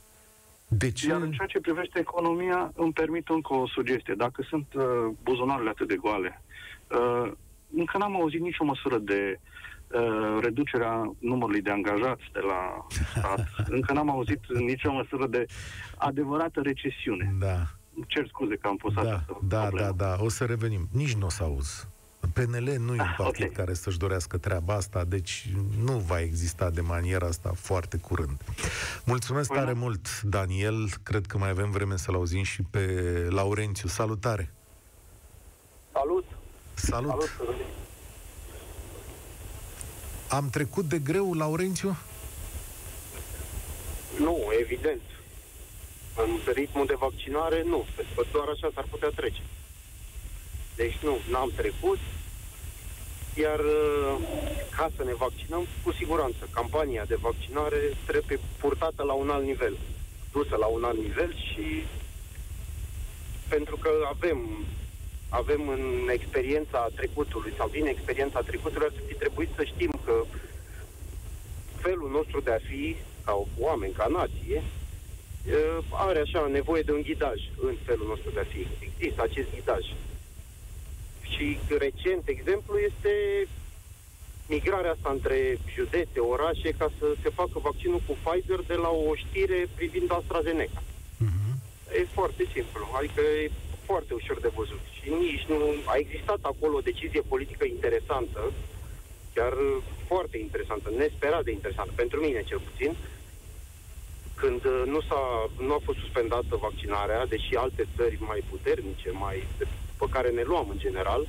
De 0.77 0.91
ce? 0.91 1.09
Iar 1.09 1.21
în 1.21 1.33
ceea 1.33 1.47
ce 1.47 1.61
privește 1.61 1.99
economia, 1.99 2.73
îmi 2.77 2.93
permit 2.93 3.29
încă 3.29 3.55
o 3.55 3.67
sugestie. 3.69 4.15
Dacă 4.15 4.43
sunt 4.49 4.67
uh, 4.75 4.85
buzunarele 5.23 5.69
atât 5.69 5.89
de 5.89 5.97
goale, 5.97 6.43
uh, 6.91 7.33
încă 7.77 7.99
n-am 7.99 8.15
auzit 8.15 8.41
nicio 8.41 8.65
măsură 8.65 8.99
de 8.99 9.41
Uh, 9.95 10.39
reducerea 10.43 11.15
numărului 11.19 11.63
de 11.63 11.71
angajați 11.71 12.23
de 12.33 12.41
la 12.41 12.87
stat. 13.11 13.47
Încă 13.77 13.93
n-am 13.93 14.11
auzit 14.11 14.41
nicio 14.59 14.93
măsură 14.93 15.27
de 15.27 15.47
adevărată 15.97 16.61
recesiune. 16.61 17.35
Da. 17.39 17.57
Cer 18.07 18.27
scuze 18.27 18.57
că 18.57 18.69
am 18.69 18.77
pus 18.77 18.95
da, 18.95 19.01
această 19.01 19.39
Da, 19.49 19.61
problemă. 19.61 19.95
da, 19.97 20.17
da. 20.17 20.23
O 20.25 20.29
să 20.29 20.45
revenim. 20.45 20.89
Nici 20.93 21.15
nu 21.15 21.27
o 21.27 21.29
să 21.29 21.43
auzi. 21.43 21.89
PNL 22.33 22.75
nu 22.79 22.95
e 22.95 23.01
un 23.01 23.01
Ah, 23.01 23.15
partid 23.17 23.47
ok. 23.47 23.53
care 23.53 23.75
să-și 23.75 23.99
dorească 23.99 24.37
treaba 24.39 24.75
asta, 24.75 25.05
deci 25.05 25.49
nu 25.85 25.93
va 25.99 26.21
exista 26.21 26.71
de 26.71 26.81
maniera 26.81 27.27
asta 27.27 27.53
foarte 27.57 27.97
curând. 27.97 28.41
Mulțumesc 29.05 29.49
Păi 29.49 29.57
tare 29.59 29.73
nu. 29.73 29.79
mult, 29.79 30.21
Daniel. 30.23 30.89
Cred 31.03 31.27
că 31.27 31.39
mai 31.39 31.49
avem 31.49 31.71
vreme 31.71 31.97
să-l 31.97 32.15
auzim 32.15 32.43
și 32.43 32.63
pe 32.71 32.87
Laurențiu. 33.31 33.89
Salutare! 33.89 34.51
Salut! 35.93 36.25
Salut! 36.75 37.11
Salut! 37.37 37.55
Am 40.29 40.51
trecut 40.51 40.85
de 40.85 40.99
greu, 40.99 41.33
Laurențiu? 41.35 41.97
Nu, 44.19 44.39
evident. 44.61 45.01
În 46.17 46.53
ritmul 46.55 46.87
de 46.87 46.95
vaccinare, 46.99 47.63
nu. 47.67 47.85
Pentru 47.97 48.15
că 48.17 48.25
doar 48.33 48.49
așa 48.49 48.71
s-ar 48.75 48.87
putea 48.91 49.09
trece. 49.17 49.43
Deci 50.77 50.97
nu, 51.03 51.17
n-am 51.31 51.51
trecut. 51.57 51.99
Iar 53.35 53.61
uh, 53.61 54.17
ca 54.77 54.91
să 54.97 55.05
ne 55.05 55.15
vaccinăm, 55.15 55.67
cu 55.85 55.93
siguranță, 55.93 56.49
campania 56.51 57.05
de 57.05 57.15
vaccinare 57.15 57.81
trebuie 58.07 58.39
purtată 58.61 59.03
la 59.03 59.13
un 59.13 59.31
alt 59.31 59.45
nivel. 59.45 59.77
Dusă 60.33 60.57
la 60.57 60.67
un 60.67 60.85
alt 60.85 60.99
nivel 60.99 61.35
și 61.35 61.85
pentru 63.49 63.77
că 63.77 63.91
avem 64.09 64.39
avem 65.29 65.69
în 65.69 66.09
experiența 66.13 66.89
trecutului 66.97 67.53
sau 67.57 67.69
din 67.69 67.87
experiența 67.87 68.41
trecutului 68.41 68.87
ar 68.87 68.93
fi 69.07 69.15
trebuit 69.15 69.49
să 69.57 69.65
știm 69.65 69.93
că 70.05 70.25
felul 71.77 72.11
nostru 72.11 72.41
de 72.41 72.51
a 72.51 72.59
fi, 72.69 72.97
ca 73.25 73.47
oameni, 73.59 73.93
ca 73.93 74.07
nație, 74.07 74.63
uh, 74.63 75.85
are 75.91 76.19
așa 76.21 76.47
nevoie 76.47 76.83
de 76.83 76.93
un 76.93 77.03
ghidaj 77.03 77.41
în 77.63 77.75
felul 77.85 78.07
nostru 78.07 78.31
de 78.31 78.41
a 78.41 78.45
fi. 78.45 78.67
Există 78.79 79.23
acest 79.23 79.49
ghidaj. 79.55 79.85
Și 81.43 81.59
recent 81.79 82.23
exemplu 82.29 82.79
este 82.79 83.13
migrarea 84.49 84.91
asta 84.91 85.11
între 85.11 85.59
județe, 85.75 86.19
orașe, 86.21 86.71
ca 86.79 86.89
să 86.99 87.07
se 87.23 87.31
facă 87.41 87.57
vaccinul 87.69 88.01
cu 88.07 88.17
Pfizer 88.23 88.61
de 88.67 88.75
la 88.75 88.89
o 88.89 89.15
știre 89.15 89.69
privind 89.75 90.13
AstraZeneca. 90.13 90.83
E 91.99 92.15
foarte 92.19 92.43
simplu, 92.53 92.83
adică 92.99 93.21
e 93.21 93.51
foarte 93.89 94.15
ușor 94.15 94.39
de 94.41 94.51
văzut. 94.55 94.85
Și 94.99 95.09
nici 95.25 95.45
nu... 95.49 95.59
A 95.93 95.95
existat 95.97 96.39
acolo 96.43 96.77
o 96.77 96.87
decizie 96.91 97.23
politică 97.33 97.65
interesantă, 97.65 98.53
chiar 99.35 99.53
uh, 99.53 99.83
foarte 100.07 100.39
interesantă, 100.39 100.91
nesperat 100.97 101.45
de 101.45 101.51
interesantă, 101.51 101.93
pentru 101.95 102.21
mine 102.21 102.43
cel 102.43 102.61
puțin, 102.69 102.93
când 104.35 104.65
uh, 104.65 104.83
nu, 104.87 105.01
s-a, 105.01 105.51
nu 105.67 105.73
a 105.75 105.81
fost 105.85 105.99
suspendată 105.99 106.57
vaccinarea, 106.69 107.27
deși 107.27 107.55
alte 107.55 107.85
țări 107.97 108.17
mai 108.21 108.41
puternice, 108.51 109.11
mai 109.11 109.47
pe 110.03 110.13
care 110.15 110.31
ne 110.31 110.43
luam 110.43 110.69
în 110.69 110.79
general, 110.79 111.27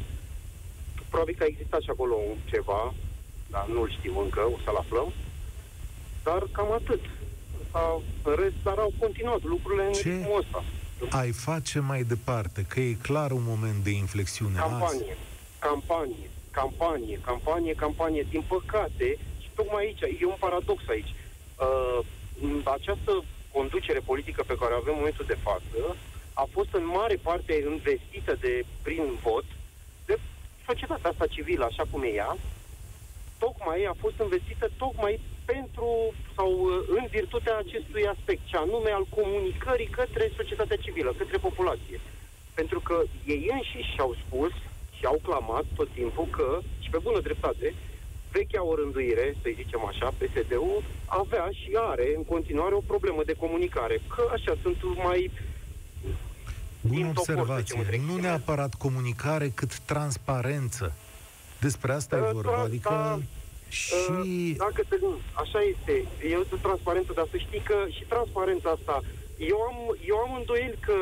probabil 1.09 1.35
că 1.37 1.43
a 1.43 1.51
existat 1.53 1.81
și 1.81 1.89
acolo 1.89 2.15
un 2.31 2.37
ceva, 2.51 2.93
dar 3.49 3.65
nu-l 3.73 3.89
știu 3.97 4.19
încă, 4.19 4.39
o 4.39 4.57
să-l 4.63 4.75
aflăm, 4.75 5.09
dar 6.23 6.41
cam 6.51 6.71
atât. 6.71 7.03
Sau, 7.71 8.03
în 8.23 8.35
rest, 8.41 8.57
dar 8.63 8.77
au 8.77 8.93
continuat 8.99 9.41
lucrurile 9.43 9.85
în 9.85 9.93
Ce? 9.93 10.09
ritmul 10.09 10.39
ăsta. 10.39 10.63
Ai 11.09 11.31
face 11.31 11.79
mai 11.79 12.03
departe, 12.03 12.65
că 12.69 12.79
e 12.79 12.93
clar 13.09 13.31
un 13.31 13.45
moment 13.45 13.83
de 13.83 13.89
inflexiune 13.89 14.57
azi. 14.59 14.69
Campanie, 14.69 15.17
campanie, 15.59 16.27
campanie, 16.51 17.19
campanie, 17.25 17.73
campanie. 17.73 18.27
Din 18.29 18.43
păcate, 18.47 19.17
și 19.41 19.49
tocmai 19.55 19.83
aici, 19.83 20.01
e 20.21 20.25
un 20.25 20.35
paradox 20.39 20.79
aici. 20.87 21.13
Uh, 21.65 21.99
această 22.63 23.23
conducere 23.51 23.99
politică 23.99 24.43
pe 24.47 24.57
care 24.59 24.73
o 24.73 24.77
avem 24.77 24.93
în 24.93 24.99
momentul 24.99 25.25
de 25.27 25.37
față 25.47 25.95
a 26.33 26.45
fost 26.51 26.73
în 26.73 26.85
mare 26.85 27.15
parte 27.21 27.53
investită 27.71 28.37
de 28.39 28.65
prin 28.81 29.03
vot 29.23 29.45
de 30.05 30.19
societatea 30.67 31.09
asta 31.09 31.27
civilă, 31.27 31.63
așa 31.65 31.83
cum 31.91 32.03
e 32.03 32.07
ea, 32.07 32.37
tocmai 33.39 33.83
a 33.83 33.95
fost 33.99 34.17
investită 34.21 34.69
tocmai 34.77 35.19
pentru 35.45 36.13
sau 36.35 36.51
uh, 36.51 36.83
în 36.87 37.05
virtutea 37.17 37.57
acestui 37.57 38.05
aspect, 38.07 38.41
ce 38.45 38.57
anume 38.57 38.91
al 38.91 39.05
comunicării 39.19 39.95
către 39.99 40.31
societatea 40.35 40.77
civilă, 40.77 41.13
către 41.17 41.37
populație. 41.37 41.99
Pentru 42.53 42.79
că 42.79 43.03
ei 43.25 43.49
înșiși 43.51 43.93
și-au 43.93 44.15
spus 44.25 44.51
și 44.97 45.05
au 45.05 45.19
clamat 45.23 45.65
tot 45.75 45.89
timpul 45.93 46.27
că, 46.37 46.59
și 46.79 46.89
pe 46.89 46.97
bună 46.97 47.19
dreptate, 47.19 47.73
vechea 48.31 48.63
orânduire, 48.65 49.35
să 49.41 49.49
zicem 49.55 49.85
așa, 49.85 50.07
PSD-ul 50.19 50.83
avea 51.05 51.47
și 51.59 51.69
are 51.91 52.07
în 52.15 52.23
continuare 52.23 52.73
o 52.75 52.89
problemă 52.91 53.21
de 53.25 53.41
comunicare. 53.43 53.97
Că 54.15 54.23
așa 54.31 54.53
sunt 54.61 54.77
mai 55.07 55.31
Bună 56.87 56.95
din 56.95 57.05
topor, 57.13 57.17
observație. 57.17 57.63
zicem, 57.65 57.79
între 57.79 57.97
Nu 57.97 58.01
ghilimele. 58.03 58.27
neapărat 58.27 58.73
comunicare, 58.73 59.47
cât 59.59 59.77
transparență. 59.79 60.93
Despre 61.59 61.91
asta 61.93 62.15
e 62.17 62.19
Uh, 62.19 62.29
vorba. 62.31 62.59
tra- 62.61 62.65
Adică 62.65 62.89
da, 62.89 63.19
și... 63.69 63.93
Uh, 64.09 64.55
dacă 64.57 64.81
te, 64.89 64.95
așa 65.43 65.59
este, 65.73 65.93
eu 66.35 66.45
sunt 66.49 66.61
transparentă, 66.61 67.11
dar 67.15 67.27
să 67.31 67.37
știi 67.37 67.59
că 67.69 67.75
și 67.89 68.03
transparența 68.13 68.69
asta, 68.69 68.95
eu 69.53 69.59
am, 69.69 69.77
eu 70.11 70.17
am 70.25 70.31
îndoieli 70.39 70.77
că 70.87 70.95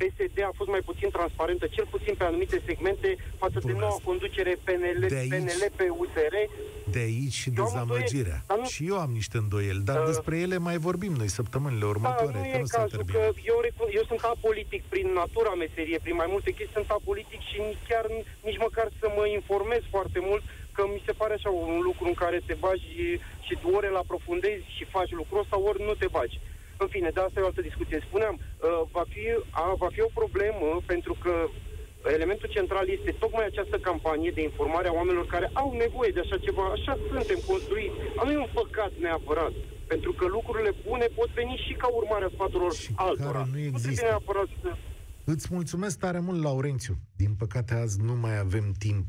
PSD 0.00 0.36
a 0.50 0.50
fost 0.60 0.70
mai 0.74 0.82
puțin 0.90 1.08
transparentă, 1.16 1.66
cel 1.76 1.86
puțin 1.94 2.14
pe 2.18 2.24
anumite 2.24 2.62
segmente, 2.68 3.08
față 3.42 3.58
de 3.64 3.72
Bun, 3.72 3.80
noua 3.80 3.92
asta- 3.96 4.08
conducere 4.10 4.52
PNL, 4.66 5.00
de 5.08 5.16
aici- 5.24 5.32
PNL 5.34 5.62
pe 5.76 5.86
USR. 6.02 6.34
De 6.96 6.98
aici 7.08 7.32
și 7.42 7.48
Eu 7.56 7.62
am 7.64 7.68
dezamăgirea. 7.70 8.38
îndoieli, 8.38 8.46
dar 8.50 8.58
nu- 8.58 8.64
Și 8.74 8.82
eu 8.90 8.96
am 9.04 9.10
niște 9.20 9.36
îndoieli, 9.44 9.82
dar 9.90 9.98
Uh, 10.00 10.06
despre 10.10 10.34
ele 10.44 10.58
mai 10.68 10.76
vorbim 10.88 11.12
noi 11.22 11.28
săptămânile 11.38 11.84
Da, 11.86 11.92
următoare, 11.94 12.36
nu 12.38 12.42
că 12.50 12.56
e 12.56 12.64
nu 12.64 12.64
s-a 12.74 12.78
cazul, 12.80 12.98
că 12.98 13.04
terminat. 13.04 13.36
eu, 13.52 13.58
recun- 13.68 13.92
eu 13.98 14.04
sunt 14.10 14.20
apolitic 14.34 14.82
prin 14.92 15.08
natura 15.22 15.52
meserie, 15.64 15.98
prin 16.04 16.16
mai 16.22 16.28
multe 16.34 16.50
chestii, 16.56 16.74
sunt 16.78 16.90
apolitic 16.98 17.40
și 17.50 17.56
nici 17.68 17.82
chiar 17.88 18.04
nici 18.48 18.58
măcar 18.66 18.86
să 19.00 19.06
mă 19.16 19.24
informez 19.38 19.82
foarte 19.94 20.18
mult, 20.28 20.42
că 20.76 20.82
mi 20.94 21.02
se 21.06 21.12
pare 21.20 21.32
așa 21.34 21.50
un 21.50 21.80
lucru 21.88 22.04
în 22.06 22.14
care 22.22 22.38
te 22.46 22.54
bagi 22.64 22.88
și 23.46 23.54
ori 23.76 23.86
îl 23.90 23.96
aprofundezi 23.96 24.64
și 24.76 24.84
faci 24.96 25.10
lucrul 25.20 25.40
ăsta, 25.44 25.56
ori 25.68 25.82
nu 25.82 25.94
te 25.94 26.08
bagi. 26.18 26.38
În 26.82 26.88
fine, 26.94 27.10
de 27.14 27.20
asta 27.20 27.38
e 27.40 27.42
o 27.46 27.50
altă 27.50 27.60
discuție. 27.70 28.06
Spuneam, 28.08 28.34
uh, 28.38 28.82
va 28.96 29.04
fi, 29.12 29.22
a, 29.50 29.74
va 29.82 29.88
fi 29.94 30.00
o 30.08 30.10
problemă 30.20 30.68
pentru 30.92 31.14
că 31.22 31.34
elementul 32.16 32.48
central 32.56 32.86
este 32.88 33.10
tocmai 33.22 33.44
această 33.46 33.76
campanie 33.78 34.30
de 34.38 34.42
informare 34.42 34.88
a 34.88 34.92
oamenilor 35.00 35.26
care 35.26 35.50
au 35.52 35.68
nevoie 35.84 36.10
de 36.14 36.20
așa 36.20 36.38
ceva. 36.46 36.64
Așa 36.76 36.92
suntem 37.10 37.38
construiți. 37.46 37.96
Nu 38.24 38.30
e 38.32 38.38
un 38.46 38.52
păcat 38.60 38.92
neapărat. 39.06 39.52
Pentru 39.92 40.12
că 40.12 40.24
lucrurile 40.26 40.72
bune 40.86 41.06
pot 41.18 41.30
veni 41.40 41.62
și 41.66 41.72
ca 41.74 41.86
urmare 42.00 42.24
a 42.24 42.28
sfaturilor 42.36 42.72
Și 42.74 42.90
altora. 42.96 43.30
care 43.30 43.38
nu 43.38 43.42
trebuie 43.50 43.64
există. 43.66 44.04
neapărat 44.04 44.48
să... 44.62 44.68
Îți 45.24 45.48
mulțumesc 45.50 45.98
tare 45.98 46.18
mult, 46.20 46.42
Laurențiu. 46.42 46.94
Din 47.16 47.34
păcate, 47.34 47.74
azi 47.74 48.00
nu 48.02 48.14
mai 48.14 48.38
avem 48.38 48.72
timp. 48.78 49.08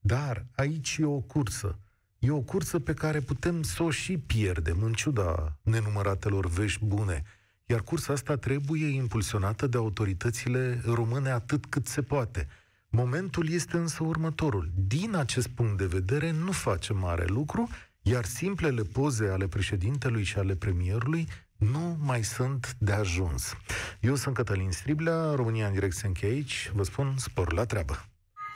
Dar 0.00 0.46
aici 0.56 0.96
e 1.00 1.04
o 1.04 1.20
cursă. 1.20 1.78
E 2.18 2.30
o 2.30 2.40
cursă 2.40 2.78
pe 2.78 2.94
care 2.94 3.20
putem 3.20 3.62
să 3.62 3.82
o 3.82 3.90
și 3.90 4.18
pierdem, 4.18 4.82
în 4.82 4.92
ciuda 4.92 5.58
nenumăratelor 5.62 6.46
vești 6.46 6.84
bune. 6.84 7.22
Iar 7.66 7.80
cursa 7.80 8.12
asta 8.12 8.36
trebuie 8.36 8.86
impulsionată 8.86 9.66
de 9.66 9.76
autoritățile 9.76 10.82
române 10.84 11.30
atât 11.30 11.66
cât 11.66 11.86
se 11.86 12.02
poate. 12.02 12.48
Momentul 12.88 13.50
este 13.50 13.76
însă 13.76 14.02
următorul. 14.04 14.70
Din 14.86 15.14
acest 15.14 15.48
punct 15.48 15.78
de 15.78 15.86
vedere, 15.86 16.30
nu 16.30 16.52
face 16.52 16.92
mare 16.92 17.24
lucru, 17.26 17.68
iar 18.02 18.24
simplele 18.24 18.82
poze 18.82 19.28
ale 19.28 19.48
președintelui 19.48 20.22
și 20.22 20.38
ale 20.38 20.54
premierului 20.54 21.28
nu 21.56 21.96
mai 22.00 22.24
sunt 22.24 22.76
de 22.78 22.92
ajuns. 22.92 23.54
Eu 24.00 24.14
sunt 24.14 24.34
Cătălin 24.34 24.70
Striblea, 24.70 25.34
România 25.34 25.66
în 25.66 25.72
direct 25.72 25.94
se 25.94 26.06
încheie 26.06 26.32
aici, 26.32 26.70
vă 26.74 26.82
spun 26.82 27.14
spor 27.16 27.52
la 27.52 27.64
treabă. 27.64 28.08